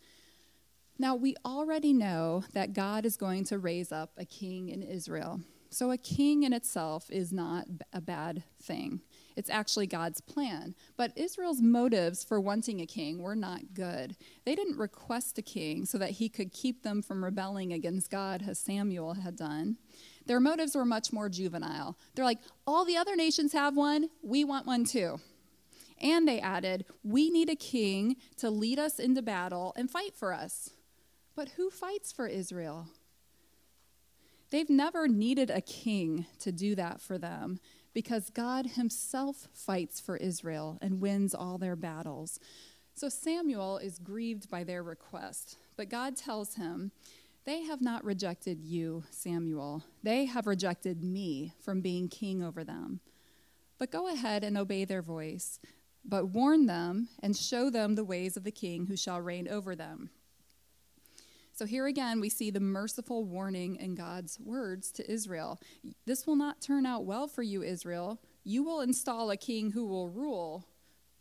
Now, 0.97 1.15
we 1.15 1.35
already 1.43 1.93
know 1.93 2.43
that 2.53 2.73
God 2.73 3.05
is 3.05 3.17
going 3.17 3.43
to 3.45 3.57
raise 3.57 3.91
up 3.91 4.11
a 4.17 4.23
king 4.23 4.69
in 4.69 4.81
Israel. 4.81 5.41
So, 5.69 5.91
a 5.91 5.97
king 5.97 6.43
in 6.43 6.54
itself 6.54 7.10
is 7.10 7.34
not 7.34 7.65
a 7.91 8.01
bad 8.01 8.43
thing. 8.62 9.01
It's 9.36 9.49
actually 9.49 9.88
God's 9.88 10.21
plan. 10.21 10.75
But 10.95 11.12
Israel's 11.17 11.62
motives 11.62 12.23
for 12.23 12.39
wanting 12.39 12.80
a 12.80 12.86
king 12.86 13.21
were 13.21 13.36
not 13.36 13.73
good. 13.73 14.15
They 14.45 14.56
didn't 14.56 14.78
request 14.78 15.38
a 15.38 15.41
king 15.41 15.86
so 15.86 15.97
that 15.97 16.12
he 16.12 16.30
could 16.30 16.54
keep 16.54 16.84
them 16.84 17.01
from 17.01 17.23
rebelling 17.23 17.73
against 17.73 18.10
God, 18.10 18.43
as 18.47 18.60
Samuel 18.60 19.15
had 19.15 19.36
done. 19.36 19.78
Their 20.25 20.39
motives 20.39 20.75
were 20.75 20.86
much 20.86 21.12
more 21.12 21.30
juvenile. 21.30 21.97
They're 22.15 22.25
like, 22.25 22.39
all 22.65 22.86
the 22.86 22.97
other 22.97 23.15
nations 23.15 23.54
have 23.54 23.75
one, 23.75 24.10
we 24.23 24.43
want 24.43 24.65
one 24.65 24.86
too. 24.86 25.19
And 26.01 26.28
they 26.28 26.39
added, 26.39 26.86
we 27.04 27.30
need 27.30 27.49
a 27.49 27.56
king 27.56 28.17
to 28.38 28.49
lead 28.49 28.80
us 28.80 28.99
into 28.99 29.21
battle 29.21 29.73
and 29.78 29.89
fight 29.89 30.15
for 30.15 30.34
us. 30.34 30.71
But 31.36 31.49
who 31.49 31.69
fights 31.69 32.12
for 32.12 32.28
Israel? 32.28 32.88
They've 34.51 34.69
never 34.69 35.08
needed 35.08 35.49
a 35.49 35.62
king 35.62 36.25
to 36.39 36.51
do 36.51 36.75
that 36.75 37.01
for 37.01 37.17
them 37.17 37.60
because 37.93 38.29
God 38.29 38.65
himself 38.67 39.47
fights 39.53 39.99
for 39.99 40.17
Israel 40.17 40.77
and 40.81 41.01
wins 41.01 41.34
all 41.34 41.58
their 41.58 41.75
battles. 41.75 42.39
So 42.93 43.10
Samuel 43.10 43.77
is 43.77 43.99
grieved 43.99 44.49
by 44.49 44.63
their 44.63 44.84
request, 44.84 45.58
but 45.75 45.89
God 45.89 46.15
tells 46.15 46.55
him, 46.55 46.91
They 47.45 47.63
have 47.63 47.81
not 47.81 48.03
rejected 48.03 48.62
you, 48.62 49.03
Samuel. 49.10 49.84
They 50.03 50.25
have 50.25 50.47
rejected 50.47 51.03
me 51.03 51.53
from 51.60 51.81
being 51.81 52.08
king 52.08 52.43
over 52.43 52.63
them. 52.63 52.99
But 53.77 53.91
go 53.91 54.08
ahead 54.08 54.43
and 54.43 54.58
obey 54.58 54.86
their 54.86 55.01
voice, 55.01 55.60
but 56.03 56.27
warn 56.27 56.67
them 56.67 57.10
and 57.21 57.36
show 57.36 57.69
them 57.69 57.95
the 57.95 58.05
ways 58.05 58.38
of 58.38 58.43
the 58.43 58.51
king 58.51 58.86
who 58.88 58.95
shall 58.95 59.19
reign 59.19 59.47
over 59.47 59.75
them. 59.75 60.10
So 61.57 61.65
here 61.65 61.87
again, 61.87 62.19
we 62.19 62.27
see 62.27 62.51
the 62.51 62.59
merciful 62.59 63.23
warning 63.23 63.77
in 63.77 63.95
God's 63.95 64.37
words 64.41 64.91
to 64.91 65.09
Israel. 65.09 65.57
This 66.05 66.27
will 66.27 66.35
not 66.35 66.59
turn 66.59 66.85
out 66.85 67.05
well 67.05 67.29
for 67.29 67.43
you, 67.43 67.63
Israel. 67.63 68.19
You 68.43 68.61
will 68.61 68.81
install 68.81 69.31
a 69.31 69.37
king 69.37 69.71
who 69.71 69.85
will 69.85 70.09
rule, 70.09 70.67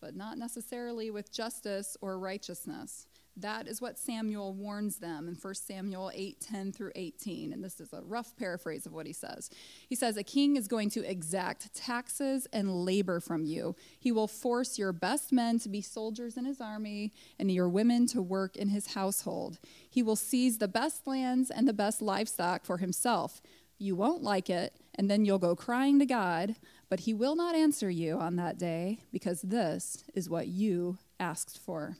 but 0.01 0.17
not 0.17 0.37
necessarily 0.37 1.09
with 1.13 1.33
justice 1.33 1.97
or 2.01 2.19
righteousness. 2.19 3.07
That 3.37 3.67
is 3.67 3.81
what 3.81 3.99
Samuel 3.99 4.55
warns 4.55 4.99
them 4.99 5.27
in 5.27 5.35
1 5.35 5.55
Samuel 5.55 6.13
8 6.15 6.41
10 6.41 6.73
through 6.73 6.93
18. 6.95 7.53
And 7.53 7.65
this 7.65 7.81
is 7.81 7.93
a 7.93 8.01
rough 8.03 8.37
paraphrase 8.37 8.87
of 8.87 8.93
what 8.93 9.07
he 9.07 9.13
says. 9.13 9.51
He 9.89 9.97
says, 9.97 10.17
A 10.17 10.23
king 10.23 10.57
is 10.57 10.69
going 10.69 10.91
to 10.91 11.09
exact 11.09 11.75
taxes 11.75 12.47
and 12.53 12.85
labor 12.85 13.19
from 13.19 13.45
you. 13.45 13.75
He 13.99 14.13
will 14.13 14.29
force 14.29 14.79
your 14.79 14.93
best 14.93 15.33
men 15.33 15.59
to 15.61 15.69
be 15.69 15.81
soldiers 15.81 16.37
in 16.37 16.45
his 16.45 16.61
army 16.61 17.13
and 17.39 17.51
your 17.51 17.69
women 17.69 18.07
to 18.09 18.23
work 18.23 18.57
in 18.57 18.69
his 18.69 18.95
household. 18.95 19.59
He 19.91 20.03
will 20.03 20.17
seize 20.17 20.59
the 20.59 20.69
best 20.69 21.07
lands 21.07 21.51
and 21.51 21.67
the 21.67 21.73
best 21.73 22.01
livestock 22.01 22.65
for 22.65 22.79
himself. 22.79 23.43
You 23.79 23.97
won't 23.97 24.23
like 24.23 24.49
it, 24.49 24.77
and 24.95 25.11
then 25.11 25.25
you'll 25.25 25.41
go 25.41 25.57
crying 25.57 25.99
to 25.99 26.07
God, 26.07 26.55
but 26.89 27.01
he 27.01 27.13
will 27.13 27.35
not 27.35 27.57
answer 27.57 27.91
you 27.91 28.19
on 28.19 28.37
that 28.37 28.59
day 28.59 29.01
because 29.13 29.43
this 29.43 30.05
is 30.15 30.31
what 30.31 30.47
you 30.47 30.99
asked 31.19 31.59
for. 31.59 31.97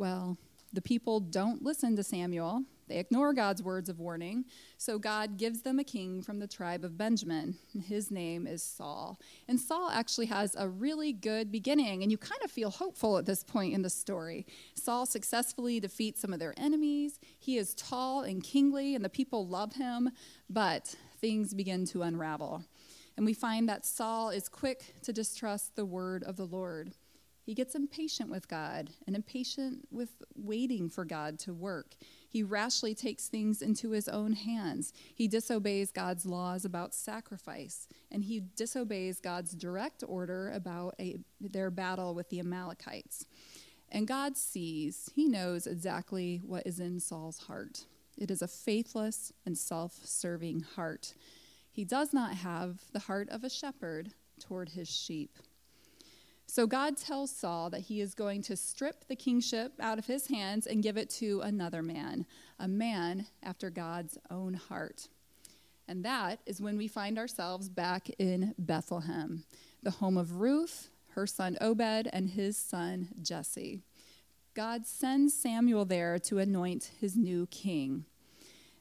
Well, 0.00 0.38
the 0.72 0.80
people 0.80 1.20
don't 1.20 1.62
listen 1.62 1.94
to 1.96 2.02
Samuel. 2.02 2.64
They 2.88 2.96
ignore 2.96 3.34
God's 3.34 3.62
words 3.62 3.90
of 3.90 4.00
warning. 4.00 4.46
So 4.78 4.98
God 4.98 5.36
gives 5.36 5.60
them 5.60 5.78
a 5.78 5.84
king 5.84 6.22
from 6.22 6.38
the 6.38 6.46
tribe 6.46 6.86
of 6.86 6.96
Benjamin. 6.96 7.58
His 7.86 8.10
name 8.10 8.46
is 8.46 8.62
Saul. 8.62 9.20
And 9.46 9.60
Saul 9.60 9.90
actually 9.90 10.24
has 10.28 10.56
a 10.56 10.70
really 10.70 11.12
good 11.12 11.52
beginning, 11.52 12.02
and 12.02 12.10
you 12.10 12.16
kind 12.16 12.40
of 12.42 12.50
feel 12.50 12.70
hopeful 12.70 13.18
at 13.18 13.26
this 13.26 13.44
point 13.44 13.74
in 13.74 13.82
the 13.82 13.90
story. 13.90 14.46
Saul 14.74 15.04
successfully 15.04 15.80
defeats 15.80 16.22
some 16.22 16.32
of 16.32 16.40
their 16.40 16.54
enemies. 16.56 17.20
He 17.38 17.58
is 17.58 17.74
tall 17.74 18.22
and 18.22 18.42
kingly, 18.42 18.94
and 18.94 19.04
the 19.04 19.10
people 19.10 19.46
love 19.46 19.74
him, 19.74 20.12
but 20.48 20.96
things 21.20 21.52
begin 21.52 21.84
to 21.88 22.00
unravel. 22.00 22.64
And 23.18 23.26
we 23.26 23.34
find 23.34 23.68
that 23.68 23.84
Saul 23.84 24.30
is 24.30 24.48
quick 24.48 24.94
to 25.02 25.12
distrust 25.12 25.76
the 25.76 25.84
word 25.84 26.22
of 26.22 26.36
the 26.38 26.46
Lord. 26.46 26.94
He 27.50 27.54
gets 27.54 27.74
impatient 27.74 28.30
with 28.30 28.46
God 28.46 28.90
and 29.08 29.16
impatient 29.16 29.88
with 29.90 30.22
waiting 30.36 30.88
for 30.88 31.04
God 31.04 31.36
to 31.40 31.52
work. 31.52 31.96
He 32.28 32.44
rashly 32.44 32.94
takes 32.94 33.26
things 33.26 33.60
into 33.60 33.90
his 33.90 34.08
own 34.08 34.34
hands. 34.34 34.92
He 35.12 35.26
disobeys 35.26 35.90
God's 35.90 36.24
laws 36.24 36.64
about 36.64 36.94
sacrifice, 36.94 37.88
and 38.08 38.22
he 38.22 38.44
disobeys 38.54 39.18
God's 39.18 39.50
direct 39.50 40.04
order 40.06 40.52
about 40.52 40.94
a, 41.00 41.16
their 41.40 41.72
battle 41.72 42.14
with 42.14 42.30
the 42.30 42.38
Amalekites. 42.38 43.26
And 43.88 44.06
God 44.06 44.36
sees, 44.36 45.10
he 45.16 45.26
knows 45.26 45.66
exactly 45.66 46.40
what 46.44 46.64
is 46.68 46.78
in 46.78 47.00
Saul's 47.00 47.38
heart. 47.38 47.86
It 48.16 48.30
is 48.30 48.42
a 48.42 48.46
faithless 48.46 49.32
and 49.44 49.58
self 49.58 49.98
serving 50.04 50.60
heart. 50.76 51.14
He 51.72 51.84
does 51.84 52.12
not 52.12 52.34
have 52.34 52.82
the 52.92 53.00
heart 53.00 53.28
of 53.28 53.42
a 53.42 53.50
shepherd 53.50 54.12
toward 54.38 54.68
his 54.68 54.88
sheep. 54.88 55.36
So 56.50 56.66
God 56.66 56.96
tells 56.96 57.30
Saul 57.30 57.70
that 57.70 57.82
he 57.82 58.00
is 58.00 58.12
going 58.12 58.42
to 58.42 58.56
strip 58.56 59.06
the 59.06 59.14
kingship 59.14 59.74
out 59.78 60.00
of 60.00 60.06
his 60.06 60.26
hands 60.26 60.66
and 60.66 60.82
give 60.82 60.96
it 60.96 61.08
to 61.10 61.40
another 61.42 61.80
man, 61.80 62.26
a 62.58 62.66
man 62.66 63.28
after 63.40 63.70
God's 63.70 64.18
own 64.32 64.54
heart. 64.54 65.06
And 65.86 66.04
that 66.04 66.40
is 66.46 66.60
when 66.60 66.76
we 66.76 66.88
find 66.88 67.20
ourselves 67.20 67.68
back 67.68 68.10
in 68.18 68.56
Bethlehem, 68.58 69.44
the 69.84 69.92
home 69.92 70.18
of 70.18 70.40
Ruth, 70.40 70.90
her 71.10 71.24
son 71.24 71.56
Obed, 71.60 72.08
and 72.12 72.30
his 72.30 72.56
son 72.56 73.10
Jesse. 73.22 73.84
God 74.52 74.88
sends 74.88 75.32
Samuel 75.32 75.84
there 75.84 76.18
to 76.18 76.38
anoint 76.38 76.90
his 77.00 77.16
new 77.16 77.46
king. 77.46 78.06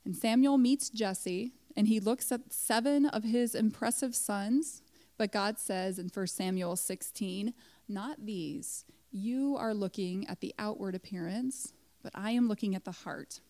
And 0.04 0.18
Samuel 0.18 0.58
meets 0.58 0.90
Jesse, 0.90 1.52
and 1.78 1.88
he 1.88 2.00
looks 2.00 2.32
at 2.32 2.52
seven 2.52 3.06
of 3.06 3.24
his 3.24 3.54
impressive 3.54 4.16
sons 4.16 4.82
but 5.20 5.34
God 5.34 5.60
says 5.60 6.00
in 6.00 6.08
1 6.08 6.28
Samuel 6.28 6.78
16, 6.78 7.54
Not 7.90 8.26
these. 8.26 8.86
You 9.12 9.58
are 9.60 9.74
looking 9.74 10.26
at 10.30 10.40
the 10.40 10.56
outward 10.58 10.96
appearance, 10.96 11.74
but 12.02 12.14
I 12.16 12.32
am 12.32 12.48
looking 12.48 12.74
at 12.74 12.86
the 12.86 12.92
heart. 12.92 13.42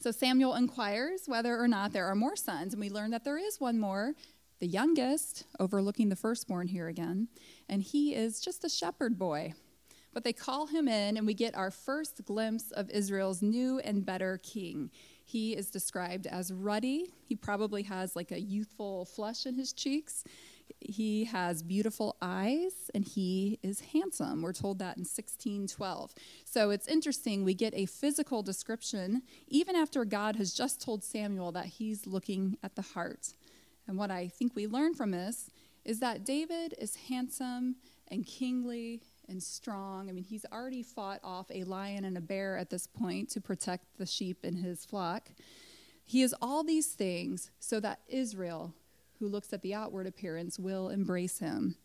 So 0.00 0.10
Samuel 0.10 0.54
inquires 0.54 1.24
whether 1.26 1.60
or 1.60 1.68
not 1.68 1.92
there 1.92 2.06
are 2.06 2.14
more 2.14 2.34
sons, 2.34 2.72
and 2.72 2.80
we 2.80 2.88
learn 2.88 3.10
that 3.10 3.24
there 3.24 3.36
is 3.36 3.60
one 3.60 3.78
more, 3.78 4.14
the 4.58 4.66
youngest, 4.66 5.44
overlooking 5.60 6.08
the 6.08 6.16
firstborn 6.16 6.68
here 6.68 6.88
again, 6.88 7.28
and 7.68 7.82
he 7.82 8.14
is 8.14 8.40
just 8.40 8.64
a 8.64 8.70
shepherd 8.70 9.18
boy. 9.18 9.52
But 10.14 10.24
they 10.24 10.32
call 10.32 10.68
him 10.68 10.88
in, 10.88 11.18
and 11.18 11.26
we 11.26 11.34
get 11.34 11.56
our 11.56 11.70
first 11.70 12.24
glimpse 12.24 12.70
of 12.70 12.88
Israel's 12.88 13.42
new 13.42 13.80
and 13.80 14.06
better 14.06 14.38
king. 14.42 14.90
He 15.28 15.54
is 15.54 15.68
described 15.68 16.26
as 16.26 16.50
ruddy. 16.50 17.12
He 17.26 17.36
probably 17.36 17.82
has 17.82 18.16
like 18.16 18.32
a 18.32 18.40
youthful 18.40 19.04
flush 19.04 19.44
in 19.44 19.56
his 19.56 19.74
cheeks. 19.74 20.24
He 20.80 21.24
has 21.26 21.62
beautiful 21.62 22.16
eyes 22.22 22.90
and 22.94 23.04
he 23.04 23.58
is 23.62 23.80
handsome. 23.92 24.40
We're 24.40 24.54
told 24.54 24.78
that 24.78 24.96
in 24.96 25.02
1612. 25.02 26.14
So 26.46 26.70
it's 26.70 26.88
interesting. 26.88 27.44
We 27.44 27.52
get 27.52 27.74
a 27.74 27.84
physical 27.84 28.42
description 28.42 29.20
even 29.48 29.76
after 29.76 30.06
God 30.06 30.36
has 30.36 30.54
just 30.54 30.80
told 30.80 31.04
Samuel 31.04 31.52
that 31.52 31.66
he's 31.66 32.06
looking 32.06 32.56
at 32.62 32.74
the 32.74 32.80
heart. 32.80 33.34
And 33.86 33.98
what 33.98 34.10
I 34.10 34.28
think 34.28 34.56
we 34.56 34.66
learn 34.66 34.94
from 34.94 35.10
this 35.10 35.50
is 35.84 36.00
that 36.00 36.24
David 36.24 36.74
is 36.78 36.96
handsome 37.10 37.76
and 38.10 38.24
kingly 38.24 39.02
and 39.28 39.42
strong. 39.42 40.08
I 40.08 40.12
mean, 40.12 40.24
he's 40.24 40.46
already 40.52 40.82
fought 40.82 41.20
off 41.22 41.50
a 41.50 41.64
lion 41.64 42.04
and 42.04 42.16
a 42.16 42.20
bear 42.20 42.56
at 42.56 42.70
this 42.70 42.86
point 42.86 43.30
to 43.30 43.40
protect 43.40 43.98
the 43.98 44.06
sheep 44.06 44.44
in 44.44 44.56
his 44.56 44.84
flock. 44.84 45.30
He 46.04 46.22
is 46.22 46.34
all 46.40 46.64
these 46.64 46.88
things 46.88 47.50
so 47.60 47.80
that 47.80 48.00
Israel, 48.08 48.74
who 49.18 49.28
looks 49.28 49.52
at 49.52 49.62
the 49.62 49.74
outward 49.74 50.06
appearance, 50.06 50.58
will 50.58 50.88
embrace 50.88 51.38
him. 51.38 51.76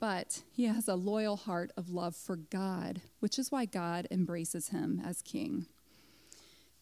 But 0.00 0.42
he 0.50 0.64
has 0.64 0.88
a 0.88 0.94
loyal 0.94 1.36
heart 1.36 1.70
of 1.76 1.90
love 1.90 2.16
for 2.16 2.36
God, 2.36 3.02
which 3.20 3.38
is 3.38 3.52
why 3.52 3.66
God 3.66 4.08
embraces 4.10 4.68
him 4.68 5.02
as 5.04 5.20
king. 5.20 5.66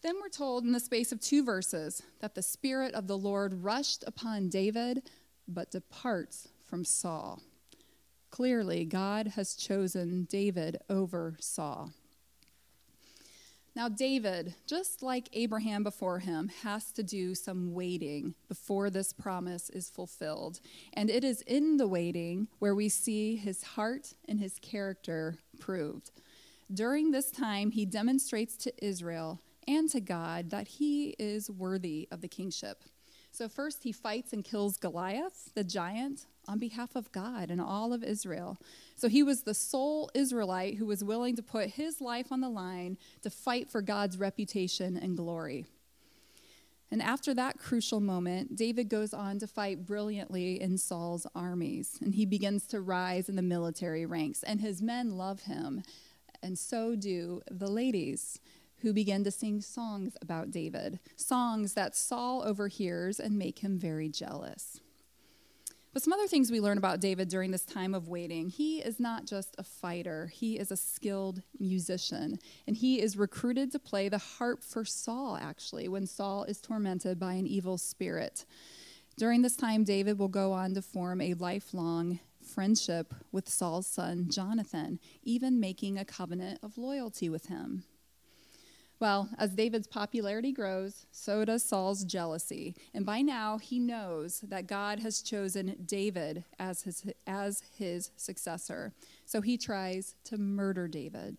Then 0.01 0.15
we're 0.21 0.29
told 0.29 0.63
in 0.63 0.71
the 0.73 0.79
space 0.79 1.11
of 1.11 1.19
two 1.19 1.43
verses 1.43 2.03
that 2.19 2.35
the 2.35 2.41
Spirit 2.41 2.93
of 2.93 3.07
the 3.07 3.17
Lord 3.17 3.63
rushed 3.63 4.03
upon 4.07 4.49
David, 4.49 5.09
but 5.47 5.71
departs 5.71 6.49
from 6.61 6.85
Saul. 6.85 7.41
Clearly, 8.33 8.83
God 8.83 9.27
has 9.35 9.53
chosen 9.53 10.23
David 10.23 10.79
over 10.89 11.35
Saul. 11.39 11.91
Now, 13.75 13.87
David, 13.87 14.55
just 14.65 15.03
like 15.03 15.29
Abraham 15.33 15.83
before 15.83 16.17
him, 16.17 16.49
has 16.63 16.91
to 16.93 17.03
do 17.03 17.35
some 17.35 17.75
waiting 17.75 18.33
before 18.47 18.89
this 18.89 19.13
promise 19.13 19.69
is 19.69 19.91
fulfilled. 19.91 20.61
And 20.93 21.11
it 21.11 21.23
is 21.23 21.41
in 21.41 21.77
the 21.77 21.85
waiting 21.85 22.47
where 22.57 22.73
we 22.73 22.89
see 22.89 23.35
his 23.35 23.61
heart 23.61 24.15
and 24.27 24.39
his 24.39 24.57
character 24.57 25.37
proved. 25.59 26.09
During 26.73 27.11
this 27.11 27.29
time, 27.29 27.69
he 27.69 27.85
demonstrates 27.85 28.57
to 28.57 28.73
Israel 28.83 29.41
and 29.67 29.91
to 29.91 30.01
God 30.01 30.49
that 30.49 30.67
he 30.67 31.09
is 31.19 31.51
worthy 31.51 32.07
of 32.09 32.21
the 32.21 32.27
kingship. 32.27 32.83
So, 33.33 33.49
first, 33.49 33.83
he 33.83 33.91
fights 33.91 34.31
and 34.31 34.43
kills 34.43 34.77
Goliath, 34.77 35.49
the 35.55 35.63
giant, 35.63 36.27
on 36.47 36.59
behalf 36.59 36.95
of 36.95 37.11
God 37.11 37.49
and 37.49 37.59
all 37.59 37.93
of 37.93 38.03
Israel. 38.03 38.57
So 38.95 39.07
he 39.07 39.23
was 39.23 39.41
the 39.41 39.53
sole 39.53 40.09
Israelite 40.13 40.75
who 40.75 40.85
was 40.85 41.03
willing 41.03 41.35
to 41.37 41.43
put 41.43 41.71
his 41.71 42.01
life 42.01 42.31
on 42.31 42.41
the 42.41 42.49
line 42.49 42.97
to 43.21 43.29
fight 43.29 43.69
for 43.69 43.81
God's 43.81 44.17
reputation 44.17 44.97
and 44.97 45.17
glory. 45.17 45.65
And 46.91 47.01
after 47.01 47.33
that 47.33 47.57
crucial 47.57 47.99
moment, 47.99 48.55
David 48.55 48.87
goes 48.87 49.15
on 49.15 49.39
to 49.39 49.47
fight 49.47 49.85
brilliantly 49.85 50.61
in 50.61 50.77
Saul's 50.77 51.25
armies, 51.33 51.97
and 52.01 52.13
he 52.13 52.25
begins 52.25 52.67
to 52.67 52.81
rise 52.81 53.29
in 53.29 53.35
the 53.35 53.41
military 53.41 54.05
ranks, 54.05 54.43
and 54.43 54.61
his 54.61 54.79
men 54.79 55.17
love 55.17 55.43
him, 55.43 55.81
and 56.43 56.59
so 56.59 56.95
do 56.95 57.41
the 57.49 57.69
ladies 57.69 58.39
who 58.83 58.93
begin 58.93 59.23
to 59.23 59.31
sing 59.31 59.61
songs 59.61 60.15
about 60.21 60.51
David, 60.51 60.99
songs 61.15 61.73
that 61.73 61.95
Saul 61.95 62.43
overhears 62.43 63.19
and 63.19 63.37
make 63.37 63.59
him 63.59 63.79
very 63.79 64.09
jealous. 64.09 64.81
But 65.93 66.01
some 66.01 66.11
other 66.11 66.27
things 66.27 66.51
we 66.51 66.59
learn 66.59 66.79
about 66.79 66.99
David 66.99 67.29
during 67.29 67.51
this 67.51 67.65
time 67.65 67.93
of 67.93 68.09
waiting 68.09 68.49
he 68.49 68.79
is 68.79 68.99
not 68.99 69.25
just 69.25 69.55
a 69.57 69.63
fighter, 69.63 70.27
he 70.27 70.59
is 70.59 70.69
a 70.69 70.77
skilled 70.77 71.43
musician. 71.59 72.39
And 72.67 72.75
he 72.75 72.99
is 72.99 73.15
recruited 73.15 73.71
to 73.71 73.79
play 73.79 74.09
the 74.09 74.17
harp 74.17 74.63
for 74.63 74.83
Saul, 74.83 75.37
actually, 75.39 75.87
when 75.87 76.05
Saul 76.05 76.43
is 76.43 76.59
tormented 76.59 77.19
by 77.19 77.33
an 77.33 77.47
evil 77.47 77.77
spirit. 77.77 78.45
During 79.17 79.43
this 79.43 79.55
time, 79.55 79.83
David 79.83 80.17
will 80.17 80.27
go 80.27 80.51
on 80.51 80.73
to 80.73 80.81
form 80.81 81.21
a 81.21 81.35
lifelong 81.35 82.19
friendship 82.43 83.13
with 83.31 83.47
Saul's 83.47 83.87
son, 83.87 84.27
Jonathan, 84.29 84.99
even 85.21 85.59
making 85.59 85.97
a 85.97 86.05
covenant 86.05 86.59
of 86.63 86.77
loyalty 86.77 87.29
with 87.29 87.45
him. 87.45 87.83
Well, 88.99 89.29
as 89.37 89.55
David's 89.55 89.87
popularity 89.87 90.51
grows, 90.53 91.05
so 91.11 91.43
does 91.43 91.63
Saul's 91.63 92.05
jealousy. 92.05 92.75
And 92.93 93.05
by 93.05 93.21
now, 93.21 93.57
he 93.57 93.77
knows 93.77 94.39
that 94.41 94.67
God 94.67 94.99
has 94.99 95.21
chosen 95.21 95.75
David 95.85 96.45
as 96.57 96.83
his, 96.83 97.05
as 97.27 97.63
his 97.77 98.11
successor. 98.15 98.93
So 99.25 99.41
he 99.41 99.57
tries 99.57 100.15
to 100.25 100.37
murder 100.37 100.87
David. 100.87 101.37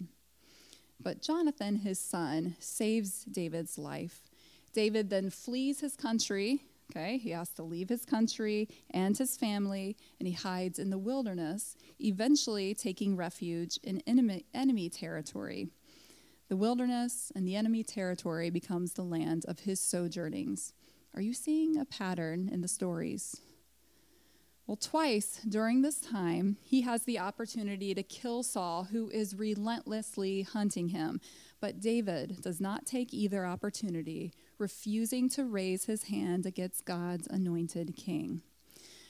But 1.00 1.22
Jonathan, 1.22 1.76
his 1.76 1.98
son, 1.98 2.56
saves 2.58 3.24
David's 3.24 3.78
life. 3.78 4.30
David 4.72 5.08
then 5.08 5.30
flees 5.30 5.80
his 5.80 5.96
country. 5.96 6.62
Okay, 6.90 7.16
he 7.16 7.30
has 7.30 7.48
to 7.52 7.62
leave 7.62 7.88
his 7.88 8.04
country 8.04 8.68
and 8.90 9.16
his 9.16 9.38
family, 9.38 9.96
and 10.18 10.28
he 10.28 10.34
hides 10.34 10.78
in 10.78 10.90
the 10.90 10.98
wilderness, 10.98 11.76
eventually 11.98 12.74
taking 12.74 13.16
refuge 13.16 13.78
in 13.82 14.02
enemy, 14.06 14.44
enemy 14.52 14.90
territory. 14.90 15.68
The 16.48 16.56
wilderness 16.56 17.32
and 17.34 17.46
the 17.46 17.56
enemy 17.56 17.82
territory 17.82 18.50
becomes 18.50 18.92
the 18.92 19.02
land 19.02 19.44
of 19.46 19.60
his 19.60 19.80
sojournings. 19.80 20.72
Are 21.14 21.22
you 21.22 21.32
seeing 21.32 21.78
a 21.78 21.84
pattern 21.84 22.48
in 22.52 22.60
the 22.60 22.68
stories? 22.68 23.40
Well, 24.66 24.76
twice 24.76 25.40
during 25.46 25.82
this 25.82 26.00
time, 26.00 26.56
he 26.62 26.82
has 26.82 27.04
the 27.04 27.18
opportunity 27.18 27.94
to 27.94 28.02
kill 28.02 28.42
Saul, 28.42 28.84
who 28.84 29.10
is 29.10 29.36
relentlessly 29.36 30.42
hunting 30.42 30.88
him. 30.88 31.20
But 31.60 31.80
David 31.80 32.40
does 32.40 32.60
not 32.60 32.86
take 32.86 33.12
either 33.12 33.44
opportunity, 33.44 34.32
refusing 34.58 35.28
to 35.30 35.44
raise 35.44 35.84
his 35.84 36.04
hand 36.04 36.46
against 36.46 36.86
God's 36.86 37.26
anointed 37.26 37.94
king. 37.96 38.42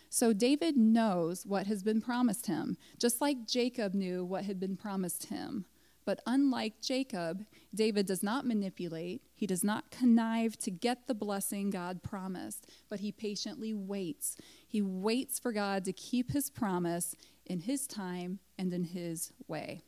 So 0.09 0.33
David 0.33 0.77
knows 0.77 1.47
what 1.47 1.66
has 1.66 1.83
been 1.83 2.01
promised 2.01 2.47
him, 2.47 2.77
just 2.99 3.20
like 3.20 3.47
Jacob 3.47 3.94
knew 3.94 4.25
what 4.25 4.44
had 4.44 4.61
been 4.61 4.77
promised 4.77 5.27
him. 5.27 5.66
But 6.05 6.21
unlike 6.27 6.83
Jacob, 6.83 7.47
David 7.75 8.07
does 8.07 8.23
not 8.23 8.47
manipulate, 8.47 9.23
he 9.35 9.47
does 9.47 9.64
not 9.64 9.90
connive 9.90 10.59
to 10.59 10.71
get 10.71 11.07
the 11.07 11.14
blessing 11.14 11.71
God 11.71 12.03
promised, 12.03 12.71
but 12.90 13.01
he 13.01 13.11
patiently 13.11 13.73
waits. 13.73 14.37
He 14.69 14.83
waits 14.83 15.38
for 15.38 15.53
God 15.53 15.85
to 15.85 15.93
keep 15.93 16.33
his 16.33 16.51
promise 16.51 17.14
in 17.47 17.61
his 17.61 17.87
time 17.87 18.40
and 18.59 18.73
in 18.73 18.85
his 18.85 19.33
way. 19.49 19.83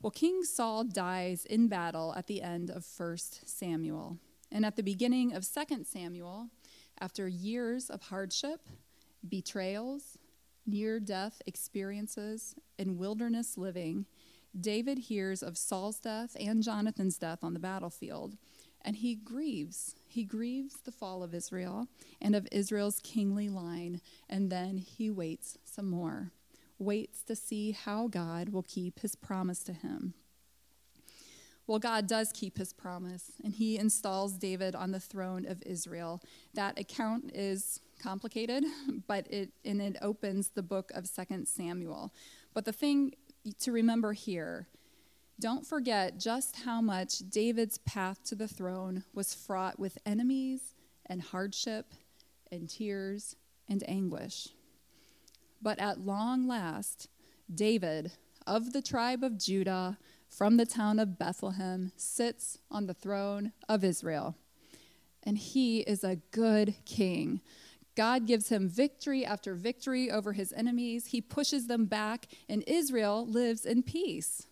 Well, 0.00 0.10
King 0.10 0.44
Saul 0.44 0.84
dies 0.84 1.44
in 1.44 1.68
battle 1.68 2.14
at 2.16 2.26
the 2.26 2.42
end 2.42 2.70
of 2.70 2.86
1 2.96 3.16
Samuel. 3.44 4.18
And 4.50 4.64
at 4.64 4.76
the 4.76 4.82
beginning 4.82 5.34
of 5.34 5.46
2 5.46 5.84
Samuel, 5.84 6.48
after 7.00 7.28
years 7.28 7.90
of 7.90 8.02
hardship, 8.02 8.60
betrayals, 9.28 10.16
near 10.66 11.00
death 11.00 11.42
experiences, 11.46 12.54
and 12.78 12.98
wilderness 12.98 13.58
living, 13.58 14.06
David 14.58 14.98
hears 14.98 15.42
of 15.42 15.56
Saul's 15.56 15.98
death 15.98 16.36
and 16.38 16.62
Jonathan's 16.62 17.18
death 17.18 17.40
on 17.42 17.54
the 17.54 17.60
battlefield, 17.60 18.36
and 18.82 18.96
he 18.96 19.14
grieves. 19.14 19.94
He 20.06 20.24
grieves 20.24 20.76
the 20.80 20.92
fall 20.92 21.22
of 21.22 21.34
Israel 21.34 21.88
and 22.20 22.34
of 22.34 22.48
Israel's 22.50 23.00
kingly 23.00 23.48
line, 23.48 24.00
and 24.28 24.50
then 24.50 24.78
he 24.78 25.10
waits 25.10 25.58
some 25.64 25.88
more, 25.88 26.32
waits 26.78 27.22
to 27.24 27.36
see 27.36 27.72
how 27.72 28.08
God 28.08 28.50
will 28.50 28.62
keep 28.62 29.00
his 29.00 29.14
promise 29.14 29.62
to 29.64 29.72
him. 29.72 30.14
Well, 31.66 31.78
God 31.78 32.06
does 32.06 32.32
keep 32.32 32.56
his 32.56 32.72
promise, 32.72 33.30
and 33.44 33.52
he 33.52 33.76
installs 33.76 34.38
David 34.38 34.74
on 34.74 34.90
the 34.90 35.00
throne 35.00 35.44
of 35.44 35.62
Israel. 35.66 36.22
That 36.54 36.78
account 36.78 37.30
is 37.34 37.82
complicated, 38.02 38.64
but 39.06 39.26
it 39.30 39.50
and 39.66 39.82
it 39.82 39.96
opens 40.00 40.48
the 40.48 40.62
book 40.62 40.90
of 40.94 41.06
Second 41.06 41.46
Samuel. 41.46 42.14
But 42.54 42.64
the 42.64 42.72
thing 42.72 43.12
to 43.60 43.72
remember 43.72 44.12
here 44.12 44.68
don't 45.40 45.64
forget 45.64 46.18
just 46.18 46.64
how 46.64 46.80
much 46.80 47.20
David's 47.30 47.78
path 47.78 48.24
to 48.24 48.34
the 48.34 48.48
throne 48.48 49.04
was 49.14 49.34
fraught 49.34 49.78
with 49.78 49.96
enemies 50.04 50.74
and 51.06 51.22
hardship 51.22 51.92
and 52.50 52.68
tears 52.68 53.36
and 53.68 53.88
anguish. 53.88 54.48
But 55.62 55.78
at 55.78 56.00
long 56.00 56.48
last, 56.48 57.08
David 57.52 58.12
of 58.48 58.72
the 58.72 58.82
tribe 58.82 59.22
of 59.22 59.38
Judah 59.38 59.98
from 60.28 60.56
the 60.56 60.66
town 60.66 60.98
of 60.98 61.18
Bethlehem 61.18 61.92
sits 61.96 62.58
on 62.68 62.86
the 62.86 62.94
throne 62.94 63.52
of 63.68 63.84
Israel. 63.84 64.36
And 65.22 65.38
he 65.38 65.80
is 65.80 66.02
a 66.02 66.16
good 66.32 66.74
king 66.84 67.42
God 67.98 68.26
gives 68.26 68.48
him 68.48 68.68
victory 68.68 69.26
after 69.26 69.56
victory 69.56 70.08
over 70.08 70.32
his 70.32 70.52
enemies. 70.52 71.06
He 71.06 71.20
pushes 71.20 71.66
them 71.66 71.86
back, 71.86 72.28
and 72.48 72.62
Israel 72.64 73.26
lives 73.26 73.66
in 73.66 73.82
peace. 73.82 74.46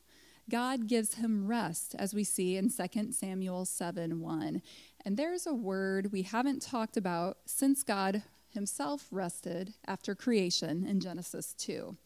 God 0.51 0.89
gives 0.89 1.15
him 1.15 1.47
rest, 1.47 1.95
as 1.97 2.13
we 2.13 2.25
see 2.25 2.57
in 2.57 2.73
2 2.73 3.13
Samuel 3.13 3.65
7 3.65 4.21
1. 4.21 4.63
And 5.05 5.17
there's 5.17 5.47
a 5.47 5.55
word 5.55 6.11
we 6.11 6.23
haven't 6.23 6.61
talked 6.61 6.97
about 6.97 7.39
since 7.47 7.85
God 7.85 8.25
himself 8.51 9.07
rested 9.13 9.75
after 9.87 10.17
creation 10.17 10.85
in 10.85 10.99
Genesis 10.99 11.55
2. 11.55 11.97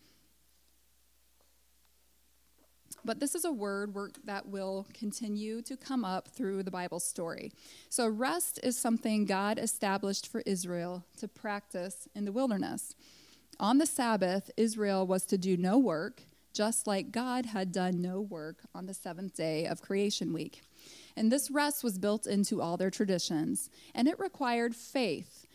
But 3.04 3.20
this 3.20 3.34
is 3.34 3.44
a 3.44 3.52
word 3.52 3.94
that 4.24 4.46
will 4.46 4.86
continue 4.92 5.62
to 5.62 5.76
come 5.76 6.04
up 6.04 6.28
through 6.28 6.62
the 6.62 6.70
Bible 6.70 7.00
story. 7.00 7.52
So, 7.88 8.08
rest 8.08 8.60
is 8.62 8.78
something 8.78 9.24
God 9.24 9.58
established 9.58 10.26
for 10.26 10.42
Israel 10.46 11.04
to 11.18 11.28
practice 11.28 12.08
in 12.14 12.24
the 12.24 12.32
wilderness. 12.32 12.94
On 13.58 13.78
the 13.78 13.86
Sabbath, 13.86 14.50
Israel 14.56 15.06
was 15.06 15.26
to 15.26 15.38
do 15.38 15.56
no 15.56 15.78
work, 15.78 16.22
just 16.52 16.86
like 16.86 17.12
God 17.12 17.46
had 17.46 17.72
done 17.72 18.00
no 18.00 18.20
work 18.20 18.58
on 18.74 18.86
the 18.86 18.94
seventh 18.94 19.36
day 19.36 19.66
of 19.66 19.82
creation 19.82 20.32
week. 20.32 20.62
And 21.16 21.30
this 21.30 21.50
rest 21.50 21.84
was 21.84 21.98
built 21.98 22.26
into 22.26 22.60
all 22.60 22.76
their 22.76 22.90
traditions, 22.90 23.70
and 23.94 24.08
it 24.08 24.18
required 24.18 24.74
faith. 24.74 25.46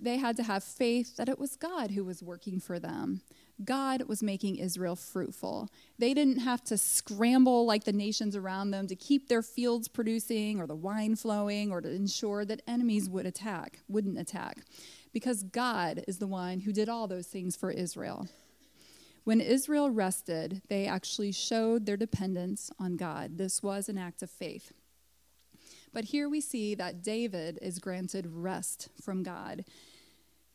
They 0.00 0.18
had 0.18 0.36
to 0.36 0.42
have 0.42 0.62
faith 0.62 1.16
that 1.16 1.28
it 1.28 1.38
was 1.38 1.56
God 1.56 1.92
who 1.92 2.04
was 2.04 2.22
working 2.22 2.60
for 2.60 2.78
them. 2.78 3.22
God 3.64 4.04
was 4.04 4.22
making 4.22 4.56
Israel 4.56 4.96
fruitful. 4.96 5.68
They 5.98 6.14
didn't 6.14 6.38
have 6.38 6.62
to 6.64 6.78
scramble 6.78 7.66
like 7.66 7.84
the 7.84 7.92
nations 7.92 8.36
around 8.36 8.70
them 8.70 8.86
to 8.86 8.96
keep 8.96 9.28
their 9.28 9.42
fields 9.42 9.88
producing 9.88 10.60
or 10.60 10.66
the 10.66 10.76
wine 10.76 11.16
flowing 11.16 11.70
or 11.70 11.80
to 11.80 11.90
ensure 11.90 12.44
that 12.44 12.62
enemies 12.66 13.08
would 13.08 13.26
attack, 13.26 13.80
wouldn't 13.88 14.18
attack, 14.18 14.58
because 15.12 15.42
God 15.42 16.04
is 16.08 16.18
the 16.18 16.26
one 16.26 16.60
who 16.60 16.72
did 16.72 16.88
all 16.88 17.06
those 17.06 17.26
things 17.26 17.56
for 17.56 17.70
Israel. 17.70 18.28
When 19.24 19.40
Israel 19.40 19.90
rested, 19.90 20.62
they 20.68 20.86
actually 20.86 21.32
showed 21.32 21.84
their 21.84 21.96
dependence 21.96 22.70
on 22.78 22.96
God. 22.96 23.36
This 23.36 23.62
was 23.62 23.88
an 23.88 23.98
act 23.98 24.22
of 24.22 24.30
faith. 24.30 24.72
But 25.92 26.04
here 26.04 26.28
we 26.28 26.40
see 26.40 26.74
that 26.76 27.02
David 27.02 27.58
is 27.60 27.78
granted 27.78 28.26
rest 28.28 28.88
from 29.02 29.22
God. 29.22 29.64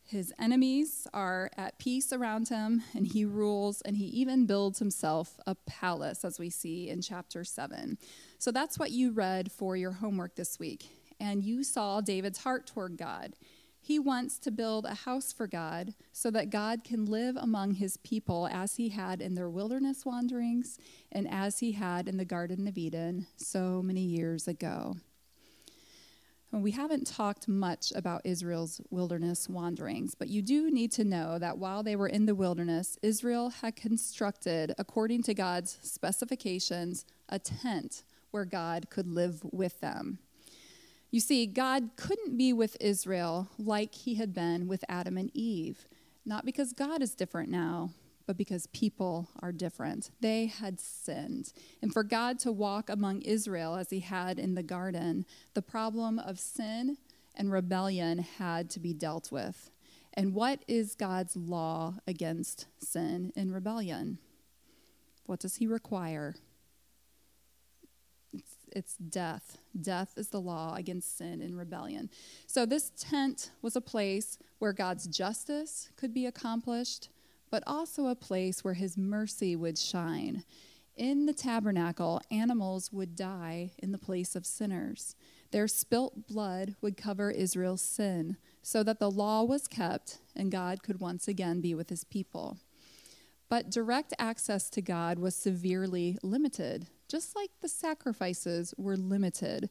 His 0.07 0.31
enemies 0.37 1.07
are 1.15 1.49
at 1.57 1.79
peace 1.79 2.13
around 2.13 2.49
him, 2.49 2.83
and 2.93 3.07
he 3.07 3.25
rules, 3.25 3.81
and 3.81 3.97
he 3.97 4.05
even 4.05 4.45
builds 4.45 4.77
himself 4.77 5.39
a 5.47 5.55
palace, 5.55 6.23
as 6.23 6.37
we 6.37 6.51
see 6.51 6.89
in 6.89 7.01
chapter 7.01 7.43
7. 7.43 7.97
So 8.37 8.51
that's 8.51 8.77
what 8.77 8.91
you 8.91 9.11
read 9.11 9.51
for 9.51 9.75
your 9.75 9.93
homework 9.93 10.35
this 10.35 10.59
week. 10.59 10.89
And 11.19 11.43
you 11.43 11.63
saw 11.63 12.01
David's 12.01 12.43
heart 12.43 12.67
toward 12.67 12.97
God. 12.97 13.35
He 13.81 13.97
wants 13.97 14.37
to 14.39 14.51
build 14.51 14.85
a 14.85 14.93
house 14.93 15.33
for 15.33 15.47
God 15.47 15.95
so 16.11 16.29
that 16.31 16.51
God 16.51 16.83
can 16.83 17.05
live 17.05 17.35
among 17.35 17.75
his 17.75 17.97
people 17.97 18.47
as 18.51 18.75
he 18.75 18.89
had 18.89 19.21
in 19.21 19.33
their 19.33 19.49
wilderness 19.49 20.05
wanderings 20.05 20.77
and 21.11 21.27
as 21.29 21.59
he 21.59 21.71
had 21.71 22.07
in 22.07 22.17
the 22.17 22.25
Garden 22.25 22.67
of 22.67 22.77
Eden 22.77 23.25
so 23.37 23.81
many 23.81 24.01
years 24.01 24.47
ago. 24.47 24.97
And 26.55 26.63
we 26.63 26.71
haven't 26.71 27.05
talked 27.05 27.49
much 27.49 27.91
about 27.97 28.21
Israel's 28.23 28.79
wilderness 28.89 29.49
wanderings, 29.49 30.15
but 30.15 30.29
you 30.29 30.41
do 30.41 30.71
need 30.71 30.89
to 30.93 31.03
know 31.03 31.37
that 31.37 31.57
while 31.57 31.83
they 31.83 31.97
were 31.97 32.07
in 32.07 32.27
the 32.27 32.33
wilderness, 32.33 32.97
Israel 33.01 33.49
had 33.49 33.75
constructed, 33.75 34.73
according 34.77 35.23
to 35.23 35.33
God's 35.33 35.77
specifications, 35.81 37.05
a 37.27 37.39
tent 37.39 38.05
where 38.31 38.45
God 38.45 38.89
could 38.89 39.05
live 39.05 39.41
with 39.51 39.81
them. 39.81 40.19
You 41.11 41.19
see, 41.19 41.45
God 41.45 41.89
couldn't 41.97 42.37
be 42.37 42.53
with 42.53 42.77
Israel 42.79 43.49
like 43.57 43.93
he 43.93 44.15
had 44.15 44.33
been 44.33 44.69
with 44.69 44.85
Adam 44.87 45.17
and 45.17 45.31
Eve, 45.33 45.89
not 46.25 46.45
because 46.45 46.71
God 46.71 47.01
is 47.01 47.15
different 47.15 47.49
now, 47.49 47.89
but 48.25 48.37
because 48.37 48.67
people 48.67 49.29
are 49.39 49.51
different. 49.51 50.11
They 50.21 50.47
had 50.47 50.79
sinned. 50.79 51.53
And 51.81 51.93
for 51.93 52.03
God 52.03 52.39
to 52.39 52.51
walk 52.51 52.89
among 52.89 53.21
Israel 53.21 53.75
as 53.75 53.89
he 53.89 53.99
had 53.99 54.39
in 54.39 54.55
the 54.55 54.63
garden, 54.63 55.25
the 55.53 55.61
problem 55.61 56.19
of 56.19 56.39
sin 56.39 56.97
and 57.35 57.51
rebellion 57.51 58.19
had 58.19 58.69
to 58.71 58.79
be 58.79 58.93
dealt 58.93 59.31
with. 59.31 59.69
And 60.13 60.33
what 60.33 60.63
is 60.67 60.95
God's 60.95 61.35
law 61.35 61.95
against 62.07 62.67
sin 62.79 63.33
and 63.35 63.53
rebellion? 63.53 64.17
What 65.25 65.39
does 65.39 65.55
he 65.57 65.67
require? 65.67 66.35
It's, 68.33 68.55
it's, 68.71 68.95
death. 68.95 69.57
Death 69.79 70.13
is 70.17 70.29
the 70.29 70.39
law 70.39 70.75
against 70.75 71.17
sin 71.17 71.41
and 71.41 71.57
rebellion. 71.57 72.09
So, 72.47 72.65
this 72.65 72.91
tent 72.97 73.51
was 73.61 73.75
a 73.75 73.81
place 73.81 74.37
where 74.59 74.73
God's 74.73 75.07
justice 75.07 75.89
could 75.97 76.13
be 76.13 76.25
accomplished, 76.25 77.09
but 77.55 77.63
also 77.65 78.07
a 78.07 78.15
place 78.15 78.65
where 78.65 78.73
his 78.73 78.97
mercy 78.97 79.55
would 79.55 79.77
shine. 79.77 80.43
In 80.97 81.25
the 81.25 81.31
tabernacle, 81.31 82.21
animals 82.29 82.91
would 82.91 83.15
die 83.15 83.71
in 83.77 83.93
the 83.93 83.97
place 83.97 84.35
of 84.35 84.45
sinners. 84.45 85.15
Their 85.51 85.69
spilt 85.69 86.27
blood 86.27 86.75
would 86.81 86.97
cover 86.97 87.31
Israel's 87.31 87.81
sin, 87.81 88.35
so 88.61 88.83
that 88.83 88.99
the 88.99 89.09
law 89.09 89.43
was 89.43 89.69
kept 89.69 90.17
and 90.35 90.51
God 90.51 90.83
could 90.83 90.99
once 90.99 91.29
again 91.29 91.61
be 91.61 91.73
with 91.73 91.89
his 91.89 92.03
people. 92.03 92.57
But 93.47 93.71
direct 93.71 94.13
access 94.19 94.69
to 94.71 94.81
God 94.81 95.17
was 95.17 95.33
severely 95.33 96.17
limited, 96.21 96.87
just 97.07 97.37
like 97.37 97.51
the 97.61 97.69
sacrifices 97.69 98.73
were 98.77 98.97
limited, 98.97 99.69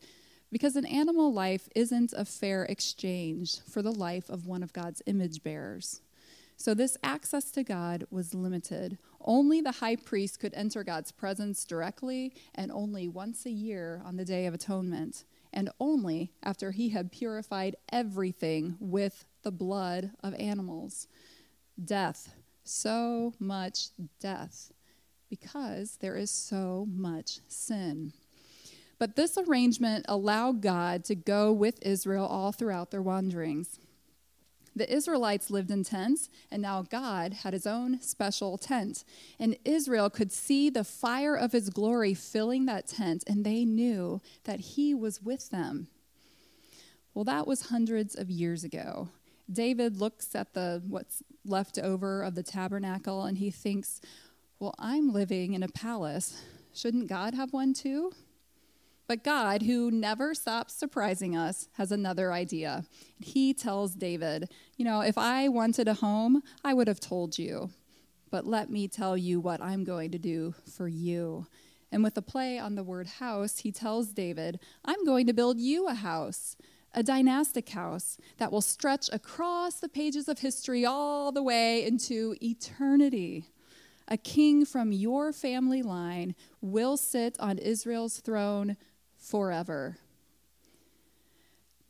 because 0.51 0.75
an 0.75 0.87
animal 0.87 1.35
life 1.35 1.69
isn't 1.77 2.15
a 2.17 2.25
fair 2.25 2.65
exchange 2.65 3.61
for 3.61 3.83
the 3.83 3.93
life 3.93 4.31
of 4.31 4.47
one 4.47 4.63
of 4.63 4.73
God's 4.73 5.03
image 5.05 5.43
bearers. 5.43 6.01
So, 6.57 6.73
this 6.73 6.97
access 7.03 7.51
to 7.53 7.65
God 7.65 8.05
was 8.11 8.35
limited. 8.35 8.99
Only 9.21 9.61
the 9.61 9.73
high 9.73 9.97
priest 9.97 10.39
could 10.39 10.55
enter 10.55 10.85
God's 10.85 11.13
presence 11.13 11.65
directly, 11.65 12.35
and 12.55 12.71
only 12.71 13.09
once 13.09 13.45
a 13.45 13.51
year 13.51 14.01
on 14.05 14.17
the 14.17 14.25
Day 14.25 14.47
of 14.47 14.55
Atonement, 14.55 15.25
and 15.53 15.71
only 15.81 16.33
after 16.43 16.71
he 16.71 16.91
had 16.91 17.13
purified 17.13 17.77
everything 17.91 18.77
with 18.79 19.25
the 19.43 19.53
blood 19.53 20.13
of 20.23 20.35
animals. 20.35 21.09
Death 21.83 22.35
so 22.65 23.35
much 23.39 23.89
death 24.21 24.73
because 25.29 25.99
there 26.01 26.17
is 26.17 26.31
so 26.31 26.87
much 26.91 27.41
sin. 27.49 28.13
But 28.99 29.17
this 29.17 29.37
arrangement 29.37 30.07
allowed 30.09 30.63
God 30.63 31.05
to 31.07 31.15
go 31.15 31.53
with 31.53 31.85
Israel 31.85 32.27
all 32.27 32.53
throughout 32.53 32.91
their 32.91 33.03
wanderings. 33.03 33.79
The 34.77 34.93
Israelites 34.93 35.51
lived 35.51 35.71
in 35.71 35.85
tents, 35.85 36.29
and 36.51 36.61
now 36.63 36.83
God 36.83 37.33
had 37.33 37.53
his 37.53 37.67
own 37.67 38.01
special 38.01 38.59
tent. 38.59 39.05
And 39.39 39.57
Israel 39.65 40.11
could 40.11 40.33
see 40.33 40.69
the 40.69 40.85
fire 40.85 41.37
of 41.37 41.53
his 41.53 41.71
glory 41.71 42.15
filling 42.15 42.67
that 42.67 42.89
tent, 42.89 43.23
and 43.27 43.45
they 43.45 43.65
knew 43.65 44.21
that 44.45 44.61
he 44.61 44.95
was 44.95 45.23
with 45.23 45.51
them. 45.51 45.89
Well, 47.15 47.25
that 47.25 47.47
was 47.47 47.67
hundreds 47.67 48.17
of 48.17 48.31
years 48.31 48.65
ago. 48.65 49.09
David 49.51 49.99
looks 49.99 50.35
at 50.35 50.55
the 50.55 50.83
what's 50.89 51.23
left 51.45 51.79
over 51.79 52.23
of 52.23 52.35
the 52.35 52.43
tabernacle 52.43 53.23
and 53.25 53.39
he 53.39 53.51
thinks, 53.51 54.01
"Well, 54.59 54.75
I'm 54.79 55.13
living 55.13 55.53
in 55.55 55.63
a 55.63 55.69
palace. 55.69 56.43
Shouldn't 56.73 57.09
God 57.09 57.35
have 57.35 57.53
one 57.53 57.75
too?" 57.75 58.13
But 59.07 59.23
God, 59.23 59.63
who 59.63 59.91
never 59.91 60.35
stops 60.35 60.75
surprising 60.75 61.37
us, 61.37 61.69
has 61.75 61.93
another 61.93 62.33
idea. 62.33 62.85
He 63.21 63.53
tells 63.53 63.95
David, 63.95 64.51
You 64.77 64.85
know, 64.85 65.01
if 65.01 65.19
I 65.19 65.49
wanted 65.49 65.89
a 65.89 65.95
home, 65.95 66.43
I 66.65 66.73
would 66.75 66.89
have 66.89 67.01
told 67.01 67.39
you. 67.39 67.71
But 68.31 68.47
let 68.47 68.71
me 68.71 68.89
tell 68.89 69.17
you 69.17 69.41
what 69.41 69.61
I'm 69.61 69.85
going 69.85 70.11
to 70.13 70.19
do 70.19 70.55
for 70.71 70.89
you. 70.89 71.47
And 71.93 72.03
with 72.03 72.17
a 72.17 72.23
play 72.23 72.59
on 72.59 72.75
the 72.75 72.83
word 72.83 73.07
house, 73.07 73.59
he 73.59 73.71
tells 73.71 74.09
David, 74.09 74.59
I'm 74.85 75.05
going 75.05 75.27
to 75.27 75.35
build 75.35 75.61
you 75.61 75.87
a 75.87 75.95
house 75.95 76.57
a 76.95 77.03
dynastic 77.03 77.69
house 77.71 78.19
that 78.39 78.53
will 78.53 78.61
stretch 78.61 79.11
across 79.13 79.81
the 79.81 79.89
pages 79.89 80.29
of 80.29 80.39
history 80.39 80.87
all 80.87 81.33
the 81.33 81.43
way 81.43 81.85
into 81.85 82.37
eternity. 82.41 83.47
A 84.07 84.17
king 84.17 84.65
from 84.65 84.93
your 84.93 85.33
family 85.33 85.83
line 85.83 86.35
will 86.61 86.97
sit 86.97 87.37
on 87.41 87.59
Israel's 87.59 88.21
throne 88.21 88.77
forever. 89.25 89.99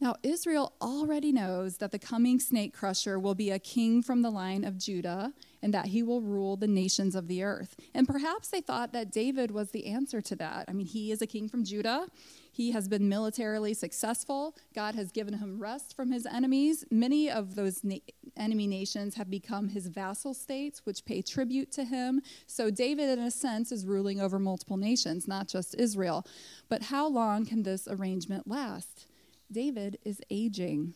Now, 0.00 0.16
Israel 0.22 0.74
already 0.82 1.32
knows 1.32 1.78
that 1.78 1.90
the 1.90 1.98
coming 1.98 2.38
snake 2.38 2.74
crusher 2.74 3.18
will 3.18 3.34
be 3.34 3.50
a 3.50 3.58
king 3.58 4.02
from 4.02 4.22
the 4.22 4.30
line 4.30 4.64
of 4.64 4.76
Judah 4.76 5.32
and 5.62 5.72
that 5.72 5.86
he 5.86 6.02
will 6.02 6.20
rule 6.20 6.56
the 6.56 6.66
nations 6.66 7.14
of 7.14 7.26
the 7.26 7.42
earth. 7.42 7.76
And 7.94 8.06
perhaps 8.06 8.48
they 8.48 8.60
thought 8.60 8.92
that 8.92 9.10
David 9.10 9.50
was 9.50 9.70
the 9.70 9.86
answer 9.86 10.20
to 10.20 10.36
that. 10.36 10.66
I 10.68 10.72
mean, 10.72 10.86
he 10.86 11.10
is 11.10 11.22
a 11.22 11.26
king 11.26 11.48
from 11.48 11.64
Judah. 11.64 12.06
He 12.54 12.70
has 12.70 12.86
been 12.86 13.08
militarily 13.08 13.74
successful. 13.74 14.56
God 14.76 14.94
has 14.94 15.10
given 15.10 15.38
him 15.38 15.58
rest 15.58 15.96
from 15.96 16.12
his 16.12 16.24
enemies. 16.24 16.84
Many 16.88 17.28
of 17.28 17.56
those 17.56 17.82
na- 17.82 17.96
enemy 18.36 18.68
nations 18.68 19.16
have 19.16 19.28
become 19.28 19.70
his 19.70 19.88
vassal 19.88 20.34
states, 20.34 20.86
which 20.86 21.04
pay 21.04 21.20
tribute 21.20 21.72
to 21.72 21.82
him. 21.82 22.22
So 22.46 22.70
David, 22.70 23.08
in 23.08 23.18
a 23.18 23.32
sense, 23.32 23.72
is 23.72 23.84
ruling 23.84 24.20
over 24.20 24.38
multiple 24.38 24.76
nations, 24.76 25.26
not 25.26 25.48
just 25.48 25.74
Israel. 25.74 26.24
But 26.68 26.84
how 26.84 27.08
long 27.08 27.44
can 27.44 27.64
this 27.64 27.88
arrangement 27.88 28.46
last? 28.46 29.08
David 29.50 29.98
is 30.04 30.20
aging. 30.30 30.94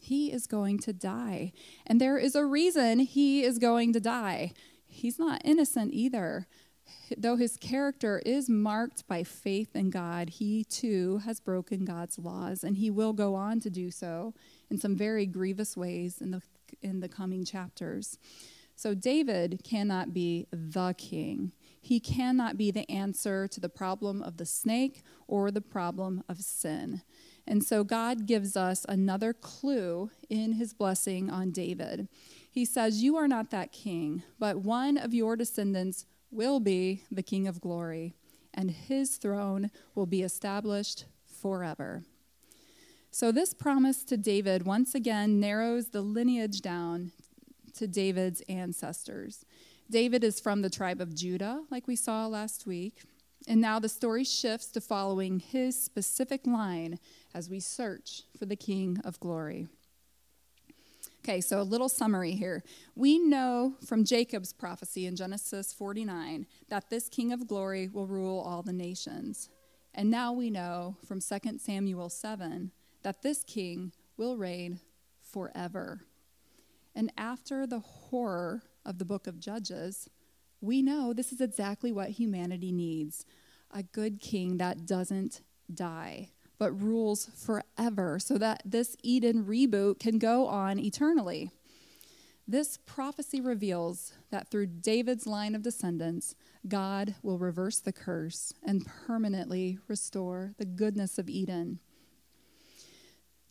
He 0.00 0.32
is 0.32 0.48
going 0.48 0.80
to 0.80 0.92
die. 0.92 1.52
And 1.86 2.00
there 2.00 2.18
is 2.18 2.34
a 2.34 2.44
reason 2.44 2.98
he 2.98 3.44
is 3.44 3.60
going 3.60 3.92
to 3.92 4.00
die. 4.00 4.54
He's 4.88 5.20
not 5.20 5.40
innocent 5.44 5.94
either 5.94 6.48
though 7.16 7.36
his 7.36 7.56
character 7.56 8.22
is 8.24 8.48
marked 8.48 9.06
by 9.06 9.22
faith 9.22 9.74
in 9.74 9.90
God, 9.90 10.30
he 10.30 10.64
too 10.64 11.18
has 11.24 11.40
broken 11.40 11.84
God's 11.84 12.18
laws, 12.18 12.64
and 12.64 12.76
he 12.76 12.90
will 12.90 13.12
go 13.12 13.34
on 13.34 13.60
to 13.60 13.70
do 13.70 13.90
so 13.90 14.34
in 14.70 14.78
some 14.78 14.96
very 14.96 15.26
grievous 15.26 15.76
ways 15.76 16.20
in 16.20 16.30
the, 16.30 16.42
in 16.82 17.00
the 17.00 17.08
coming 17.08 17.44
chapters. 17.44 18.18
So, 18.78 18.94
David 18.94 19.62
cannot 19.64 20.12
be 20.12 20.48
the 20.50 20.94
king. 20.98 21.52
He 21.80 21.98
cannot 21.98 22.58
be 22.58 22.70
the 22.70 22.88
answer 22.90 23.48
to 23.48 23.58
the 23.58 23.70
problem 23.70 24.22
of 24.22 24.36
the 24.36 24.44
snake 24.44 25.02
or 25.26 25.50
the 25.50 25.62
problem 25.62 26.22
of 26.28 26.40
sin. 26.40 27.00
And 27.46 27.64
so, 27.64 27.84
God 27.84 28.26
gives 28.26 28.54
us 28.54 28.84
another 28.86 29.32
clue 29.32 30.10
in 30.28 30.52
his 30.52 30.74
blessing 30.74 31.30
on 31.30 31.52
David. 31.52 32.08
He 32.50 32.66
says, 32.66 33.02
You 33.02 33.16
are 33.16 33.28
not 33.28 33.50
that 33.50 33.72
king, 33.72 34.22
but 34.38 34.58
one 34.58 34.98
of 34.98 35.14
your 35.14 35.36
descendants 35.36 36.04
will 36.30 36.60
be 36.60 37.04
the 37.10 37.22
King 37.22 37.46
of 37.46 37.60
glory, 37.60 38.14
and 38.52 38.70
his 38.70 39.16
throne 39.16 39.70
will 39.94 40.06
be 40.06 40.22
established 40.22 41.04
forever. 41.24 42.04
So, 43.10 43.32
this 43.32 43.54
promise 43.54 44.04
to 44.04 44.16
David 44.16 44.66
once 44.66 44.94
again 44.94 45.40
narrows 45.40 45.88
the 45.88 46.02
lineage 46.02 46.60
down 46.60 47.12
to 47.74 47.86
David's 47.86 48.42
ancestors. 48.48 49.44
David 49.90 50.24
is 50.24 50.40
from 50.40 50.62
the 50.62 50.70
tribe 50.70 51.00
of 51.00 51.14
Judah, 51.14 51.64
like 51.70 51.86
we 51.86 51.96
saw 51.96 52.26
last 52.26 52.66
week. 52.66 53.02
And 53.48 53.60
now 53.60 53.78
the 53.78 53.88
story 53.88 54.24
shifts 54.24 54.66
to 54.72 54.80
following 54.80 55.38
his 55.38 55.80
specific 55.80 56.46
line 56.46 56.98
as 57.32 57.48
we 57.48 57.60
search 57.60 58.22
for 58.36 58.46
the 58.46 58.56
King 58.56 58.98
of 59.04 59.20
glory. 59.20 59.68
Okay, 61.28 61.40
so 61.40 61.60
a 61.60 61.62
little 61.64 61.88
summary 61.88 62.36
here. 62.36 62.62
We 62.94 63.18
know 63.18 63.74
from 63.84 64.04
Jacob's 64.04 64.52
prophecy 64.52 65.06
in 65.06 65.16
Genesis 65.16 65.72
49 65.72 66.46
that 66.68 66.88
this 66.88 67.08
king 67.08 67.32
of 67.32 67.48
glory 67.48 67.88
will 67.88 68.06
rule 68.06 68.38
all 68.38 68.62
the 68.62 68.72
nations. 68.72 69.50
And 69.92 70.08
now 70.08 70.32
we 70.32 70.50
know 70.50 70.98
from 71.04 71.18
2 71.20 71.58
Samuel 71.58 72.10
7 72.10 72.70
that 73.02 73.22
this 73.22 73.42
king 73.42 73.90
will 74.16 74.36
reign 74.36 74.78
forever. 75.20 76.02
And 76.94 77.12
after 77.18 77.66
the 77.66 77.80
horror 77.80 78.62
of 78.84 78.98
the 78.98 79.04
book 79.04 79.26
of 79.26 79.40
Judges, 79.40 80.08
we 80.60 80.80
know 80.80 81.12
this 81.12 81.32
is 81.32 81.40
exactly 81.40 81.90
what 81.90 82.10
humanity 82.10 82.70
needs 82.70 83.26
a 83.72 83.82
good 83.82 84.20
king 84.20 84.58
that 84.58 84.86
doesn't 84.86 85.40
die 85.74 86.30
but 86.58 86.80
rules 86.80 87.30
forever 87.34 88.18
so 88.18 88.38
that 88.38 88.62
this 88.64 88.96
Eden 89.02 89.44
reboot 89.44 89.98
can 89.98 90.18
go 90.18 90.46
on 90.46 90.78
eternally. 90.78 91.50
This 92.48 92.78
prophecy 92.86 93.40
reveals 93.40 94.12
that 94.30 94.48
through 94.48 94.66
David's 94.66 95.26
line 95.26 95.54
of 95.54 95.62
descendants, 95.62 96.36
God 96.68 97.16
will 97.22 97.38
reverse 97.38 97.80
the 97.80 97.92
curse 97.92 98.52
and 98.64 98.86
permanently 98.86 99.78
restore 99.88 100.52
the 100.56 100.64
goodness 100.64 101.18
of 101.18 101.28
Eden. 101.28 101.80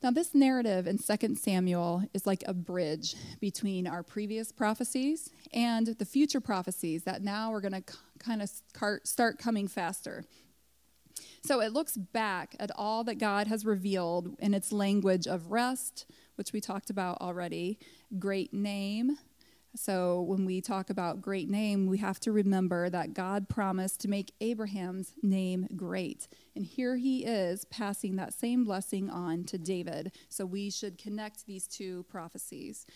Now, 0.01 0.11
this 0.11 0.35
narrative 0.35 0.87
in 0.87 0.99
2 0.99 1.35
Samuel 1.35 2.03
is 2.13 2.27
like 2.27 2.43
a 2.45 2.53
bridge 2.53 3.15
between 3.39 3.87
our 3.87 4.03
previous 4.03 4.51
prophecies 4.51 5.31
and 5.51 5.87
the 5.87 6.05
future 6.05 6.39
prophecies 6.39 7.03
that 7.03 7.23
now 7.23 7.51
are 7.51 7.61
going 7.61 7.73
to 7.73 7.83
kind 8.19 8.41
of 8.41 8.49
start 9.03 9.39
coming 9.39 9.67
faster. 9.67 10.23
So 11.45 11.61
it 11.61 11.73
looks 11.73 11.95
back 11.95 12.55
at 12.59 12.71
all 12.75 13.03
that 13.03 13.19
God 13.19 13.45
has 13.45 13.67
revealed 13.67 14.35
in 14.39 14.55
its 14.55 14.71
language 14.71 15.27
of 15.27 15.51
rest, 15.51 16.07
which 16.37 16.51
we 16.51 16.59
talked 16.59 16.89
about 16.89 17.21
already, 17.21 17.77
great 18.17 18.51
name. 18.51 19.19
So 19.75 20.23
when 20.23 20.45
we 20.45 20.59
talk 20.59 20.89
about 20.89 21.21
great 21.21 21.47
name, 21.47 21.85
we 21.85 21.99
have 21.99 22.19
to 22.21 22.31
remember 22.31 22.89
that 22.89 23.13
God 23.13 23.47
promised 23.47 23.99
to 24.01 24.07
make 24.07 24.33
Abraham's 24.41 25.13
name 25.21 25.67
great. 25.75 26.27
And 26.55 26.65
here 26.65 26.95
he 26.95 27.23
is 27.25 27.63
passing 27.65 28.15
that 28.15 28.33
same 28.33 28.63
blessing 28.63 29.11
on 29.11 29.43
to 29.43 29.59
David. 29.59 30.13
So 30.29 30.47
we 30.47 30.71
should 30.71 30.97
connect 30.97 31.45
these 31.45 31.67
two 31.67 32.05
prophecies. 32.09 32.87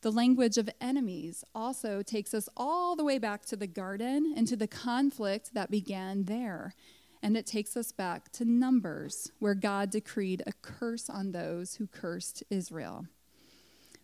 The 0.00 0.10
language 0.10 0.56
of 0.56 0.70
enemies 0.80 1.44
also 1.54 2.00
takes 2.00 2.32
us 2.32 2.48
all 2.56 2.96
the 2.96 3.04
way 3.04 3.18
back 3.18 3.44
to 3.46 3.56
the 3.56 3.66
garden 3.66 4.32
and 4.34 4.48
to 4.48 4.56
the 4.56 4.66
conflict 4.66 5.52
that 5.52 5.70
began 5.70 6.24
there. 6.24 6.74
And 7.22 7.36
it 7.36 7.46
takes 7.46 7.76
us 7.76 7.92
back 7.92 8.32
to 8.32 8.44
Numbers, 8.44 9.30
where 9.38 9.54
God 9.54 9.90
decreed 9.90 10.42
a 10.46 10.52
curse 10.52 11.10
on 11.10 11.32
those 11.32 11.74
who 11.74 11.86
cursed 11.86 12.42
Israel. 12.48 13.06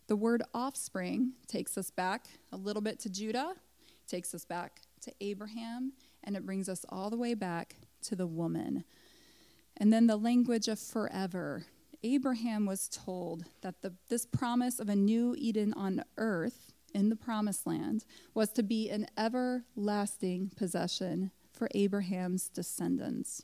The 0.07 0.15
word 0.15 0.43
offspring 0.53 1.33
takes 1.47 1.77
us 1.77 1.89
back 1.89 2.27
a 2.51 2.57
little 2.57 2.81
bit 2.81 2.99
to 2.99 3.09
Judah, 3.09 3.53
takes 4.07 4.33
us 4.33 4.45
back 4.45 4.81
to 5.01 5.11
Abraham, 5.19 5.93
and 6.23 6.35
it 6.35 6.45
brings 6.45 6.69
us 6.69 6.85
all 6.89 7.09
the 7.09 7.17
way 7.17 7.33
back 7.33 7.75
to 8.03 8.15
the 8.15 8.27
woman. 8.27 8.83
And 9.75 9.91
then 9.91 10.07
the 10.07 10.17
language 10.17 10.67
of 10.67 10.79
forever 10.79 11.65
Abraham 12.03 12.65
was 12.65 12.87
told 12.89 13.45
that 13.61 13.81
the, 13.81 13.93
this 14.09 14.25
promise 14.25 14.79
of 14.79 14.89
a 14.89 14.95
new 14.95 15.35
Eden 15.37 15.73
on 15.73 16.03
earth 16.17 16.73
in 16.93 17.09
the 17.09 17.15
promised 17.15 17.65
land 17.67 18.05
was 18.33 18.49
to 18.53 18.63
be 18.63 18.89
an 18.89 19.07
everlasting 19.17 20.51
possession 20.55 21.31
for 21.57 21.67
Abraham's 21.73 22.49
descendants. 22.49 23.43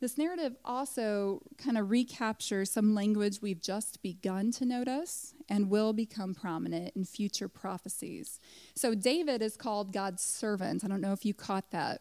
This 0.00 0.16
narrative 0.16 0.56
also 0.64 1.42
kind 1.58 1.76
of 1.76 1.90
recaptures 1.90 2.70
some 2.70 2.94
language 2.94 3.42
we've 3.42 3.60
just 3.60 4.02
begun 4.02 4.50
to 4.52 4.64
notice 4.64 5.34
and 5.46 5.68
will 5.68 5.92
become 5.92 6.34
prominent 6.34 6.96
in 6.96 7.04
future 7.04 7.48
prophecies. 7.48 8.40
So, 8.74 8.94
David 8.94 9.42
is 9.42 9.58
called 9.58 9.92
God's 9.92 10.22
servant. 10.22 10.84
I 10.84 10.88
don't 10.88 11.02
know 11.02 11.12
if 11.12 11.26
you 11.26 11.34
caught 11.34 11.70
that. 11.72 12.00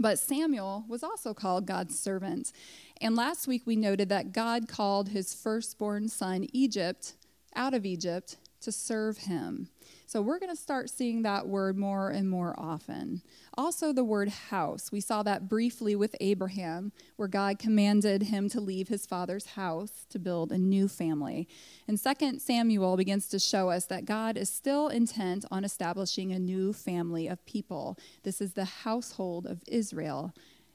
But 0.00 0.18
Samuel 0.18 0.84
was 0.88 1.04
also 1.04 1.32
called 1.32 1.64
God's 1.64 1.96
servant. 1.96 2.52
And 3.00 3.14
last 3.14 3.46
week 3.46 3.62
we 3.64 3.76
noted 3.76 4.08
that 4.08 4.32
God 4.32 4.66
called 4.66 5.10
his 5.10 5.32
firstborn 5.32 6.08
son, 6.08 6.48
Egypt, 6.52 7.14
out 7.54 7.72
of 7.72 7.86
Egypt 7.86 8.36
to 8.66 8.72
serve 8.72 9.18
him. 9.18 9.68
So 10.06 10.20
we're 10.20 10.40
going 10.40 10.54
to 10.54 10.60
start 10.60 10.90
seeing 10.90 11.22
that 11.22 11.46
word 11.46 11.78
more 11.78 12.10
and 12.10 12.28
more 12.28 12.52
often. 12.58 13.22
Also, 13.54 13.92
the 13.92 14.02
word 14.02 14.28
house. 14.28 14.90
We 14.90 15.00
saw 15.00 15.22
that 15.22 15.48
briefly 15.48 15.94
with 15.94 16.16
Abraham, 16.20 16.90
where 17.14 17.28
God 17.28 17.60
commanded 17.60 18.24
him 18.24 18.48
to 18.48 18.60
leave 18.60 18.88
his 18.88 19.06
father's 19.06 19.46
house 19.46 20.04
to 20.10 20.18
build 20.18 20.50
a 20.50 20.58
new 20.58 20.88
family. 20.88 21.46
And 21.86 21.96
2 21.96 22.40
Samuel 22.40 22.96
begins 22.96 23.28
to 23.28 23.38
show 23.38 23.70
us 23.70 23.86
that 23.86 24.04
God 24.04 24.36
is 24.36 24.50
still 24.50 24.88
intent 24.88 25.44
on 25.52 25.64
establishing 25.64 26.32
a 26.32 26.38
new 26.40 26.72
family 26.72 27.28
of 27.28 27.46
people. 27.46 27.96
This 28.24 28.40
is 28.40 28.54
the 28.54 28.64
household 28.64 29.46
of 29.46 29.62
Israel, 29.68 30.34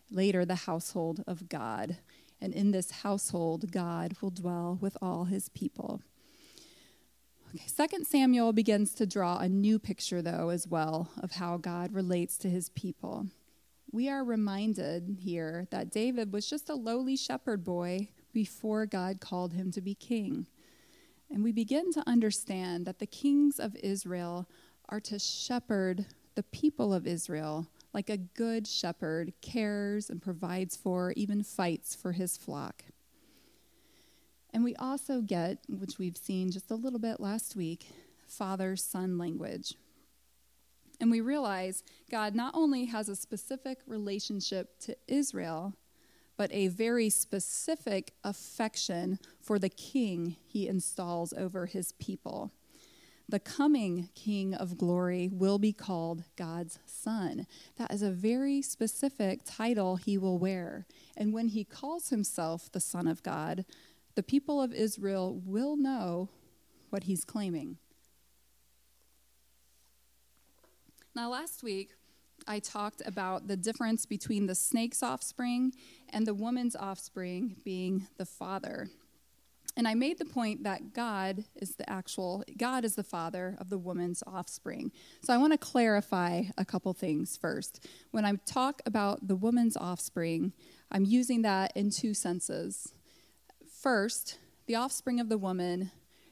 later, 0.10 0.46
the 0.46 0.56
household 0.56 1.26
of 1.28 1.50
God. 1.50 1.98
And 2.40 2.54
in 2.54 2.72
this 2.72 2.92
household, 2.92 3.70
God 3.70 4.16
will 4.22 4.30
dwell 4.30 4.78
with 4.80 4.96
all 5.02 5.26
his 5.26 5.50
people. 5.50 6.02
Okay, 7.54 7.68
Second 7.68 8.08
Samuel 8.08 8.54
begins 8.54 8.94
to 8.94 9.06
draw 9.06 9.38
a 9.38 9.50
new 9.50 9.78
picture, 9.78 10.22
though, 10.22 10.50
as 10.50 10.70
well, 10.70 11.10
of 11.22 11.34
how 11.34 11.58
God 11.58 11.92
relates 11.92 12.38
to 12.38 12.50
his 12.50 12.70
people. 12.70 13.28
We 13.92 14.08
are 14.08 14.24
reminded 14.24 15.18
here 15.20 15.68
that 15.70 15.92
David 15.92 16.32
was 16.32 16.50
just 16.50 16.70
a 16.70 16.76
lowly 16.76 17.18
shepherd 17.18 17.66
boy 17.66 18.08
before 18.32 18.86
God 18.86 19.20
called 19.20 19.52
him 19.52 19.70
to 19.72 19.82
be 19.82 19.96
king. 19.96 20.48
And 21.30 21.44
we 21.44 21.52
begin 21.52 21.92
to 21.92 22.08
understand 22.08 22.86
that 22.86 23.00
the 23.00 23.06
kings 23.06 23.60
of 23.60 23.76
Israel 23.84 24.48
are 24.88 25.02
to 25.02 25.20
shepherd 25.20 26.06
the 26.36 26.44
people 26.44 26.94
of 26.94 27.06
Israel 27.06 27.68
like 27.94 28.10
a 28.10 28.16
good 28.16 28.66
shepherd 28.66 29.34
cares 29.42 30.10
and 30.10 30.22
provides 30.22 30.78
for, 30.78 31.12
even 31.18 31.44
fights 31.44 31.96
for 31.96 32.14
his 32.14 32.38
flock. 32.38 32.86
And 34.54 34.64
we 34.64 34.76
also 34.76 35.22
get, 35.22 35.60
which 35.70 35.98
we've 35.98 36.18
seen 36.18 36.52
just 36.52 36.72
a 36.72 36.76
little 36.76 37.00
bit 37.00 37.20
last 37.20 37.56
week, 37.56 37.88
father 38.28 38.76
son 38.76 39.18
language. 39.18 39.76
And 41.00 41.10
we 41.10 41.22
realize 41.22 41.84
God 42.12 42.36
not 42.36 42.54
only 42.54 42.86
has 42.86 43.10
a 43.10 43.16
specific 43.16 43.80
relationship 43.88 44.80
to 44.82 44.96
Israel, 45.08 45.74
but 46.38 46.52
a 46.54 46.68
very 46.68 47.10
specific 47.10 48.14
affection 48.24 49.20
for 49.42 49.58
the 49.58 49.70
king 49.70 50.36
he 50.48 50.68
installs 50.68 51.34
over 51.34 51.66
his 51.66 51.94
people. 51.94 52.52
The 53.32 53.40
coming 53.40 54.10
King 54.14 54.54
of 54.54 54.78
glory 54.78 55.30
will 55.32 55.58
be 55.58 55.72
called 55.72 56.26
God's 56.36 56.80
Son. 56.86 57.48
That 57.78 57.94
is 57.94 58.02
a 58.02 58.12
very 58.12 58.62
specific 58.62 59.40
title 59.46 59.96
he 59.96 60.18
will 60.18 60.38
wear. 60.38 60.86
And 61.16 61.32
when 61.32 61.48
he 61.48 61.64
calls 61.64 62.10
himself 62.10 62.70
the 62.70 62.82
Son 62.82 63.08
of 63.08 63.24
God, 63.24 63.64
the 64.16 64.24
people 64.24 64.62
of 64.62 64.74
Israel 64.74 65.42
will 65.46 65.76
know 65.76 66.30
what 66.90 67.04
he's 67.04 67.24
claiming. 67.24 67.78
Now, 71.16 71.30
last 71.30 71.64
week, 71.64 71.92
I 72.48 72.60
talked 72.60 73.02
about 73.06 73.48
the 73.48 73.58
difference 73.58 74.06
between 74.06 74.48
the 74.48 74.56
snake's 74.56 75.04
offspring 75.04 75.74
and 76.10 76.26
the 76.26 76.34
woman's 76.34 76.76
offspring 76.76 77.56
being 77.64 78.08
the 78.18 78.26
father. 78.26 78.90
And 79.78 79.88
I 79.88 79.94
made 79.94 80.20
the 80.20 80.26
point 80.26 80.64
that 80.64 80.94
God 80.94 81.46
is 81.56 81.76
the 81.76 81.90
actual, 81.90 82.44
God 82.58 82.84
is 82.84 82.96
the 82.96 83.04
father 83.04 83.56
of 83.60 83.70
the 83.70 83.78
woman's 83.78 84.22
offspring. 84.28 84.92
So 85.22 85.34
I 85.34 85.38
want 85.38 85.54
to 85.54 85.58
clarify 85.58 86.44
a 86.58 86.66
couple 86.66 86.94
things 86.94 87.38
first. 87.38 87.88
When 88.12 88.26
I 88.26 88.34
talk 88.46 88.82
about 88.86 89.28
the 89.28 89.36
woman's 89.36 89.78
offspring, 89.78 90.52
I'm 90.92 91.06
using 91.06 91.42
that 91.44 91.72
in 91.76 91.90
two 91.90 92.14
senses. 92.14 92.94
First, 93.82 94.38
the 94.68 94.76
offspring 94.76 95.20
of 95.20 95.28
the 95.28 95.40
woman, 95.40 95.90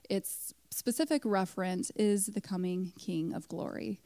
its 0.08 0.54
specific 0.70 1.24
reference 1.26 1.90
is 1.96 2.28
the 2.28 2.42
coming 2.42 2.94
King 3.00 3.34
of 3.34 3.48
glory. 3.48 4.00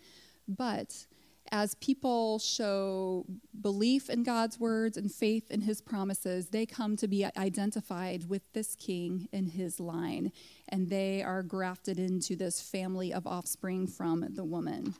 But 0.47 1.07
as 1.51 1.75
people 1.75 2.39
show 2.39 3.25
belief 3.59 4.09
in 4.09 4.23
God's 4.23 4.61
words 4.61 4.95
and 4.95 5.11
faith 5.11 5.51
in 5.51 5.59
his 5.59 5.81
promises, 5.81 6.47
they 6.51 6.65
come 6.65 6.95
to 6.95 7.07
be 7.09 7.25
identified 7.35 8.29
with 8.29 8.53
this 8.53 8.77
king 8.77 9.27
in 9.33 9.47
his 9.47 9.77
line, 9.77 10.31
and 10.69 10.89
they 10.89 11.21
are 11.21 11.43
grafted 11.43 11.99
into 11.99 12.37
this 12.37 12.61
family 12.61 13.11
of 13.11 13.27
offspring 13.27 13.87
from 13.87 14.25
the 14.35 14.45
woman. 14.45 14.95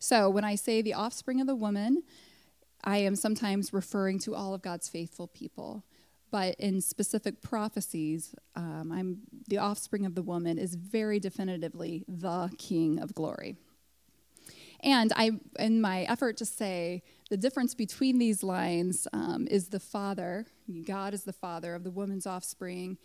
So 0.00 0.28
when 0.28 0.42
I 0.42 0.56
say 0.56 0.82
the 0.82 0.94
offspring 0.94 1.40
of 1.40 1.46
the 1.46 1.54
woman, 1.54 2.02
I 2.82 2.98
am 2.98 3.14
sometimes 3.14 3.72
referring 3.72 4.18
to 4.20 4.34
all 4.34 4.52
of 4.52 4.62
God's 4.62 4.88
faithful 4.88 5.28
people 5.28 5.84
but 6.30 6.54
in 6.58 6.80
specific 6.80 7.40
prophecies, 7.42 8.34
um, 8.54 8.92
I'm 8.92 9.18
the 9.48 9.58
offspring 9.58 10.04
of 10.06 10.14
the 10.14 10.22
woman 10.22 10.58
is 10.58 10.74
very 10.74 11.18
definitively 11.18 12.04
the 12.08 12.50
King 12.58 12.98
of 12.98 13.14
glory. 13.14 13.56
And 14.80 15.12
I, 15.16 15.32
in 15.58 15.80
my 15.80 16.02
effort 16.02 16.36
to 16.38 16.44
say 16.44 17.02
the 17.30 17.36
difference 17.36 17.74
between 17.74 18.18
these 18.18 18.42
lines 18.42 19.08
um, 19.12 19.48
is 19.50 19.68
the 19.68 19.80
father. 19.80 20.46
God 20.84 21.14
is 21.14 21.24
the 21.24 21.32
father 21.32 21.74
of 21.74 21.84
the 21.84 21.90
woman's 21.90 22.26
offspring, 22.26 22.98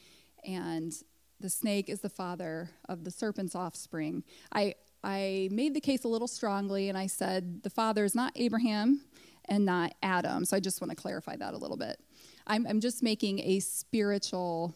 and 0.46 0.94
the 1.40 1.50
snake 1.50 1.90
is 1.90 2.02
the 2.02 2.10
father 2.10 2.70
of 2.88 3.04
the 3.04 3.12
serpent's 3.12 3.56
offspring. 3.56 4.24
I 4.52 4.76
I 5.04 5.50
made 5.52 5.74
the 5.74 5.82
case 5.82 6.06
a 6.06 6.08
little 6.08 6.30
strongly, 6.30 6.90
and 6.90 6.98
I 6.98 7.08
said 7.08 7.64
the 7.64 7.70
father 7.70 8.06
is 8.06 8.16
not 8.16 8.32
Abraham 8.36 9.02
and 9.46 9.66
not 9.66 9.94
Adam. 10.02 10.46
So 10.46 10.56
I 10.56 10.60
just 10.60 10.80
want 10.80 10.92
to 10.92 10.96
clarify 10.96 11.36
that 11.36 11.54
a 11.54 11.58
little 11.58 11.76
bit. 11.76 12.00
I'm, 12.48 12.66
I'm 12.68 12.80
just 12.80 13.04
making 13.04 13.40
a 13.40 13.60
spiritual, 13.60 14.74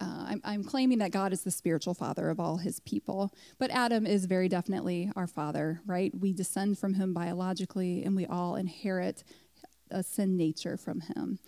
uh, 0.00 0.26
I'm, 0.28 0.40
I'm 0.44 0.64
claiming 0.64 0.98
that 0.98 1.12
God 1.12 1.32
is 1.32 1.42
the 1.42 1.50
spiritual 1.50 1.94
father 1.94 2.30
of 2.30 2.40
all 2.40 2.56
his 2.56 2.80
people. 2.80 3.32
But 3.58 3.70
Adam 3.70 4.06
is 4.06 4.26
very 4.26 4.48
definitely 4.48 5.10
our 5.16 5.26
father, 5.26 5.80
right? 5.86 6.12
We 6.18 6.32
descend 6.32 6.78
from 6.78 6.94
him 6.94 7.14
biologically, 7.14 8.04
and 8.04 8.16
we 8.16 8.26
all 8.26 8.56
inherit 8.56 9.24
a 9.90 10.02
sin 10.02 10.36
nature 10.36 10.76
from 10.76 11.00
him. 11.00 11.38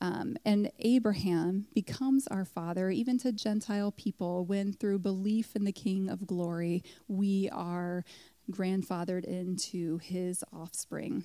Um, 0.00 0.36
and 0.44 0.70
Abraham 0.78 1.66
becomes 1.74 2.28
our 2.28 2.44
father, 2.44 2.90
even 2.90 3.18
to 3.18 3.32
Gentile 3.32 3.90
people, 3.90 4.44
when 4.44 4.72
through 4.72 5.00
belief 5.00 5.56
in 5.56 5.64
the 5.64 5.72
King 5.72 6.08
of 6.08 6.26
glory, 6.26 6.84
we 7.08 7.48
are 7.50 8.04
grandfathered 8.50 9.24
into 9.24 9.98
his 9.98 10.44
offspring. 10.52 11.24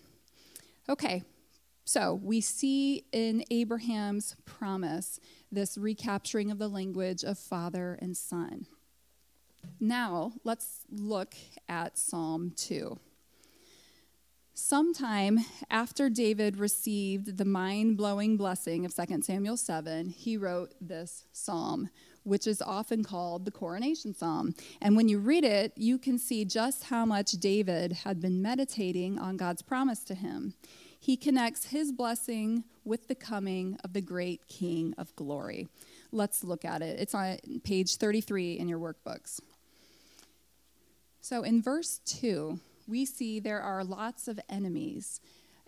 Okay, 0.89 1.23
so 1.86 2.19
we 2.21 2.41
see 2.41 3.05
in 3.11 3.43
Abraham's 3.51 4.36
promise 4.45 5.19
this 5.51 5.77
recapturing 5.77 6.49
of 6.49 6.59
the 6.59 6.69
language 6.69 7.23
of 7.23 7.38
father 7.38 7.97
and 8.01 8.15
son. 8.15 8.67
Now, 9.79 10.34
let's 10.43 10.86
look 10.89 11.36
at 11.67 11.97
Psalm 11.97 12.53
2. 12.55 12.97
Sometime 14.55 15.39
after 15.71 16.09
David 16.09 16.57
received 16.57 17.38
the 17.38 17.45
mind 17.45 17.97
blowing 17.97 18.38
blessing 18.38 18.86
of 18.86 18.95
2 18.95 19.21
Samuel 19.23 19.57
7, 19.57 20.09
he 20.09 20.38
wrote 20.38 20.75
this 20.79 21.25
psalm, 21.34 21.89
which 22.23 22.45
is 22.45 22.61
often 22.61 23.03
called 23.03 23.45
the 23.45 23.51
coronation 23.51 24.13
psalm. 24.13 24.53
And 24.79 24.95
when 24.95 25.09
you 25.09 25.17
read 25.17 25.43
it, 25.43 25.73
you 25.75 25.97
can 25.97 26.19
see 26.19 26.45
just 26.45 26.86
how 26.86 27.03
much 27.03 27.31
David 27.31 27.93
had 27.93 28.21
been 28.21 28.43
meditating 28.43 29.17
on 29.17 29.38
God's 29.38 29.63
promise 29.63 30.03
to 30.05 30.13
him 30.13 30.53
he 31.03 31.17
connects 31.17 31.65
his 31.65 31.91
blessing 31.91 32.63
with 32.85 33.09
the 33.09 33.15
coming 33.15 33.77
of 33.83 33.91
the 33.91 33.99
great 33.99 34.47
King 34.47 34.95
of 34.97 35.13
glory. 35.17 35.67
Let's 36.13 36.45
look 36.45 36.63
at 36.63 36.81
it. 36.81 36.97
It's 36.97 37.13
on 37.13 37.39
page 37.65 37.97
33 37.97 38.53
in 38.53 38.69
your 38.69 38.79
workbooks. 38.79 39.41
So 41.19 41.43
in 41.43 41.61
verse 41.61 41.99
2, 42.05 42.57
we 42.87 43.03
see 43.03 43.41
there 43.41 43.59
are 43.61 43.83
lots 43.83 44.29
of 44.29 44.39
enemies. 44.47 45.19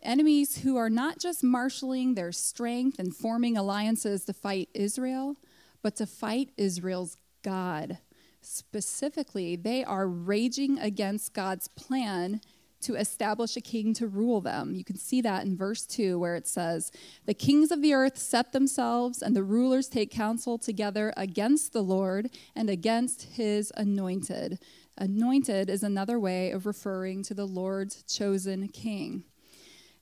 Enemies 0.01 0.59
who 0.59 0.77
are 0.77 0.89
not 0.89 1.19
just 1.19 1.43
marshaling 1.43 2.15
their 2.15 2.31
strength 2.31 2.97
and 2.97 3.13
forming 3.13 3.57
alliances 3.57 4.23
to 4.23 4.33
fight 4.33 4.69
Israel, 4.73 5.35
but 5.81 5.97
to 5.97 6.05
fight 6.05 6.51
Israel's 6.55 7.17
God. 7.43 7.97
Specifically, 8.39 9.57
they 9.57 9.83
are 9.83 10.07
raging 10.07 10.79
against 10.79 11.33
God's 11.33 11.67
plan 11.67 12.39
to 12.85 12.95
establish 12.95 13.55
a 13.57 13.61
king 13.61 13.93
to 13.95 14.07
rule 14.07 14.41
them. 14.41 14.75
You 14.75 14.83
can 14.83 14.97
see 14.97 15.21
that 15.21 15.43
in 15.43 15.57
verse 15.57 15.85
2, 15.85 16.19
where 16.19 16.35
it 16.35 16.47
says, 16.47 16.91
The 17.25 17.33
kings 17.33 17.71
of 17.71 17.81
the 17.81 17.93
earth 17.93 18.17
set 18.17 18.51
themselves, 18.51 19.21
and 19.21 19.35
the 19.35 19.43
rulers 19.43 19.87
take 19.87 20.11
counsel 20.11 20.57
together 20.57 21.13
against 21.17 21.73
the 21.73 21.81
Lord 21.81 22.29
and 22.55 22.69
against 22.69 23.23
his 23.23 23.71
anointed. 23.75 24.59
Anointed 24.97 25.69
is 25.69 25.83
another 25.83 26.19
way 26.19 26.51
of 26.51 26.65
referring 26.65 27.23
to 27.23 27.33
the 27.33 27.47
Lord's 27.47 28.03
chosen 28.03 28.67
king. 28.67 29.23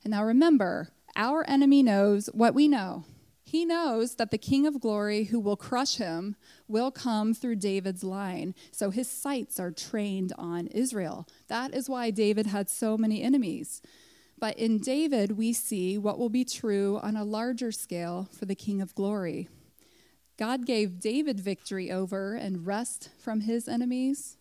And 0.04 0.10
now 0.10 0.24
remember, 0.24 0.90
our 1.16 1.44
enemy 1.48 1.82
knows 1.82 2.28
what 2.32 2.54
we 2.54 2.68
know. 2.68 3.04
He 3.54 3.64
knows 3.64 4.16
that 4.16 4.32
the 4.32 4.36
King 4.36 4.66
of 4.66 4.80
glory 4.80 5.26
who 5.26 5.38
will 5.38 5.54
crush 5.54 5.94
him 5.94 6.34
will 6.66 6.90
come 6.90 7.32
through 7.32 7.54
David's 7.54 8.02
line. 8.02 8.52
So 8.72 8.90
his 8.90 9.08
sights 9.08 9.60
are 9.60 9.70
trained 9.70 10.32
on 10.36 10.66
Israel. 10.66 11.28
That 11.46 11.72
is 11.72 11.88
why 11.88 12.10
David 12.10 12.46
had 12.46 12.68
so 12.68 12.98
many 12.98 13.22
enemies. 13.22 13.80
But 14.40 14.58
in 14.58 14.78
David, 14.78 15.38
we 15.38 15.52
see 15.52 15.96
what 15.96 16.18
will 16.18 16.30
be 16.30 16.44
true 16.44 16.98
on 17.00 17.14
a 17.14 17.22
larger 17.22 17.70
scale 17.70 18.28
for 18.36 18.44
the 18.44 18.56
King 18.56 18.82
of 18.82 18.92
glory. 18.96 19.48
God 20.36 20.66
gave 20.66 20.98
David 20.98 21.38
victory 21.38 21.92
over 21.92 22.34
and 22.34 22.66
rest 22.66 23.10
from 23.20 23.42
his 23.42 23.68
enemies. 23.68 24.36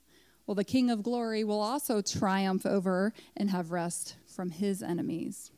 Well, 0.47 0.55
the 0.55 0.63
King 0.63 0.89
of 0.89 1.03
glory 1.03 1.43
will 1.43 1.61
also 1.61 2.01
triumph 2.01 2.65
over 2.65 3.13
and 3.37 3.51
have 3.51 3.69
rest 3.69 4.15
from 4.25 4.49
his 4.49 4.81
enemies. 4.81 5.51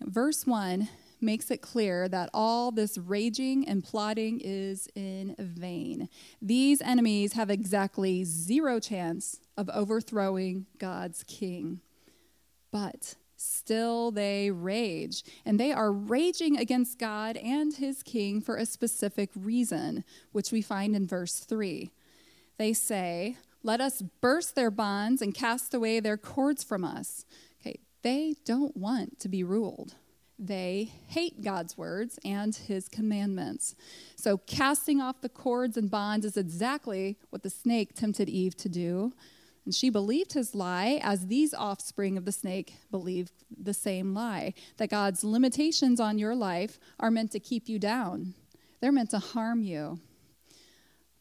Verse 0.00 0.46
1 0.46 0.88
makes 1.24 1.50
it 1.50 1.62
clear 1.62 2.08
that 2.08 2.30
all 2.32 2.70
this 2.70 2.98
raging 2.98 3.66
and 3.66 3.82
plotting 3.82 4.40
is 4.42 4.88
in 4.94 5.34
vain. 5.38 6.08
These 6.40 6.80
enemies 6.82 7.32
have 7.32 7.50
exactly 7.50 8.24
zero 8.24 8.78
chance 8.78 9.40
of 9.56 9.68
overthrowing 9.70 10.66
God's 10.78 11.24
king. 11.24 11.80
But 12.70 13.16
still 13.36 14.10
they 14.10 14.50
rage, 14.50 15.24
and 15.44 15.58
they 15.58 15.72
are 15.72 15.92
raging 15.92 16.56
against 16.56 16.98
God 16.98 17.36
and 17.36 17.74
his 17.74 18.02
king 18.02 18.40
for 18.40 18.56
a 18.56 18.66
specific 18.66 19.30
reason, 19.34 20.04
which 20.32 20.52
we 20.52 20.62
find 20.62 20.94
in 20.94 21.06
verse 21.06 21.40
3. 21.40 21.90
They 22.58 22.72
say, 22.72 23.36
Let 23.62 23.80
us 23.80 24.02
burst 24.20 24.54
their 24.54 24.70
bonds 24.70 25.22
and 25.22 25.34
cast 25.34 25.74
away 25.74 26.00
their 26.00 26.16
cords 26.16 26.62
from 26.62 26.84
us. 26.84 27.24
Okay, 27.60 27.80
they 28.02 28.36
don't 28.44 28.76
want 28.76 29.18
to 29.20 29.28
be 29.28 29.42
ruled 29.42 29.94
they 30.38 30.90
hate 31.08 31.42
God's 31.42 31.78
words 31.78 32.18
and 32.24 32.54
his 32.54 32.88
commandments. 32.88 33.74
So, 34.16 34.38
casting 34.38 35.00
off 35.00 35.20
the 35.20 35.28
cords 35.28 35.76
and 35.76 35.90
bonds 35.90 36.26
is 36.26 36.36
exactly 36.36 37.18
what 37.30 37.42
the 37.42 37.50
snake 37.50 37.94
tempted 37.94 38.28
Eve 38.28 38.56
to 38.56 38.68
do. 38.68 39.12
And 39.64 39.74
she 39.74 39.88
believed 39.88 40.34
his 40.34 40.54
lie, 40.54 41.00
as 41.02 41.28
these 41.28 41.54
offspring 41.54 42.18
of 42.18 42.24
the 42.24 42.32
snake 42.32 42.74
believed 42.90 43.32
the 43.56 43.72
same 43.72 44.12
lie 44.12 44.52
that 44.76 44.90
God's 44.90 45.24
limitations 45.24 46.00
on 46.00 46.18
your 46.18 46.34
life 46.34 46.78
are 47.00 47.10
meant 47.10 47.30
to 47.32 47.40
keep 47.40 47.68
you 47.68 47.78
down, 47.78 48.34
they're 48.80 48.92
meant 48.92 49.10
to 49.10 49.18
harm 49.18 49.62
you. 49.62 50.00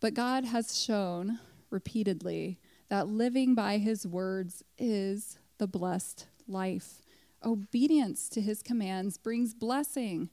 But 0.01 0.13
God 0.13 0.43
has 0.43 0.77
shown 0.77 1.39
repeatedly 1.69 2.59
that 2.89 3.07
living 3.07 3.55
by 3.55 3.77
his 3.77 4.05
words 4.05 4.63
is 4.77 5.39
the 5.57 5.67
blessed 5.67 6.27
life. 6.45 7.02
Obedience 7.45 8.29
to 8.29 8.41
his 8.41 8.61
commands 8.61 9.17
brings 9.17 9.53
blessing. 9.53 10.29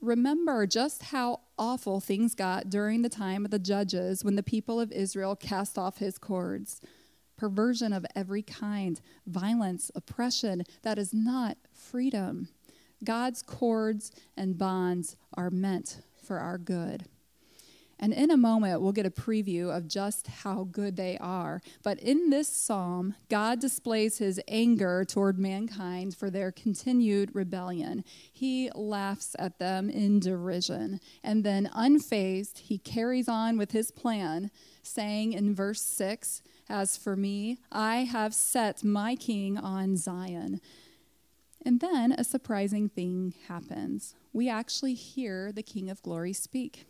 Remember 0.00 0.66
just 0.66 1.04
how 1.04 1.40
awful 1.58 2.00
things 2.00 2.34
got 2.34 2.70
during 2.70 3.02
the 3.02 3.08
time 3.08 3.44
of 3.44 3.50
the 3.50 3.58
judges 3.58 4.24
when 4.24 4.36
the 4.36 4.42
people 4.42 4.80
of 4.80 4.92
Israel 4.92 5.34
cast 5.34 5.78
off 5.78 5.98
his 5.98 6.18
cords. 6.18 6.80
Perversion 7.36 7.92
of 7.92 8.06
every 8.14 8.42
kind, 8.42 9.00
violence, 9.26 9.90
oppression, 9.94 10.64
that 10.82 10.98
is 10.98 11.14
not 11.14 11.56
freedom. 11.72 12.48
God's 13.02 13.42
cords 13.42 14.12
and 14.36 14.58
bonds 14.58 15.16
are 15.34 15.50
meant 15.50 16.02
for 16.22 16.38
our 16.38 16.58
good. 16.58 17.06
And 18.02 18.14
in 18.14 18.30
a 18.30 18.36
moment, 18.36 18.80
we'll 18.80 18.92
get 18.92 19.04
a 19.04 19.10
preview 19.10 19.76
of 19.76 19.86
just 19.86 20.26
how 20.26 20.64
good 20.72 20.96
they 20.96 21.18
are. 21.18 21.60
But 21.82 22.00
in 22.00 22.30
this 22.30 22.48
psalm, 22.48 23.14
God 23.28 23.60
displays 23.60 24.16
his 24.16 24.40
anger 24.48 25.04
toward 25.04 25.38
mankind 25.38 26.16
for 26.16 26.30
their 26.30 26.50
continued 26.50 27.34
rebellion. 27.34 28.02
He 28.32 28.70
laughs 28.74 29.36
at 29.38 29.58
them 29.58 29.90
in 29.90 30.18
derision. 30.18 31.00
And 31.22 31.44
then, 31.44 31.68
unfazed, 31.76 32.60
he 32.60 32.78
carries 32.78 33.28
on 33.28 33.58
with 33.58 33.72
his 33.72 33.90
plan, 33.90 34.50
saying 34.82 35.34
in 35.34 35.54
verse 35.54 35.82
6 35.82 36.42
As 36.70 36.96
for 36.96 37.16
me, 37.16 37.58
I 37.70 38.04
have 38.04 38.32
set 38.32 38.82
my 38.82 39.14
king 39.14 39.58
on 39.58 39.98
Zion. 39.98 40.62
And 41.66 41.80
then 41.80 42.12
a 42.12 42.24
surprising 42.24 42.88
thing 42.88 43.34
happens. 43.46 44.14
We 44.32 44.48
actually 44.48 44.94
hear 44.94 45.52
the 45.52 45.62
King 45.62 45.90
of 45.90 46.00
Glory 46.00 46.32
speak. 46.32 46.86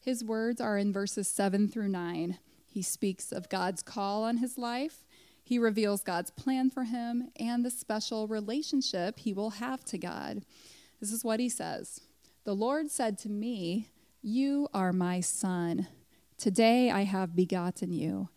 His 0.00 0.24
words 0.24 0.60
are 0.60 0.78
in 0.78 0.92
verses 0.92 1.28
7 1.28 1.68
through 1.68 1.88
9. 1.88 2.38
He 2.66 2.82
speaks 2.82 3.32
of 3.32 3.48
God's 3.48 3.82
call 3.82 4.24
on 4.24 4.38
his 4.38 4.56
life, 4.56 5.04
he 5.50 5.58
reveals 5.58 6.04
God's 6.04 6.30
plan 6.30 6.70
for 6.70 6.84
him, 6.84 7.30
and 7.34 7.64
the 7.64 7.72
special 7.72 8.28
relationship 8.28 9.18
he 9.18 9.32
will 9.32 9.50
have 9.50 9.84
to 9.86 9.98
God. 9.98 10.42
This 11.00 11.10
is 11.10 11.24
what 11.24 11.40
he 11.40 11.48
says 11.48 12.00
The 12.44 12.54
Lord 12.54 12.88
said 12.88 13.18
to 13.18 13.28
me, 13.28 13.88
You 14.22 14.68
are 14.72 14.92
my 14.92 15.20
son. 15.20 15.88
Today 16.38 16.88
I 16.90 17.02
have 17.02 17.34
begotten 17.34 17.92
you. 17.92 18.28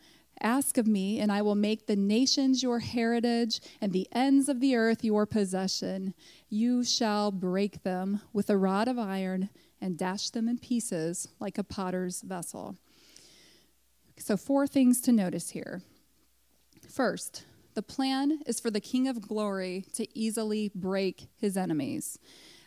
Ask 0.42 0.80
of 0.80 0.88
me, 0.88 1.20
and 1.20 1.32
I 1.32 1.44
will 1.44 1.54
make 1.54 1.86
the 1.86 1.96
nations 1.96 2.64
your 2.64 2.80
heritage 2.80 3.62
and 3.80 3.94
the 3.94 4.08
ends 4.12 4.50
of 4.50 4.60
the 4.60 4.76
earth 4.76 5.04
your 5.04 5.28
possession. 5.28 6.16
You 6.50 6.84
shall 6.84 7.32
break 7.32 7.84
them 7.84 8.22
with 8.34 8.50
a 8.50 8.58
rod 8.58 8.88
of 8.88 8.98
iron 8.98 9.52
and 9.84 9.98
dash 9.98 10.30
them 10.30 10.48
in 10.48 10.58
pieces 10.58 11.28
like 11.42 11.58
a 11.58 11.64
potter's 11.64 12.22
vessel. 12.22 12.78
So, 14.18 14.38
four 14.38 14.66
things 14.66 15.02
to 15.02 15.12
notice 15.12 15.50
here. 15.50 15.82
First, 16.90 17.44
the 17.74 17.82
plan 17.82 18.40
is 18.46 18.60
for 18.60 18.72
the 18.72 18.80
King 18.80 19.08
of 19.08 19.28
Glory 19.28 19.86
to 19.94 20.08
easily 20.18 20.72
break 20.74 21.28
his 21.36 21.58
enemies. 21.58 22.18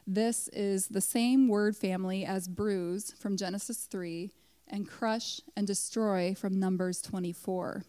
This 0.07 0.49
is 0.49 0.89
the 0.89 1.01
same 1.01 1.49
word 1.49 1.77
family 1.77 2.25
as 2.25 2.49
bruise 2.49 3.13
from 3.19 3.37
Genesis 3.37 3.85
3 3.85 4.31
and 4.69 4.89
crush 4.89 5.41
and 5.57 5.67
destroy 5.67 6.35
from 6.35 6.61
Numbers 6.61 7.01
24. 7.01 7.85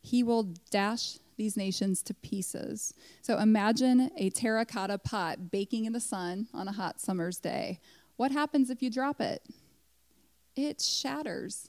He 0.00 0.22
will 0.22 0.54
dash 0.70 1.18
these 1.36 1.56
nations 1.56 2.02
to 2.04 2.14
pieces. 2.14 2.94
So 3.20 3.38
imagine 3.38 4.10
a 4.16 4.30
terracotta 4.30 4.98
pot 4.98 5.50
baking 5.50 5.84
in 5.84 5.92
the 5.92 6.00
sun 6.00 6.48
on 6.54 6.68
a 6.68 6.72
hot 6.72 7.00
summer's 7.00 7.38
day. 7.38 7.80
What 8.22 8.30
happens 8.30 8.70
if 8.70 8.80
you 8.80 8.88
drop 8.88 9.20
it? 9.20 9.42
It 10.54 10.80
shatters. 10.80 11.68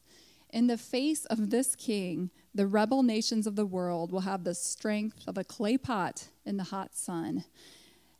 In 0.51 0.67
the 0.67 0.77
face 0.77 1.25
of 1.25 1.49
this 1.49 1.75
king, 1.75 2.29
the 2.53 2.67
rebel 2.67 3.01
nations 3.01 3.47
of 3.47 3.55
the 3.55 3.65
world 3.65 4.11
will 4.11 4.19
have 4.19 4.43
the 4.43 4.53
strength 4.53 5.23
of 5.25 5.35
a 5.35 5.43
clay 5.43 5.79
pot 5.79 6.27
in 6.45 6.57
the 6.57 6.65
hot 6.65 6.93
sun, 6.93 7.45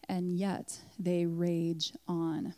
and 0.10 0.36
yet 0.36 0.80
they 0.98 1.28
rage 1.28 1.94
on. 2.08 2.56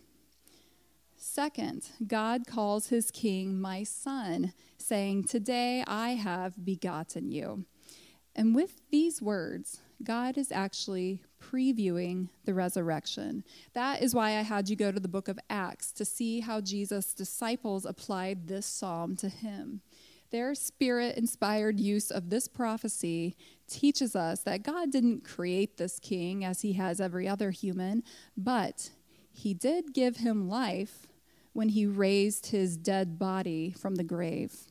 Second, 1.18 1.90
God 2.08 2.48
calls 2.48 2.88
his 2.88 3.12
king 3.12 3.60
my 3.60 3.84
son, 3.84 4.54
saying, 4.78 5.26
Today 5.26 5.84
I 5.86 6.12
have 6.12 6.64
begotten 6.64 7.34
you. 7.34 7.66
And 8.34 8.56
with 8.56 8.80
these 8.92 9.22
words, 9.22 9.82
God 10.04 10.38
is 10.38 10.52
actually 10.52 11.22
previewing 11.42 12.30
the 12.44 12.54
resurrection. 12.54 13.44
That 13.74 14.02
is 14.02 14.14
why 14.14 14.38
I 14.38 14.42
had 14.42 14.70
you 14.70 14.76
go 14.76 14.92
to 14.92 15.00
the 15.00 15.08
book 15.08 15.28
of 15.28 15.40
Acts 15.50 15.92
to 15.94 16.06
see 16.06 16.42
how 16.42 16.62
Jesus' 16.62 17.14
disciples 17.14 17.86
applied 17.86 18.48
this 18.48 18.66
psalm 18.66 19.16
to 19.18 19.30
him. 19.30 19.82
Their 20.32 20.54
spirit 20.56 21.18
inspired 21.18 21.80
use 21.80 22.12
of 22.12 22.30
this 22.30 22.48
prophecy 22.48 23.38
teaches 23.68 24.16
us 24.16 24.42
that 24.42 24.64
God 24.64 24.92
didn't 24.92 25.24
create 25.24 25.78
this 25.78 26.00
king 26.00 26.44
as 26.44 26.62
he 26.62 26.74
has 26.74 27.00
every 27.00 27.28
other 27.28 27.52
human, 27.52 28.04
but 28.36 28.90
he 29.32 29.54
did 29.54 29.94
give 29.94 30.18
him 30.18 30.50
life 30.50 31.08
when 31.54 31.70
he 31.70 31.86
raised 31.86 32.48
his 32.48 32.76
dead 32.76 33.18
body 33.18 33.72
from 33.72 33.96
the 33.96 34.04
grave. 34.04 34.68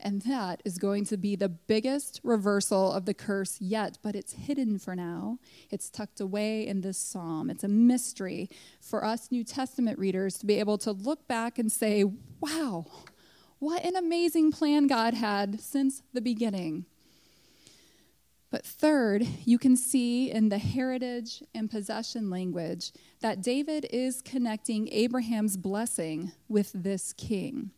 And 0.00 0.22
that 0.22 0.62
is 0.64 0.78
going 0.78 1.04
to 1.06 1.16
be 1.16 1.34
the 1.34 1.48
biggest 1.48 2.20
reversal 2.22 2.92
of 2.92 3.04
the 3.04 3.14
curse 3.14 3.60
yet, 3.60 3.98
but 4.02 4.14
it's 4.14 4.32
hidden 4.32 4.78
for 4.78 4.94
now. 4.94 5.38
It's 5.70 5.90
tucked 5.90 6.20
away 6.20 6.66
in 6.66 6.82
this 6.82 6.98
psalm. 6.98 7.50
It's 7.50 7.64
a 7.64 7.68
mystery 7.68 8.48
for 8.80 9.04
us 9.04 9.32
New 9.32 9.42
Testament 9.42 9.98
readers 9.98 10.38
to 10.38 10.46
be 10.46 10.60
able 10.60 10.78
to 10.78 10.92
look 10.92 11.26
back 11.26 11.58
and 11.58 11.70
say, 11.70 12.04
wow, 12.40 12.86
what 13.58 13.84
an 13.84 13.96
amazing 13.96 14.52
plan 14.52 14.86
God 14.86 15.14
had 15.14 15.60
since 15.60 16.02
the 16.12 16.20
beginning. 16.20 16.86
But 18.50 18.64
third, 18.64 19.26
you 19.44 19.58
can 19.58 19.76
see 19.76 20.30
in 20.30 20.48
the 20.48 20.58
heritage 20.58 21.42
and 21.54 21.70
possession 21.70 22.30
language 22.30 22.92
that 23.20 23.42
David 23.42 23.86
is 23.90 24.22
connecting 24.22 24.88
Abraham's 24.88 25.56
blessing 25.56 26.32
with 26.48 26.70
this 26.72 27.12
king. 27.12 27.72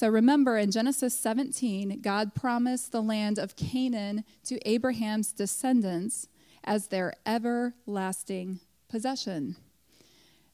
So 0.00 0.08
remember 0.08 0.56
in 0.56 0.70
Genesis 0.70 1.14
17, 1.18 2.00
God 2.00 2.34
promised 2.34 2.90
the 2.90 3.02
land 3.02 3.38
of 3.38 3.54
Canaan 3.54 4.24
to 4.44 4.58
Abraham's 4.66 5.30
descendants 5.30 6.26
as 6.64 6.86
their 6.86 7.12
everlasting 7.26 8.60
possession. 8.88 9.56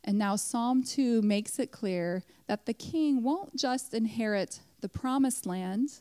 And 0.02 0.18
now 0.18 0.34
Psalm 0.34 0.82
2 0.82 1.22
makes 1.22 1.60
it 1.60 1.70
clear 1.70 2.24
that 2.48 2.66
the 2.66 2.74
king 2.74 3.22
won't 3.22 3.54
just 3.54 3.94
inherit 3.94 4.62
the 4.80 4.88
promised 4.88 5.46
land, 5.46 6.00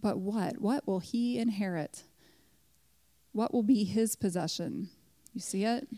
but 0.00 0.20
what? 0.20 0.60
What 0.60 0.86
will 0.86 1.00
he 1.00 1.40
inherit? 1.40 2.04
What 3.32 3.52
will 3.52 3.64
be 3.64 3.82
his 3.82 4.14
possession? 4.14 4.90
You 5.32 5.40
see 5.40 5.64
it? 5.64 5.88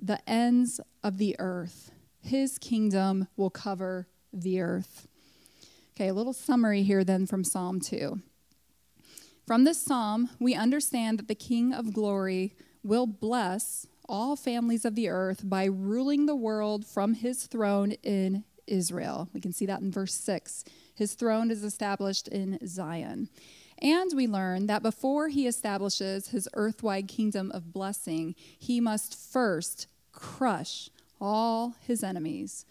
The 0.00 0.18
ends 0.26 0.80
of 1.04 1.18
the 1.18 1.36
earth. 1.38 1.90
His 2.22 2.56
kingdom 2.56 3.28
will 3.36 3.50
cover 3.50 4.08
the 4.32 4.58
earth. 4.58 5.08
Okay, 5.94 6.08
a 6.08 6.14
little 6.14 6.32
summary 6.32 6.84
here 6.84 7.04
then 7.04 7.26
from 7.26 7.44
Psalm 7.44 7.78
2. 7.78 8.18
From 9.46 9.64
this 9.64 9.78
psalm, 9.78 10.30
we 10.40 10.54
understand 10.54 11.18
that 11.18 11.28
the 11.28 11.34
King 11.34 11.74
of 11.74 11.92
glory 11.92 12.54
will 12.82 13.06
bless 13.06 13.86
all 14.08 14.34
families 14.34 14.86
of 14.86 14.94
the 14.94 15.10
earth 15.10 15.42
by 15.44 15.66
ruling 15.66 16.24
the 16.24 16.34
world 16.34 16.86
from 16.86 17.12
his 17.12 17.44
throne 17.44 17.92
in 18.02 18.44
Israel. 18.66 19.28
We 19.34 19.42
can 19.42 19.52
see 19.52 19.66
that 19.66 19.82
in 19.82 19.92
verse 19.92 20.14
6. 20.14 20.64
His 20.94 21.12
throne 21.12 21.50
is 21.50 21.62
established 21.62 22.26
in 22.26 22.58
Zion. 22.66 23.28
And 23.76 24.12
we 24.14 24.26
learn 24.26 24.68
that 24.68 24.82
before 24.82 25.28
he 25.28 25.46
establishes 25.46 26.28
his 26.28 26.48
earthwide 26.54 27.06
kingdom 27.06 27.50
of 27.52 27.70
blessing, 27.70 28.34
he 28.58 28.80
must 28.80 29.14
first 29.14 29.88
crush 30.10 30.88
all 31.20 31.74
his 31.86 32.02
enemies, 32.02 32.64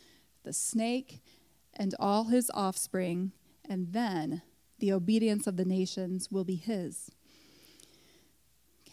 the 0.43 0.53
snake 0.53 1.21
and 1.75 1.95
all 1.99 2.25
his 2.25 2.51
offspring, 2.53 3.31
and 3.67 3.93
then 3.93 4.41
the 4.79 4.91
obedience 4.91 5.47
of 5.47 5.57
the 5.57 5.65
nations 5.65 6.29
will 6.31 6.43
be 6.43 6.55
his. 6.55 7.11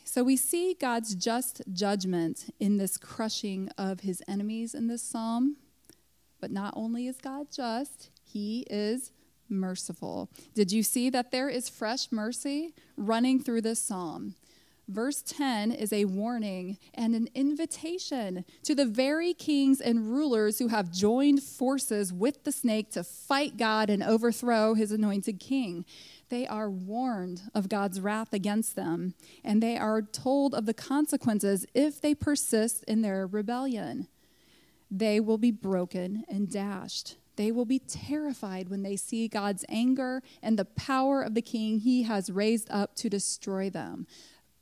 So 0.05 0.25
we 0.25 0.37
see 0.37 0.75
God's 0.75 1.15
just 1.15 1.63
judgment 1.73 2.53
in 2.59 2.79
this 2.79 2.97
crushing 2.97 3.69
of 3.77 4.01
his 4.01 4.23
enemies 4.27 4.75
in 4.75 4.87
this 4.87 5.03
psalm. 5.03 5.57
But 6.41 6.51
not 6.51 6.73
only 6.77 7.07
is 7.07 7.19
God 7.19 7.49
just, 7.53 8.11
he 8.25 8.67
is 8.71 9.13
merciful. 9.49 10.31
Did 10.55 10.73
you 10.73 10.83
see 10.83 11.11
that 11.11 11.31
there 11.31 11.49
is 11.49 11.69
fresh 11.69 12.11
mercy 12.11 12.75
running 12.97 13.43
through 13.43 13.63
this 13.63 13.81
psalm? 13.81 14.35
Verse 14.89 15.21
10 15.21 15.71
is 15.73 15.93
a 15.93 16.07
warning 16.07 16.79
and 16.95 17.15
an 17.15 17.29
invitation 17.35 18.47
to 18.63 18.75
the 18.75 18.87
very 18.87 19.35
kings 19.35 19.83
and 19.83 20.11
rulers 20.11 20.59
who 20.59 20.69
have 20.69 20.91
joined 20.91 21.43
forces 21.43 22.11
with 22.11 22.45
the 22.45 22.53
snake 22.53 22.91
to 22.93 23.05
fight 23.05 23.59
God 23.59 23.91
and 23.91 24.03
overthrow 24.03 24.73
his 24.73 24.91
anointed 24.91 25.39
king. 25.39 25.85
They 26.31 26.47
are 26.47 26.71
warned 26.71 27.43
of 27.55 27.69
God's 27.69 28.01
wrath 28.01 28.33
against 28.33 28.77
them, 28.77 29.13
and 29.45 29.63
they 29.63 29.77
are 29.77 30.01
told 30.01 30.55
of 30.55 30.65
the 30.65 30.75
consequences 30.75 31.67
if 31.75 32.01
they 32.01 32.15
persist 32.15 32.83
in 32.85 33.03
their 33.03 33.27
rebellion. 33.27 34.09
They 34.91 35.21
will 35.21 35.39
be 35.39 35.51
broken 35.51 36.25
and 36.31 36.51
dashed. 36.51 37.17
They 37.37 37.53
will 37.53 37.67
be 37.67 37.79
terrified 37.79 38.69
when 38.69 38.83
they 38.83 38.97
see 38.97 39.29
God's 39.29 39.65
anger 39.69 40.23
and 40.43 40.59
the 40.59 40.65
power 40.65 41.23
of 41.23 41.35
the 41.35 41.43
king 41.43 41.81
he 41.81 42.05
has 42.05 42.31
raised 42.31 42.69
up 42.71 42.97
to 42.97 43.11
destroy 43.11 43.69
them. 43.71 44.07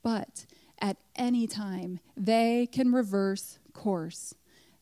But 0.07 0.45
at 0.79 0.95
any 1.17 1.47
time, 1.47 1.99
they 2.15 2.69
can 2.71 2.93
reverse 2.93 3.59
course. 3.73 4.33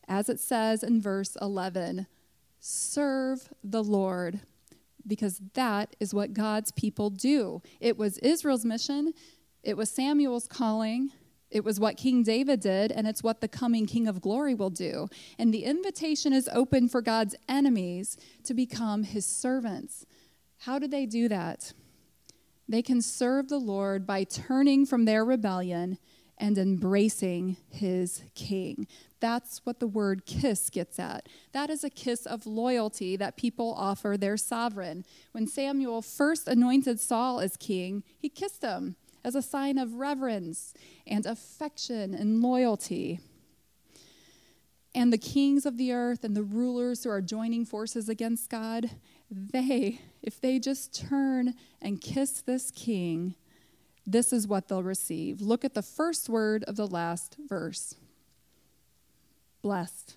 As 0.06 0.28
it 0.28 0.38
says 0.38 0.84
in 0.84 1.02
verse 1.02 1.36
11, 1.42 2.06
serve 2.60 3.48
the 3.64 3.82
Lord, 3.82 4.38
because 5.04 5.40
that 5.54 5.96
is 5.98 6.14
what 6.14 6.32
God's 6.32 6.70
people 6.70 7.10
do. 7.10 7.60
It 7.80 7.98
was 7.98 8.18
Israel's 8.18 8.64
mission, 8.64 9.14
it 9.64 9.76
was 9.76 9.90
Samuel's 9.90 10.46
calling, 10.46 11.10
it 11.50 11.64
was 11.64 11.80
what 11.80 11.96
King 11.96 12.22
David 12.22 12.60
did, 12.60 12.92
and 12.92 13.08
it's 13.08 13.24
what 13.24 13.40
the 13.40 13.48
coming 13.48 13.86
King 13.86 14.06
of 14.06 14.20
Glory 14.20 14.54
will 14.54 14.70
do. 14.70 15.08
And 15.40 15.52
the 15.52 15.64
invitation 15.64 16.32
is 16.32 16.48
open 16.52 16.88
for 16.88 17.02
God's 17.02 17.34
enemies 17.48 18.16
to 18.44 18.54
become 18.54 19.02
his 19.02 19.26
servants. 19.26 20.06
How 20.58 20.78
do 20.78 20.86
they 20.86 21.04
do 21.04 21.26
that? 21.26 21.72
They 22.68 22.82
can 22.82 23.00
serve 23.00 23.48
the 23.48 23.58
Lord 23.58 24.06
by 24.06 24.24
turning 24.24 24.86
from 24.86 25.04
their 25.04 25.24
rebellion 25.24 25.98
and 26.38 26.58
embracing 26.58 27.56
his 27.70 28.22
king. 28.34 28.86
That's 29.20 29.60
what 29.64 29.80
the 29.80 29.86
word 29.86 30.26
kiss 30.26 30.68
gets 30.68 30.98
at. 30.98 31.28
That 31.52 31.70
is 31.70 31.82
a 31.82 31.90
kiss 31.90 32.26
of 32.26 32.46
loyalty 32.46 33.16
that 33.16 33.36
people 33.36 33.74
offer 33.76 34.16
their 34.16 34.36
sovereign. 34.36 35.04
When 35.32 35.46
Samuel 35.46 36.02
first 36.02 36.46
anointed 36.46 37.00
Saul 37.00 37.40
as 37.40 37.56
king, 37.56 38.02
he 38.18 38.28
kissed 38.28 38.62
him 38.62 38.96
as 39.24 39.34
a 39.34 39.42
sign 39.42 39.78
of 39.78 39.94
reverence 39.94 40.74
and 41.06 41.24
affection 41.24 42.14
and 42.14 42.42
loyalty. 42.42 43.20
And 44.94 45.12
the 45.12 45.18
kings 45.18 45.66
of 45.66 45.78
the 45.78 45.92
earth 45.92 46.22
and 46.22 46.36
the 46.36 46.42
rulers 46.42 47.04
who 47.04 47.10
are 47.10 47.20
joining 47.20 47.64
forces 47.64 48.08
against 48.08 48.50
God, 48.50 48.90
they, 49.30 50.00
if 50.26 50.40
they 50.40 50.58
just 50.58 50.92
turn 50.92 51.54
and 51.80 52.00
kiss 52.00 52.42
this 52.42 52.70
king, 52.72 53.36
this 54.04 54.32
is 54.32 54.46
what 54.46 54.68
they'll 54.68 54.82
receive. 54.82 55.40
Look 55.40 55.64
at 55.64 55.74
the 55.74 55.82
first 55.82 56.28
word 56.28 56.64
of 56.64 56.76
the 56.76 56.86
last 56.86 57.36
verse 57.48 57.94
blessed. 59.62 60.16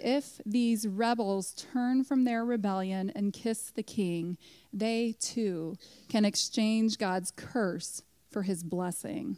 If 0.00 0.40
these 0.46 0.86
rebels 0.86 1.52
turn 1.52 2.02
from 2.02 2.24
their 2.24 2.44
rebellion 2.44 3.12
and 3.14 3.32
kiss 3.32 3.70
the 3.70 3.82
king, 3.82 4.38
they 4.72 5.14
too 5.20 5.76
can 6.08 6.24
exchange 6.24 6.96
God's 6.96 7.30
curse 7.30 8.02
for 8.30 8.42
his 8.42 8.62
blessing 8.62 9.36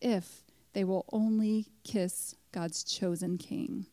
if 0.00 0.42
they 0.74 0.84
will 0.84 1.06
only 1.10 1.68
kiss 1.84 2.36
God's 2.52 2.84
chosen 2.84 3.38
king. 3.38 3.86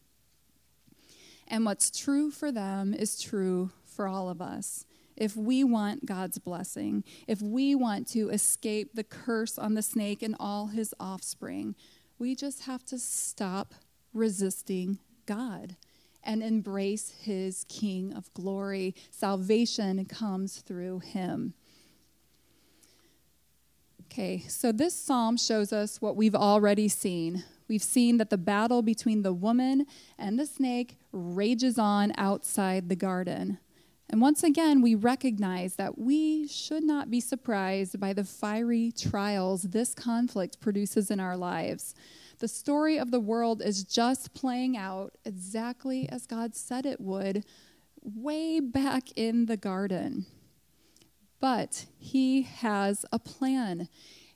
And 1.47 1.65
what's 1.65 1.89
true 1.89 2.29
for 2.29 2.51
them 2.51 2.93
is 2.93 3.21
true 3.21 3.71
for 3.85 4.07
all 4.07 4.29
of 4.29 4.41
us. 4.41 4.85
If 5.17 5.35
we 5.35 5.63
want 5.63 6.05
God's 6.05 6.37
blessing, 6.37 7.03
if 7.27 7.41
we 7.41 7.73
want 7.73 8.07
to 8.09 8.29
escape 8.29 8.93
the 8.93 9.03
curse 9.03 9.57
on 9.57 9.73
the 9.73 9.81
snake 9.81 10.21
and 10.21 10.35
all 10.39 10.67
his 10.67 10.93
offspring, 10.99 11.75
we 12.19 12.35
just 12.35 12.63
have 12.63 12.85
to 12.85 12.99
stop 12.99 13.73
resisting 14.13 14.99
God 15.25 15.75
and 16.23 16.43
embrace 16.43 17.15
his 17.21 17.65
King 17.67 18.13
of 18.13 18.31
glory. 18.33 18.93
Salvation 19.09 20.05
comes 20.05 20.59
through 20.59 20.99
him. 20.99 21.53
Okay, 24.05 24.39
so 24.47 24.71
this 24.71 24.95
psalm 24.95 25.37
shows 25.37 25.73
us 25.73 26.01
what 26.01 26.15
we've 26.15 26.35
already 26.35 26.87
seen. 26.87 27.43
We've 27.67 27.83
seen 27.83 28.17
that 28.17 28.29
the 28.29 28.37
battle 28.37 28.81
between 28.81 29.21
the 29.21 29.33
woman 29.33 29.85
and 30.17 30.39
the 30.39 30.45
snake 30.45 30.97
rages 31.11 31.77
on 31.77 32.13
outside 32.17 32.87
the 32.87 32.95
garden. 32.95 33.59
And 34.09 34.21
once 34.21 34.41
again, 34.41 34.81
we 34.81 34.95
recognize 34.95 35.75
that 35.75 35.97
we 35.97 36.47
should 36.47 36.83
not 36.83 37.11
be 37.11 37.19
surprised 37.19 37.99
by 37.99 38.13
the 38.13 38.23
fiery 38.23 38.91
trials 38.97 39.63
this 39.63 39.93
conflict 39.93 40.61
produces 40.61 41.11
in 41.11 41.19
our 41.19 41.35
lives. 41.35 41.93
The 42.39 42.47
story 42.47 42.97
of 42.97 43.11
the 43.11 43.19
world 43.19 43.61
is 43.61 43.83
just 43.83 44.33
playing 44.33 44.77
out 44.77 45.13
exactly 45.25 46.07
as 46.07 46.25
God 46.25 46.55
said 46.55 46.85
it 46.85 47.01
would 47.01 47.43
way 48.01 48.59
back 48.59 49.11
in 49.15 49.47
the 49.47 49.57
garden. 49.57 50.25
But 51.39 51.87
he 51.97 52.43
has 52.43 53.05
a 53.11 53.19
plan. 53.19 53.89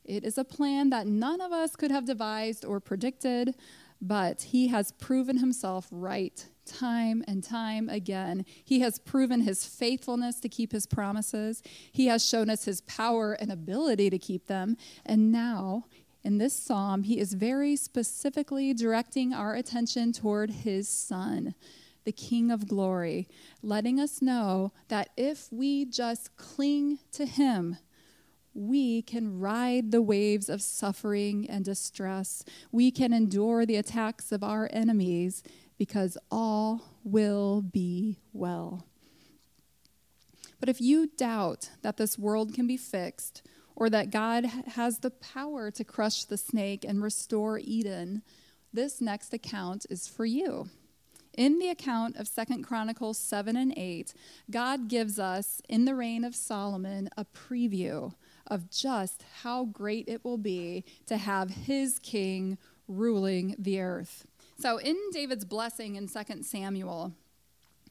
It 0.04 0.24
is 0.24 0.38
a 0.38 0.44
plan 0.44 0.90
that 0.90 1.08
none 1.08 1.40
of 1.40 1.52
us 1.52 1.76
could 1.76 1.92
have 1.92 2.06
devised 2.06 2.66
or 2.66 2.80
predicted, 2.80 3.56
but 4.02 4.42
he 4.42 4.68
has 4.68 4.92
proven 4.92 5.38
himself 5.38 5.88
right 5.92 6.46
time 6.72 7.24
and 7.28 7.44
time 7.44 7.90
again. 7.90 8.46
He 8.64 8.80
has 8.80 9.00
proven 9.00 9.42
his 9.42 9.66
faithfulness 9.66 10.40
to 10.40 10.50
keep 10.50 10.72
his 10.72 10.86
promises. 10.86 11.62
He 11.92 12.08
has 12.08 12.26
shown 12.26 12.50
us 12.50 12.66
his 12.66 12.82
power 12.82 13.34
and 13.34 13.52
ability 13.52 14.10
to 14.10 14.18
keep 14.18 14.48
them. 14.48 14.78
And 15.06 15.32
now, 15.32 15.86
in 16.24 16.38
this 16.38 16.54
psalm, 16.54 17.04
he 17.04 17.20
is 17.20 17.34
very 17.34 17.76
specifically 17.76 18.74
directing 18.74 19.34
our 19.34 19.56
attention 19.56 20.14
toward 20.14 20.52
his 20.52 20.88
son. 20.88 21.56
the 22.04 22.12
King 22.12 22.52
of 22.52 22.68
glory, 22.68 23.28
letting 23.62 24.00
us 24.00 24.22
know 24.22 24.72
that 24.88 25.10
if 25.16 25.52
we 25.52 25.86
just 25.86 26.36
cling 26.36 27.00
to 27.12 27.26
him, 27.26 27.78
we 28.54 29.02
can 29.02 29.40
ride 29.40 29.92
the 29.92 30.02
waves 30.02 30.50
of 30.50 30.62
suffering 30.62 31.50
and 31.50 31.64
distress. 31.64 32.44
We 32.72 32.92
can 32.92 33.14
endure 33.14 33.66
the 33.66 33.78
attacks 33.78 34.32
of 34.32 34.44
our 34.44 34.68
enemies 34.74 35.42
because 35.82 36.16
all 36.30 36.80
will 37.04 37.64
be 37.64 38.20
well. 38.34 38.86
But 40.60 40.70
if 40.70 40.80
you 40.80 41.10
doubt 41.18 41.72
that 41.82 41.98
this 41.98 42.20
world 42.20 42.54
can 42.54 42.68
be 42.68 42.78
fixed, 42.78 43.42
or 43.76 43.90
that 43.90 44.12
God 44.12 44.46
has 44.76 45.00
the 45.00 45.10
power 45.10 45.72
to 45.72 45.84
crush 45.84 46.26
the 46.26 46.38
snake 46.38 46.86
and 46.88 47.02
restore 47.02 47.58
Eden, 47.58 48.22
this 48.72 49.02
next 49.02 49.34
account 49.34 49.88
is 49.90 50.08
for 50.08 50.24
you. 50.24 50.70
In 51.36 51.58
the 51.58 51.70
account 51.70 52.16
of 52.16 52.28
Second 52.28 52.62
Chronicles 52.62 53.18
7 53.18 53.56
and 53.56 53.74
8, 53.76 54.14
God 54.52 54.88
gives 54.88 55.18
us, 55.18 55.64
in 55.68 55.86
the 55.86 55.96
reign 55.96 56.24
of 56.24 56.36
Solomon, 56.36 57.10
a 57.18 57.26
preview 57.26 58.14
of 58.46 58.70
just 58.70 59.26
how 59.42 59.66
great 59.66 60.08
it 60.08 60.24
will 60.24 60.38
be 60.38 60.86
to 61.08 61.18
have 61.18 61.50
his 61.50 61.98
king 61.98 62.60
ruling 62.88 63.56
the 63.58 63.82
earth. 63.82 64.28
So, 64.62 64.78
in 64.78 64.96
David's 65.12 65.44
blessing 65.44 65.96
in 65.96 66.08
2 66.08 66.44
Samuel, 66.44 67.14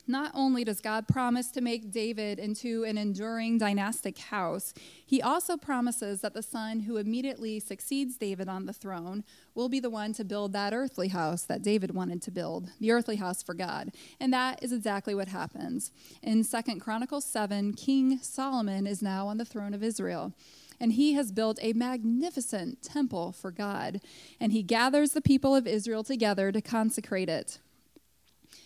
not 0.07 0.31
only 0.35 0.63
does 0.63 0.81
God 0.81 1.09
promise 1.09 1.51
to 1.51 1.61
make 1.61 1.91
David 1.91 2.39
into 2.39 2.85
an 2.85 2.97
enduring 2.97 3.59
dynastic 3.59 4.17
house, 4.19 4.73
he 5.05 5.21
also 5.21 5.57
promises 5.57 6.21
that 6.21 6.33
the 6.33 6.45
son 6.45 6.79
who 6.79 6.97
immediately 6.97 7.59
succeeds 7.59 8.17
David 8.17 8.49
on 8.49 8.67
the 8.67 8.73
throne 8.73 9.25
will 9.57 9.69
be 9.69 9.81
the 9.81 9.91
one 9.91 10.13
to 10.13 10.25
build 10.25 10.53
that 10.53 10.73
earthly 10.73 11.09
house 11.09 11.43
that 11.43 11.63
David 11.63 11.93
wanted 11.93 12.23
to 12.23 12.31
build, 12.31 12.71
the 12.79 12.93
earthly 12.93 13.17
house 13.17 13.43
for 13.43 13.55
God. 13.55 13.91
And 14.21 14.33
that 14.33 14.63
is 14.63 14.73
exactly 14.73 15.13
what 15.13 15.27
happens. 15.27 15.91
In 16.23 16.45
2nd 16.45 16.81
Chronicles 16.81 17.25
7, 17.25 17.73
King 17.73 18.19
Solomon 18.19 18.87
is 18.87 19.03
now 19.03 19.27
on 19.27 19.39
the 19.39 19.45
throne 19.45 19.75
of 19.75 19.83
Israel 19.83 20.33
and 20.81 20.95
he 20.95 21.13
has 21.13 21.31
built 21.31 21.59
a 21.61 21.73
magnificent 21.75 22.83
temple 22.83 23.33
for 23.33 23.51
God, 23.51 24.01
and 24.41 24.53
he 24.53 24.63
gathers 24.63 25.13
the 25.13 25.21
people 25.21 25.55
of 25.55 25.67
Israel 25.67 26.03
together 26.03 26.51
to 26.51 26.61
consecrate 26.61 27.29
it. 27.29 27.59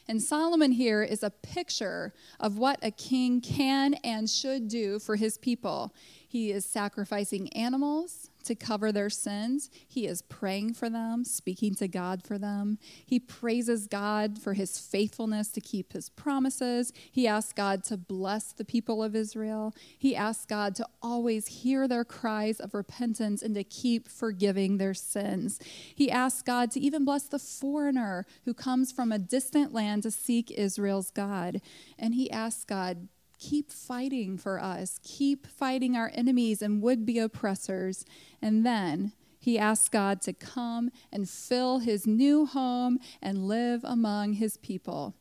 And 0.06 0.22
Solomon 0.22 0.72
here 0.72 1.02
is 1.02 1.22
a 1.22 1.30
picture 1.30 2.12
of 2.38 2.58
what 2.58 2.78
a 2.82 2.90
king 2.90 3.40
can 3.40 3.94
and 4.04 4.28
should 4.28 4.68
do 4.68 4.98
for 4.98 5.16
his 5.16 5.38
people. 5.38 5.94
He 6.28 6.50
is 6.50 6.64
sacrificing 6.64 7.48
animals 7.54 8.30
to 8.44 8.54
cover 8.54 8.92
their 8.92 9.10
sins. 9.10 9.70
He 9.86 10.06
is 10.06 10.22
praying 10.22 10.74
for 10.74 10.88
them, 10.88 11.24
speaking 11.24 11.74
to 11.76 11.88
God 11.88 12.22
for 12.22 12.38
them. 12.38 12.78
He 13.06 13.18
praises 13.18 13.86
God 13.86 14.38
for 14.38 14.54
his 14.54 14.78
faithfulness 14.78 15.48
to 15.52 15.60
keep 15.60 15.92
his 15.92 16.08
promises. 16.08 16.92
He 17.10 17.26
asks 17.26 17.52
God 17.52 17.84
to 17.84 17.96
bless 17.96 18.52
the 18.52 18.64
people 18.64 19.02
of 19.02 19.14
Israel. 19.14 19.74
He 19.98 20.14
asks 20.14 20.46
God 20.46 20.74
to 20.76 20.86
always 21.02 21.46
hear 21.46 21.88
their 21.88 22.04
cries 22.04 22.60
of 22.60 22.74
repentance 22.74 23.42
and 23.42 23.54
to 23.54 23.64
keep 23.64 24.08
forgiving 24.08 24.78
their 24.78 24.94
sins. 24.94 25.58
He 25.94 26.10
asks 26.10 26.42
God 26.42 26.70
to 26.72 26.80
even 26.80 27.04
bless 27.04 27.24
the 27.24 27.38
foreigner 27.38 28.26
who 28.44 28.54
comes 28.54 28.92
from 28.92 29.12
a 29.12 29.18
distant 29.18 29.72
land 29.72 30.02
to 30.04 30.10
seek 30.10 30.50
Israel's 30.50 31.10
God. 31.10 31.60
And 31.98 32.14
he 32.14 32.30
asks 32.30 32.64
God 32.64 33.08
keep 33.44 33.70
fighting 33.70 34.38
for 34.38 34.58
us, 34.58 34.98
keep 35.02 35.46
fighting 35.46 35.96
our 35.96 36.10
enemies 36.14 36.62
and 36.62 36.80
would 36.82 37.04
be 37.04 37.18
oppressors. 37.18 38.04
And 38.40 38.64
then 38.64 39.12
he 39.38 39.58
asks 39.58 39.90
God 39.90 40.22
to 40.22 40.32
come 40.32 40.90
and 41.12 41.28
fill 41.28 41.80
his 41.80 42.06
new 42.06 42.46
home 42.46 42.98
and 43.20 43.46
live 43.46 43.82
among 43.84 44.34
his 44.34 44.56
people. 44.56 45.14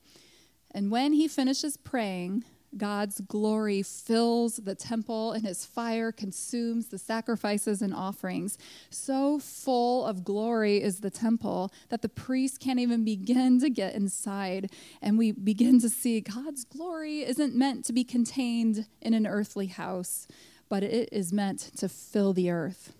And 0.71 0.89
when 0.89 1.11
he 1.13 1.28
finishes 1.28 1.76
praying, 1.76 2.45
God's 2.78 3.21
glory 3.21 3.82
fills 3.82 4.57
the 4.57 4.76
temple 4.76 5.32
and 5.32 5.45
his 5.45 5.65
fire 5.65 6.11
consumes 6.11 6.88
the 6.88 6.97
sacrifices 6.97 7.82
and 7.82 7.93
offerings. 7.93 8.57
So 8.89 9.39
full 9.39 10.05
of 10.05 10.24
glory 10.24 10.82
is 10.82 10.99
the 10.99 11.09
temple 11.09 11.71
that 11.89 12.01
the 12.01 12.09
priest 12.09 12.59
can't 12.59 12.80
even 12.80 13.03
begin 13.03 13.59
to 13.59 13.69
get 13.69 13.95
inside. 13.95 14.71
And 15.01 15.17
we 15.17 15.32
begin 15.32 15.80
to 15.82 15.89
see 15.89 16.21
God's 16.21 16.63
glory 16.63 17.24
isn't 17.24 17.55
meant 17.55 17.86
to 17.86 17.93
be 17.93 18.03
contained 18.03 18.88
in 19.01 19.13
an 19.13 19.28
earthly 19.28 19.67
house, 19.67 20.28
but 20.69 20.84
it 20.84 21.09
is 21.11 21.32
meant 21.32 21.59
to 21.78 21.89
fill 21.89 22.34
the 22.34 22.49
earth. 22.49 22.93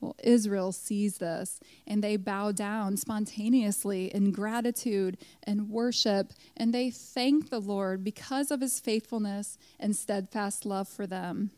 Well, 0.00 0.16
Israel 0.22 0.72
sees 0.72 1.18
this 1.18 1.60
and 1.86 2.02
they 2.02 2.16
bow 2.16 2.52
down 2.52 2.96
spontaneously 2.96 4.14
in 4.14 4.32
gratitude 4.32 5.18
and 5.42 5.68
worship, 5.68 6.32
and 6.56 6.72
they 6.72 6.90
thank 6.90 7.50
the 7.50 7.60
Lord 7.60 8.02
because 8.02 8.50
of 8.50 8.60
his 8.60 8.80
faithfulness 8.80 9.58
and 9.78 9.94
steadfast 9.94 10.64
love 10.64 10.88
for 10.88 11.06
them. 11.06 11.50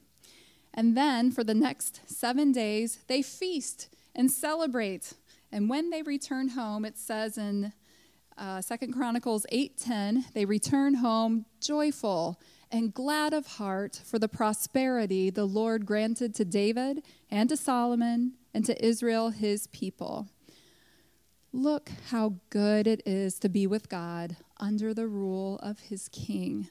And 0.75 0.97
then 0.97 1.31
for 1.31 1.45
the 1.45 1.55
next 1.55 2.01
seven 2.07 2.51
days, 2.51 2.99
they 3.07 3.23
feast 3.23 3.89
and 4.15 4.31
celebrate. 4.31 5.15
And 5.51 5.69
when 5.69 5.91
they 5.91 6.03
return 6.03 6.49
home, 6.51 6.85
it 6.85 6.99
says 6.99 7.37
in 7.37 7.73
uh, 8.39 8.61
Second 8.61 8.93
Chronicles 8.93 9.47
8:10, 9.53 10.33
they 10.33 10.45
return 10.45 10.95
home 10.95 11.45
joyful 11.61 12.41
and 12.73 12.95
glad 12.95 13.35
of 13.35 13.47
heart 13.47 14.01
for 14.03 14.19
the 14.19 14.29
prosperity 14.29 15.29
the 15.29 15.45
Lord 15.45 15.85
granted 15.85 16.35
to 16.37 16.45
David 16.45 17.03
and 17.31 17.49
to 17.51 17.57
Solomon 17.57 18.33
and 18.55 18.65
to 18.65 18.85
Israel, 18.85 19.31
his 19.31 19.67
people. 19.69 20.29
Look 21.53 21.91
how 22.09 22.37
good 22.49 22.87
it 22.87 23.03
is 23.05 23.39
to 23.41 23.51
be 23.51 23.67
with 23.67 23.91
God 23.91 24.37
under 24.59 24.95
the 24.95 25.07
rule 25.07 25.59
of 25.63 25.81
his 25.81 26.09
king. 26.09 26.69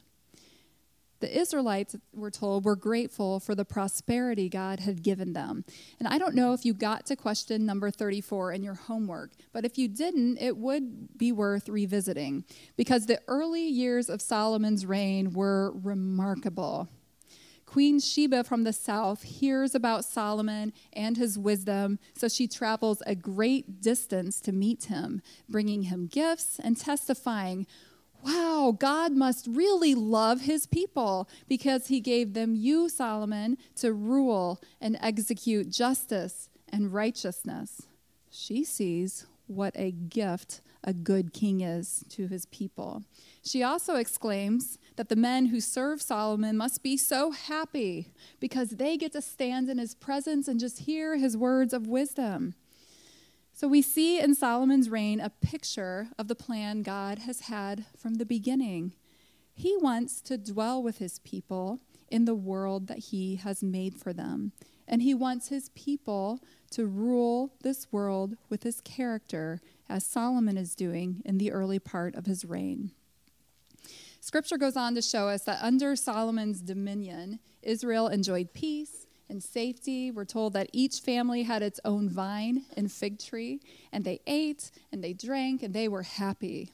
The 1.22 1.38
Israelites, 1.38 1.94
we're 2.12 2.30
told, 2.30 2.64
were 2.64 2.74
grateful 2.74 3.38
for 3.38 3.54
the 3.54 3.64
prosperity 3.64 4.48
God 4.48 4.80
had 4.80 5.04
given 5.04 5.34
them. 5.34 5.64
And 6.00 6.08
I 6.08 6.18
don't 6.18 6.34
know 6.34 6.52
if 6.52 6.64
you 6.64 6.74
got 6.74 7.06
to 7.06 7.16
question 7.16 7.64
number 7.64 7.92
34 7.92 8.50
in 8.50 8.64
your 8.64 8.74
homework, 8.74 9.30
but 9.52 9.64
if 9.64 9.78
you 9.78 9.86
didn't, 9.86 10.38
it 10.38 10.56
would 10.56 11.16
be 11.16 11.30
worth 11.30 11.68
revisiting 11.68 12.44
because 12.76 13.06
the 13.06 13.20
early 13.28 13.68
years 13.68 14.10
of 14.10 14.20
Solomon's 14.20 14.84
reign 14.84 15.32
were 15.32 15.70
remarkable. 15.76 16.88
Queen 17.66 18.00
Sheba 18.00 18.42
from 18.42 18.64
the 18.64 18.72
south 18.72 19.22
hears 19.22 19.76
about 19.76 20.04
Solomon 20.04 20.72
and 20.92 21.16
his 21.16 21.38
wisdom, 21.38 22.00
so 22.16 22.26
she 22.26 22.48
travels 22.48 23.00
a 23.06 23.14
great 23.14 23.80
distance 23.80 24.40
to 24.40 24.50
meet 24.50 24.86
him, 24.86 25.22
bringing 25.48 25.84
him 25.84 26.08
gifts 26.08 26.58
and 26.58 26.76
testifying 26.76 27.64
wow, 28.24 28.76
God 28.78 29.12
must 29.12 29.46
really 29.48 29.94
love 29.94 30.42
his 30.42 30.66
people 30.66 31.28
because 31.48 31.88
he 31.88 32.00
gave 32.00 32.34
them 32.34 32.54
you, 32.54 32.88
Solomon, 32.88 33.58
to 33.76 33.92
rule 33.92 34.60
and 34.80 34.96
execute 35.00 35.70
justice 35.70 36.48
and 36.68 36.92
righteousness. 36.92 37.82
She 38.30 38.64
sees 38.64 39.26
what 39.46 39.74
a 39.76 39.90
gift 39.90 40.60
a 40.84 40.92
good 40.92 41.32
king 41.32 41.60
is 41.60 42.04
to 42.08 42.26
his 42.26 42.46
people. 42.46 43.04
She 43.44 43.62
also 43.62 43.96
exclaims 43.96 44.78
that 44.96 45.08
the 45.08 45.16
men 45.16 45.46
who 45.46 45.60
serve 45.60 46.02
Solomon 46.02 46.56
must 46.56 46.82
be 46.82 46.96
so 46.96 47.30
happy 47.30 48.08
because 48.40 48.70
they 48.70 48.96
get 48.96 49.12
to 49.12 49.22
stand 49.22 49.68
in 49.68 49.78
his 49.78 49.94
presence 49.94 50.48
and 50.48 50.58
just 50.58 50.80
hear 50.80 51.16
his 51.16 51.36
words 51.36 51.72
of 51.72 51.86
wisdom. 51.86 52.54
So 53.52 53.68
we 53.68 53.82
see 53.82 54.18
in 54.18 54.34
Solomon's 54.34 54.88
reign 54.88 55.20
a 55.20 55.30
picture 55.30 56.08
of 56.18 56.28
the 56.28 56.34
plan 56.34 56.82
God 56.82 57.20
has 57.20 57.42
had 57.42 57.84
from 57.96 58.14
the 58.14 58.26
beginning. 58.26 58.94
He 59.54 59.76
wants 59.76 60.20
to 60.22 60.38
dwell 60.38 60.82
with 60.82 60.98
his 60.98 61.18
people 61.20 61.80
in 62.10 62.24
the 62.24 62.34
world 62.34 62.88
that 62.88 62.98
he 62.98 63.36
has 63.36 63.62
made 63.62 63.94
for 63.96 64.12
them. 64.12 64.52
And 64.88 65.02
he 65.02 65.14
wants 65.14 65.48
his 65.48 65.68
people 65.70 66.40
to 66.72 66.86
rule 66.86 67.52
this 67.62 67.86
world 67.92 68.36
with 68.48 68.62
his 68.62 68.80
character, 68.80 69.60
as 69.88 70.04
Solomon 70.04 70.56
is 70.56 70.74
doing 70.74 71.22
in 71.24 71.38
the 71.38 71.52
early 71.52 71.78
part 71.78 72.14
of 72.14 72.26
his 72.26 72.44
reign. 72.44 72.90
Scripture 74.20 74.56
goes 74.56 74.76
on 74.76 74.94
to 74.94 75.02
show 75.02 75.28
us 75.28 75.44
that 75.44 75.62
under 75.62 75.94
Solomon's 75.94 76.60
dominion, 76.60 77.38
Israel 77.62 78.08
enjoyed 78.08 78.52
peace 78.52 79.01
and 79.32 79.42
safety. 79.42 80.10
We're 80.10 80.26
told 80.26 80.52
that 80.52 80.68
each 80.72 81.00
family 81.00 81.42
had 81.42 81.62
its 81.62 81.80
own 81.84 82.10
vine 82.10 82.66
and 82.76 82.92
fig 82.92 83.18
tree, 83.18 83.60
and 83.90 84.04
they 84.04 84.20
ate 84.26 84.70
and 84.92 85.02
they 85.02 85.14
drank 85.14 85.62
and 85.62 85.74
they 85.74 85.88
were 85.88 86.02
happy. 86.02 86.70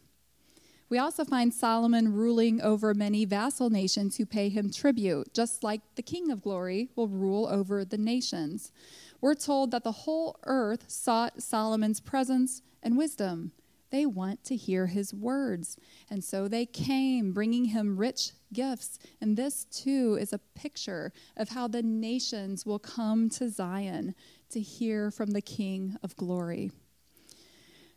We 0.91 0.99
also 0.99 1.25
find 1.25 1.55
Solomon 1.55 2.15
ruling 2.15 2.61
over 2.61 2.95
many 2.95 3.25
vassal 3.25 3.71
nations 3.71 4.17
who 4.17 4.27
pay 4.27 4.49
him 4.49 4.71
tribute, 4.71 5.33
just 5.35 5.63
like 5.63 5.83
the 5.95 6.03
King 6.03 6.31
of 6.31 6.43
Glory 6.43 6.89
will 6.97 7.09
rule 7.09 7.47
over 7.47 7.85
the 7.85 7.99
nations. 7.99 8.73
We're 9.21 9.35
told 9.35 9.71
that 9.71 9.85
the 9.85 9.93
whole 9.93 10.39
earth 10.45 10.85
sought 10.89 11.43
Solomon's 11.43 12.01
presence 12.01 12.63
and 12.83 12.97
wisdom. 12.97 13.53
They 13.91 14.05
want 14.05 14.45
to 14.45 14.57
hear 14.57 14.87
his 14.87 15.15
words. 15.15 15.77
And 16.11 16.23
so 16.23 16.47
they 16.47 16.67
came, 16.67 17.33
bringing 17.33 17.67
him 17.67 17.97
rich 17.97 18.33
gifts. 18.53 18.99
And 19.21 19.37
this, 19.37 19.65
too, 19.65 20.19
is 20.21 20.33
a 20.33 20.39
picture 20.39 21.13
of 21.37 21.51
how 21.51 21.69
the 21.69 21.83
nations 21.83 22.67
will 22.67 22.79
come 22.79 23.31
to 23.31 23.49
Zion 23.49 24.15
to 24.51 24.61
hear 24.61 25.11
from 25.11 25.31
the 25.31 25.41
King 25.41 25.97
of 26.03 26.17
glory. 26.17 26.71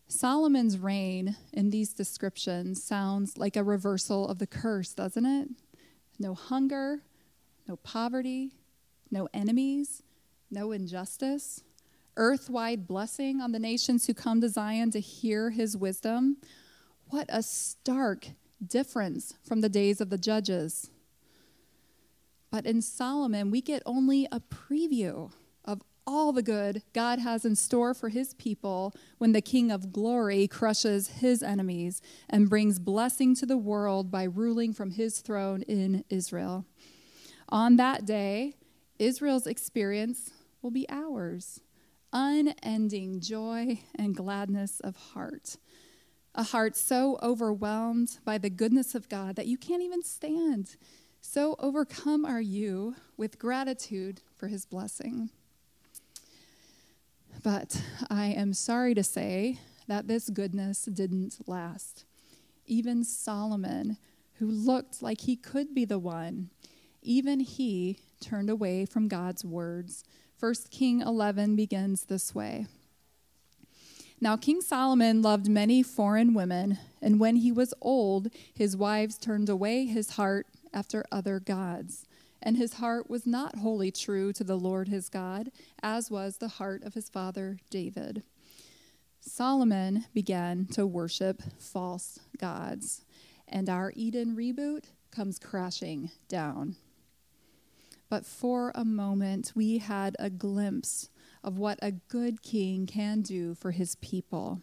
Solomon's 0.07 0.77
reign 0.77 1.37
in 1.53 1.69
these 1.69 1.93
descriptions 1.93 2.83
sounds 2.83 3.37
like 3.37 3.55
a 3.55 3.63
reversal 3.63 4.27
of 4.27 4.39
the 4.39 4.47
curse, 4.47 4.93
doesn't 4.93 5.25
it? 5.25 5.49
No 6.19 6.33
hunger, 6.33 7.01
no 7.67 7.77
poverty, 7.77 8.51
no 9.09 9.29
enemies, 9.33 10.03
no 10.49 10.73
injustice, 10.73 11.63
earth 12.18 12.49
wide 12.49 12.88
blessing 12.88 13.41
on 13.41 13.51
the 13.51 13.59
nations 13.59 14.07
who 14.07 14.14
come 14.14 14.41
to 14.41 14.49
Zion 14.49 14.91
to 14.91 14.99
hear 14.99 15.49
his 15.51 15.78
wisdom. 15.78 16.38
What 17.09 17.28
a 17.30 17.43
stark 17.43 18.28
difference 18.66 19.34
from 19.43 19.62
the 19.62 19.70
days 19.70 20.01
of 20.01 20.09
the 20.09 20.18
judges. 20.18 20.89
But 22.51 22.66
in 22.66 22.82
Solomon, 22.82 23.49
we 23.49 23.62
get 23.62 23.82
only 23.86 24.28
a 24.32 24.41
preview 24.41 25.32
of 25.64 25.82
all 26.05 26.34
the 26.34 26.43
good 26.43 26.84
God 26.93 27.20
has 27.20 27.45
in 27.45 27.55
store 27.55 27.93
for 27.93 28.09
his 28.09 28.34
people 28.34 28.93
when 29.18 29.32
the 29.32 29.41
King 29.41 29.72
of 29.72 29.93
glory 29.93 30.47
crushes 30.47 31.07
his 31.07 31.41
enemies 31.41 32.01
and 32.30 32.49
brings 32.49 32.78
blessing 32.78 33.36
to 33.36 33.45
the 33.45 33.57
world 33.57 34.12
by 34.12 34.24
ruling 34.24 34.74
from 34.74 34.91
his 34.91 35.20
throne 35.22 35.62
in 35.64 36.03
Israel. 36.09 36.66
On 37.49 37.78
that 37.78 38.05
day, 38.05 38.55
Israel's 38.99 39.47
experience 39.47 40.32
will 40.62 40.72
be 40.72 40.86
ours 40.89 41.62
unending 42.14 43.20
joy 43.20 43.82
and 43.95 44.16
gladness 44.16 44.80
of 44.80 44.95
heart. 44.95 45.57
A 46.34 46.43
heart 46.43 46.78
so 46.78 47.20
overwhelmed 47.22 48.20
by 48.24 48.38
the 48.38 48.49
goodness 48.49 48.95
of 48.95 49.09
God 49.09 49.36
that 49.36 49.47
you 49.47 49.57
can't 49.57 49.84
even 49.84 50.03
stand. 50.03 50.78
So 51.20 51.55
overcome 51.59 52.26
are 52.26 52.41
you 52.41 52.95
with 53.18 53.38
gratitude 53.38 54.22
for 54.36 54.47
his 54.47 54.66
blessing. 54.66 55.30
But 57.43 57.82
I 58.09 58.28
am 58.28 58.53
sorry 58.53 58.93
to 58.93 59.03
say 59.03 59.59
that 59.88 60.07
this 60.07 60.30
goodness 60.30 60.84
didn't 60.86 61.47
last. 61.47 62.05
Even 62.66 63.03
Solomon, 63.03 63.97
who 64.36 64.49
looked 64.49 65.01
like 65.01 65.22
he 65.22 65.36
could 65.36 65.74
be 65.74 65.86
the 65.86 65.99
one, 65.99 66.49
even 67.01 67.39
he 67.39 67.99
turned 68.22 68.49
away 68.49 68.86
from 68.86 69.07
God's 69.07 69.43
words. 69.43 70.03
1 70.41 70.53
King 70.69 70.99
11 71.01 71.55
begins 71.55 72.05
this 72.05 72.35
way. 72.35 72.65
Now, 74.19 74.35
King 74.35 74.61
Solomon 74.61 75.21
loved 75.21 75.47
many 75.47 75.81
foreign 75.81 76.33
women, 76.33 76.77
and 77.01 77.19
when 77.19 77.37
he 77.37 77.51
was 77.51 77.73
old, 77.81 78.29
his 78.53 78.75
wives 78.75 79.17
turned 79.17 79.47
away 79.47 79.85
his 79.85 80.11
heart 80.11 80.47
after 80.73 81.05
other 81.11 81.39
gods 81.39 82.05
and 82.41 82.57
his 82.57 82.73
heart 82.73 83.09
was 83.09 83.27
not 83.27 83.57
wholly 83.57 83.91
true 83.91 84.33
to 84.33 84.43
the 84.43 84.57
Lord 84.57 84.87
his 84.87 85.09
God, 85.09 85.51
as 85.83 86.09
was 86.09 86.37
the 86.37 86.47
heart 86.47 86.83
of 86.83 86.93
his 86.93 87.09
father 87.09 87.57
David. 87.69 88.23
Solomon 89.19 90.05
began 90.13 90.65
to 90.71 90.87
worship 90.87 91.43
false 91.59 92.19
gods, 92.39 93.05
and 93.47 93.69
our 93.69 93.93
Eden 93.95 94.35
reboot 94.35 94.85
comes 95.11 95.37
crashing 95.37 96.09
down. 96.27 96.75
But 98.12 98.26
for 98.26 98.74
a 98.76 98.84
moment, 98.84 99.53
we 99.55 99.78
had 99.78 100.18
a 100.20 100.30
glimpse 100.30 101.09
of 101.45 101.57
what 101.57 101.80
a 101.82 101.93
good 101.93 102.43
king 102.43 102.86
can 102.86 103.22
do 103.22 103.55
for 103.55 103.72
his 103.72 103.95
people. 103.95 104.62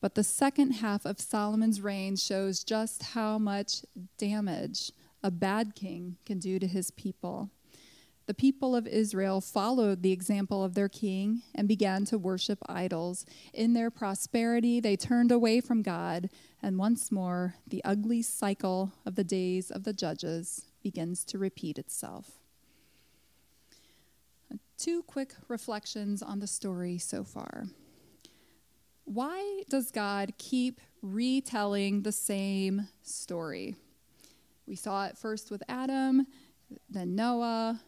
But 0.00 0.14
the 0.14 0.24
second 0.24 0.70
half 0.70 1.04
of 1.04 1.20
Solomon's 1.20 1.82
reign 1.82 2.16
shows 2.16 2.64
just 2.64 3.02
how 3.02 3.36
much 3.36 3.82
damage 4.16 4.90
a 5.22 5.30
bad 5.30 5.74
king 5.74 6.16
can 6.24 6.38
do 6.38 6.58
to 6.58 6.66
his 6.66 6.90
people. 6.90 7.50
The 8.24 8.32
people 8.32 8.74
of 8.74 8.86
Israel 8.86 9.42
followed 9.42 10.02
the 10.02 10.12
example 10.12 10.64
of 10.64 10.72
their 10.72 10.88
king 10.88 11.42
and 11.54 11.68
began 11.68 12.06
to 12.06 12.16
worship 12.16 12.60
idols. 12.70 13.26
In 13.52 13.74
their 13.74 13.90
prosperity, 13.90 14.80
they 14.80 14.96
turned 14.96 15.30
away 15.30 15.60
from 15.60 15.82
God, 15.82 16.30
and 16.62 16.78
once 16.78 17.12
more, 17.12 17.56
the 17.66 17.84
ugly 17.84 18.22
cycle 18.22 18.92
of 19.04 19.14
the 19.14 19.24
days 19.24 19.70
of 19.70 19.84
the 19.84 19.92
judges 19.92 20.64
begins 20.82 21.22
to 21.26 21.38
repeat 21.38 21.78
itself. 21.78 22.38
Two 24.78 25.02
quick 25.02 25.34
reflections 25.48 26.22
on 26.22 26.38
the 26.38 26.46
story 26.46 26.98
so 26.98 27.24
far. 27.24 27.66
Why 29.04 29.62
does 29.70 29.90
God 29.90 30.34
keep 30.36 30.80
retelling 31.00 32.02
the 32.02 32.12
same 32.12 32.88
story? 33.02 33.76
We 34.66 34.76
saw 34.76 35.06
it 35.06 35.16
first 35.16 35.50
with 35.50 35.62
Adam, 35.68 36.26
then 36.90 37.14
Noah, 37.14 37.80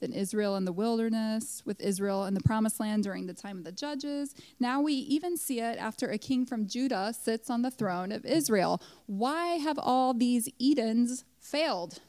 then 0.00 0.12
Israel 0.12 0.56
in 0.56 0.66
the 0.66 0.72
wilderness, 0.72 1.62
with 1.64 1.80
Israel 1.80 2.26
in 2.26 2.34
the 2.34 2.42
promised 2.42 2.78
land 2.78 3.04
during 3.04 3.26
the 3.26 3.34
time 3.34 3.58
of 3.58 3.64
the 3.64 3.72
judges. 3.72 4.34
Now 4.60 4.82
we 4.82 4.92
even 4.92 5.36
see 5.36 5.60
it 5.60 5.78
after 5.78 6.10
a 6.10 6.18
king 6.18 6.44
from 6.44 6.66
Judah 6.66 7.14
sits 7.18 7.48
on 7.48 7.62
the 7.62 7.70
throne 7.70 8.12
of 8.12 8.24
Israel. 8.26 8.82
Why 9.06 9.54
have 9.56 9.78
all 9.78 10.12
these 10.12 10.48
Edens 10.58 11.24
failed? 11.40 12.00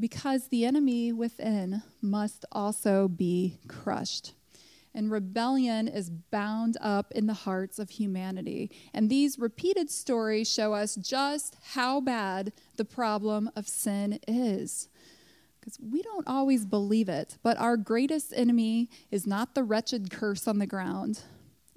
Because 0.00 0.48
the 0.48 0.64
enemy 0.64 1.12
within 1.12 1.82
must 2.00 2.46
also 2.50 3.06
be 3.06 3.58
crushed 3.68 4.32
and 4.94 5.10
rebellion 5.10 5.88
is 5.88 6.10
bound 6.10 6.76
up 6.80 7.12
in 7.12 7.26
the 7.26 7.34
hearts 7.34 7.78
of 7.78 7.90
humanity. 7.90 8.70
And 8.92 9.08
these 9.08 9.38
repeated 9.38 9.90
stories 9.90 10.52
show 10.52 10.74
us 10.74 10.96
just 10.96 11.56
how 11.74 12.00
bad 12.00 12.52
the 12.76 12.84
problem 12.84 13.50
of 13.54 13.68
sin 13.68 14.18
is. 14.26 14.88
Because 15.60 15.78
we 15.78 16.02
don't 16.02 16.26
always 16.26 16.64
believe 16.64 17.08
it, 17.08 17.36
but 17.42 17.58
our 17.58 17.76
greatest 17.76 18.32
enemy 18.34 18.88
is 19.10 19.26
not 19.26 19.54
the 19.54 19.62
wretched 19.62 20.10
curse 20.10 20.48
on 20.48 20.58
the 20.58 20.66
ground. 20.66 21.20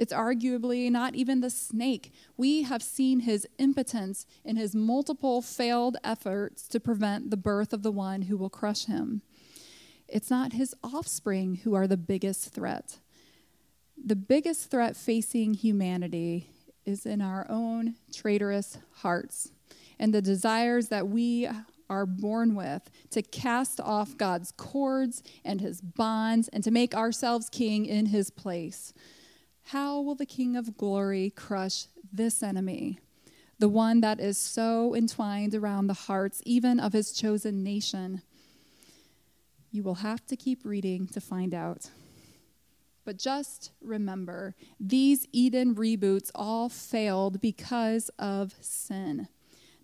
It's 0.04 0.12
arguably 0.12 0.91
not 0.91 1.16
even 1.16 1.39
the 1.39 1.49
snake. 1.49 2.12
We 2.36 2.64
have 2.64 2.84
seen 2.84 3.22
his 3.22 3.47
impotence 3.58 4.26
in 4.43 4.58
his 4.58 4.76
multiple 4.76 5.41
failed 5.41 5.95
efforts 6.04 6.68
to 6.68 6.80
prevent 6.82 7.30
the 7.32 7.38
birth 7.38 7.72
of 7.72 7.84
the 7.84 7.91
one 7.91 8.24
who 8.24 8.36
will 8.36 8.49
crush 8.49 8.84
him. 8.84 9.22
It's 10.10 10.30
not 10.30 10.51
his 10.51 10.76
offspring 10.84 11.62
who 11.64 11.74
are 11.74 11.88
the 11.88 11.95
biggest 11.95 12.54
threat 12.54 12.97
the 14.06 14.16
biggest 14.18 14.70
threat 14.70 14.97
facing 14.97 15.54
humanity 15.54 16.49
is 16.86 17.06
in 17.06 17.22
our 17.22 17.45
own 17.49 17.95
traitorous 18.14 18.78
hearts 18.95 19.51
and 19.97 20.14
the 20.14 20.22
desires 20.22 20.89
that 20.89 21.08
we 21.08 21.47
are 21.89 22.06
born 22.06 22.54
with 22.54 22.89
to 23.12 23.22
cast 23.22 23.80
off 23.80 24.18
God's 24.18 24.51
cords 24.51 25.24
and 25.45 25.62
his 25.62 25.80
bonds 25.80 26.49
and 26.49 26.62
to 26.66 26.72
make 26.72 26.93
ourselves 26.93 27.49
king 27.49 27.86
in 27.86 28.08
his 28.08 28.30
place. 28.30 28.93
How 29.68 29.99
will 30.01 30.16
the 30.16 30.26
King 30.26 30.55
of 30.55 30.78
glory 30.78 31.32
crush 31.36 31.86
this 32.11 32.43
enemy? 32.43 32.99
The 33.59 33.70
one 33.70 34.01
that 34.01 34.20
is 34.20 34.38
so 34.38 34.93
entwined 34.93 35.55
around 35.55 35.88
the 35.88 35.93
hearts, 35.93 36.41
even 36.45 36.80
of 36.80 36.93
his 36.93 37.14
chosen 37.14 37.64
nation. 37.64 38.22
You 39.72 39.84
will 39.84 39.95
have 39.95 40.26
to 40.28 40.36
keep 40.36 40.66
reading 40.66 41.07
to 41.07 41.22
find 41.22 41.53
out. 41.53 41.89
But 43.05 43.18
just 43.18 43.72
remember, 43.82 44.55
these 44.80 45.28
Eden 45.32 45.76
reboots 45.76 46.32
all 46.36 46.70
failed 46.70 47.41
because 47.41 48.09
of 48.20 48.53
sin. 48.61 49.28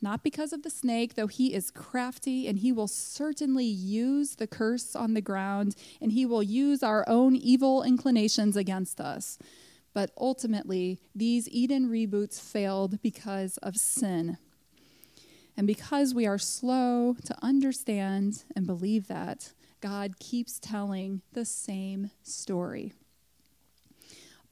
Not 0.01 0.23
because 0.23 0.53
of 0.53 0.63
the 0.63 0.69
snake, 0.69 1.15
though 1.15 1.27
he 1.27 1.53
is 1.53 1.71
crafty 1.71 2.47
and 2.47 2.59
he 2.59 2.71
will 2.71 2.87
certainly 2.87 3.65
use 3.65 4.35
the 4.35 4.47
curse 4.47 4.95
on 4.95 5.13
the 5.13 5.21
ground 5.21 5.75
and 6.01 6.13
he 6.13 6.25
will 6.25 6.43
use 6.43 6.81
our 6.83 7.03
own 7.07 7.35
evil 7.35 7.83
inclinations 7.83 8.55
against 8.55 9.01
us. 9.01 9.37
But 9.93 10.11
ultimately, 10.17 10.99
these 11.15 11.49
Eden 11.49 11.89
reboots 11.89 12.39
failed 12.39 13.01
because 13.01 13.57
of 13.57 13.75
sin. 13.75 14.37
And 15.57 15.67
because 15.67 16.13
we 16.13 16.25
are 16.25 16.37
slow 16.37 17.15
to 17.25 17.35
understand 17.41 18.43
and 18.55 18.65
believe 18.65 19.07
that, 19.07 19.53
God 19.81 20.19
keeps 20.19 20.59
telling 20.59 21.21
the 21.33 21.45
same 21.45 22.11
story. 22.23 22.93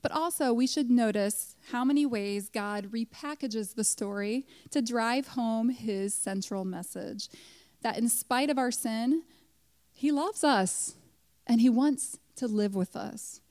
But 0.01 0.11
also, 0.11 0.53
we 0.53 0.67
should 0.67 0.89
notice 0.89 1.55
how 1.71 1.83
many 1.83 2.05
ways 2.05 2.49
God 2.49 2.91
repackages 2.91 3.75
the 3.75 3.83
story 3.83 4.45
to 4.71 4.81
drive 4.81 5.29
home 5.29 5.69
his 5.69 6.13
central 6.13 6.63
message 6.63 7.29
that 7.81 7.97
in 7.97 8.09
spite 8.09 8.49
of 8.49 8.57
our 8.57 8.71
sin, 8.71 9.23
he 9.93 10.11
loves 10.11 10.43
us 10.43 10.95
and 11.45 11.61
he 11.61 11.69
wants 11.69 12.19
to 12.35 12.47
live 12.47 12.75
with 12.75 12.95
us. 12.95 13.41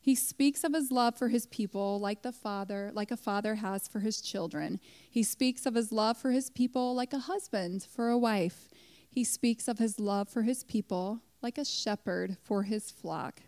He 0.00 0.14
speaks 0.14 0.64
of 0.64 0.72
his 0.72 0.90
love 0.90 1.16
for 1.16 1.28
his 1.28 1.46
people 1.46 2.00
like 2.00 2.22
the 2.22 2.32
father, 2.32 2.90
like 2.94 3.10
a 3.10 3.16
father 3.16 3.56
has 3.56 3.86
for 3.86 4.00
his 4.00 4.20
children. 4.20 4.80
He 5.10 5.22
speaks 5.22 5.66
of 5.66 5.74
his 5.74 5.92
love 5.92 6.16
for 6.16 6.30
his 6.30 6.50
people 6.50 6.94
like 6.94 7.12
a 7.12 7.18
husband 7.18 7.84
for 7.84 8.08
a 8.08 8.18
wife. 8.18 8.70
He 9.10 9.24
speaks 9.24 9.68
of 9.68 9.78
his 9.78 10.00
love 10.00 10.28
for 10.28 10.42
his 10.42 10.64
people 10.64 11.20
like 11.42 11.58
a 11.58 11.64
shepherd 11.64 12.36
for 12.42 12.62
his 12.62 12.90
flock 12.90 13.40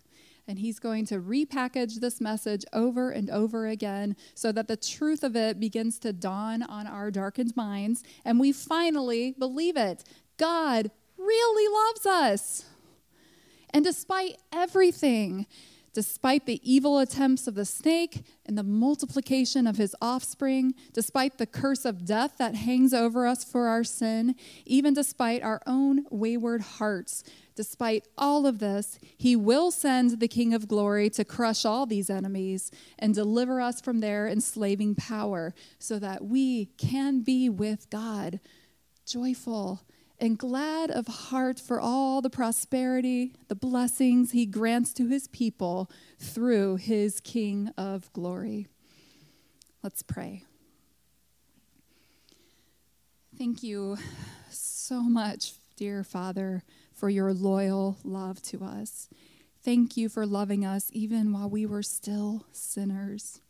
and 0.48 0.58
he's 0.58 0.78
going 0.78 1.06
to 1.06 1.20
repackage 1.20 2.00
this 2.00 2.20
message 2.20 2.64
over 2.72 3.10
and 3.10 3.30
over 3.30 3.66
again 3.66 4.16
so 4.34 4.52
that 4.52 4.68
the 4.68 4.76
truth 4.76 5.22
of 5.22 5.36
it 5.36 5.60
begins 5.60 5.98
to 6.00 6.12
dawn 6.12 6.62
on 6.62 6.86
our 6.86 7.10
darkened 7.10 7.56
minds 7.56 8.02
and 8.24 8.40
we 8.40 8.52
finally 8.52 9.34
believe 9.38 9.76
it. 9.76 10.04
God 10.36 10.90
really 11.16 11.72
loves 11.72 12.06
us. 12.06 12.64
And 13.70 13.84
despite 13.84 14.36
everything, 14.52 15.46
Despite 15.92 16.46
the 16.46 16.60
evil 16.62 16.98
attempts 16.98 17.46
of 17.46 17.54
the 17.54 17.66
snake 17.66 18.24
and 18.46 18.56
the 18.56 18.62
multiplication 18.62 19.66
of 19.66 19.76
his 19.76 19.94
offspring, 20.00 20.74
despite 20.94 21.36
the 21.36 21.46
curse 21.46 21.84
of 21.84 22.06
death 22.06 22.38
that 22.38 22.54
hangs 22.54 22.94
over 22.94 23.26
us 23.26 23.44
for 23.44 23.66
our 23.66 23.84
sin, 23.84 24.34
even 24.64 24.94
despite 24.94 25.42
our 25.42 25.60
own 25.66 26.06
wayward 26.10 26.62
hearts, 26.62 27.24
despite 27.54 28.08
all 28.16 28.46
of 28.46 28.58
this, 28.58 28.98
he 29.18 29.36
will 29.36 29.70
send 29.70 30.18
the 30.18 30.28
King 30.28 30.54
of 30.54 30.66
glory 30.66 31.10
to 31.10 31.26
crush 31.26 31.66
all 31.66 31.84
these 31.84 32.08
enemies 32.08 32.70
and 32.98 33.14
deliver 33.14 33.60
us 33.60 33.82
from 33.82 34.00
their 34.00 34.26
enslaving 34.26 34.94
power 34.94 35.52
so 35.78 35.98
that 35.98 36.24
we 36.24 36.66
can 36.78 37.20
be 37.20 37.50
with 37.50 37.90
God, 37.90 38.40
joyful 39.04 39.82
and 40.22 40.38
glad 40.38 40.88
of 40.88 41.08
heart 41.08 41.58
for 41.58 41.80
all 41.80 42.22
the 42.22 42.30
prosperity, 42.30 43.34
the 43.48 43.56
blessings 43.56 44.30
he 44.30 44.46
grants 44.46 44.92
to 44.92 45.08
his 45.08 45.26
people 45.26 45.90
through 46.16 46.76
his 46.76 47.18
King 47.18 47.68
of 47.76 48.10
glory. 48.12 48.68
Let's 49.82 50.04
pray. 50.04 50.44
Thank 53.36 53.64
you 53.64 53.96
so 54.48 55.02
much, 55.02 55.54
dear 55.74 56.04
Father, 56.04 56.62
for 56.94 57.10
your 57.10 57.32
loyal 57.32 57.98
love 58.04 58.40
to 58.42 58.62
us. 58.62 59.08
Thank 59.64 59.96
you 59.96 60.08
for 60.08 60.24
loving 60.24 60.64
us 60.64 60.88
even 60.92 61.32
while 61.32 61.50
we 61.50 61.66
were 61.66 61.82
still 61.82 62.46
sinners. 62.52 63.40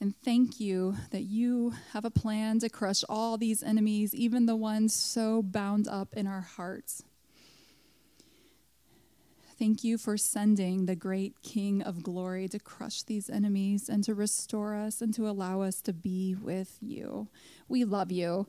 And 0.00 0.14
thank 0.24 0.60
you 0.60 0.94
that 1.10 1.22
you 1.22 1.74
have 1.92 2.04
a 2.04 2.10
plan 2.10 2.60
to 2.60 2.68
crush 2.68 3.02
all 3.08 3.36
these 3.36 3.62
enemies, 3.62 4.14
even 4.14 4.46
the 4.46 4.54
ones 4.54 4.94
so 4.94 5.42
bound 5.42 5.88
up 5.88 6.14
in 6.14 6.26
our 6.26 6.42
hearts. 6.42 7.02
Thank 9.58 9.82
you 9.82 9.98
for 9.98 10.16
sending 10.16 10.86
the 10.86 10.94
great 10.94 11.42
King 11.42 11.82
of 11.82 12.04
glory 12.04 12.46
to 12.48 12.60
crush 12.60 13.02
these 13.02 13.28
enemies 13.28 13.88
and 13.88 14.04
to 14.04 14.14
restore 14.14 14.76
us 14.76 15.02
and 15.02 15.12
to 15.14 15.28
allow 15.28 15.62
us 15.62 15.80
to 15.82 15.92
be 15.92 16.36
with 16.40 16.78
you. 16.80 17.26
We 17.66 17.84
love 17.84 18.12
you. 18.12 18.46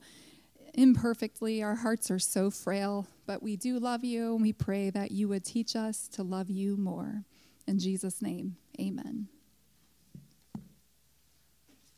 Imperfectly, 0.72 1.64
our 1.64 1.74
hearts 1.74 2.12
are 2.12 2.20
so 2.20 2.48
frail, 2.48 3.08
but 3.26 3.42
we 3.42 3.56
do 3.56 3.80
love 3.80 4.04
you, 4.04 4.34
and 4.34 4.42
we 4.42 4.52
pray 4.52 4.88
that 4.90 5.10
you 5.10 5.26
would 5.26 5.44
teach 5.44 5.74
us 5.74 6.06
to 6.08 6.22
love 6.22 6.48
you 6.48 6.76
more. 6.76 7.24
In 7.66 7.80
Jesus' 7.80 8.22
name, 8.22 8.54
amen. 8.78 9.26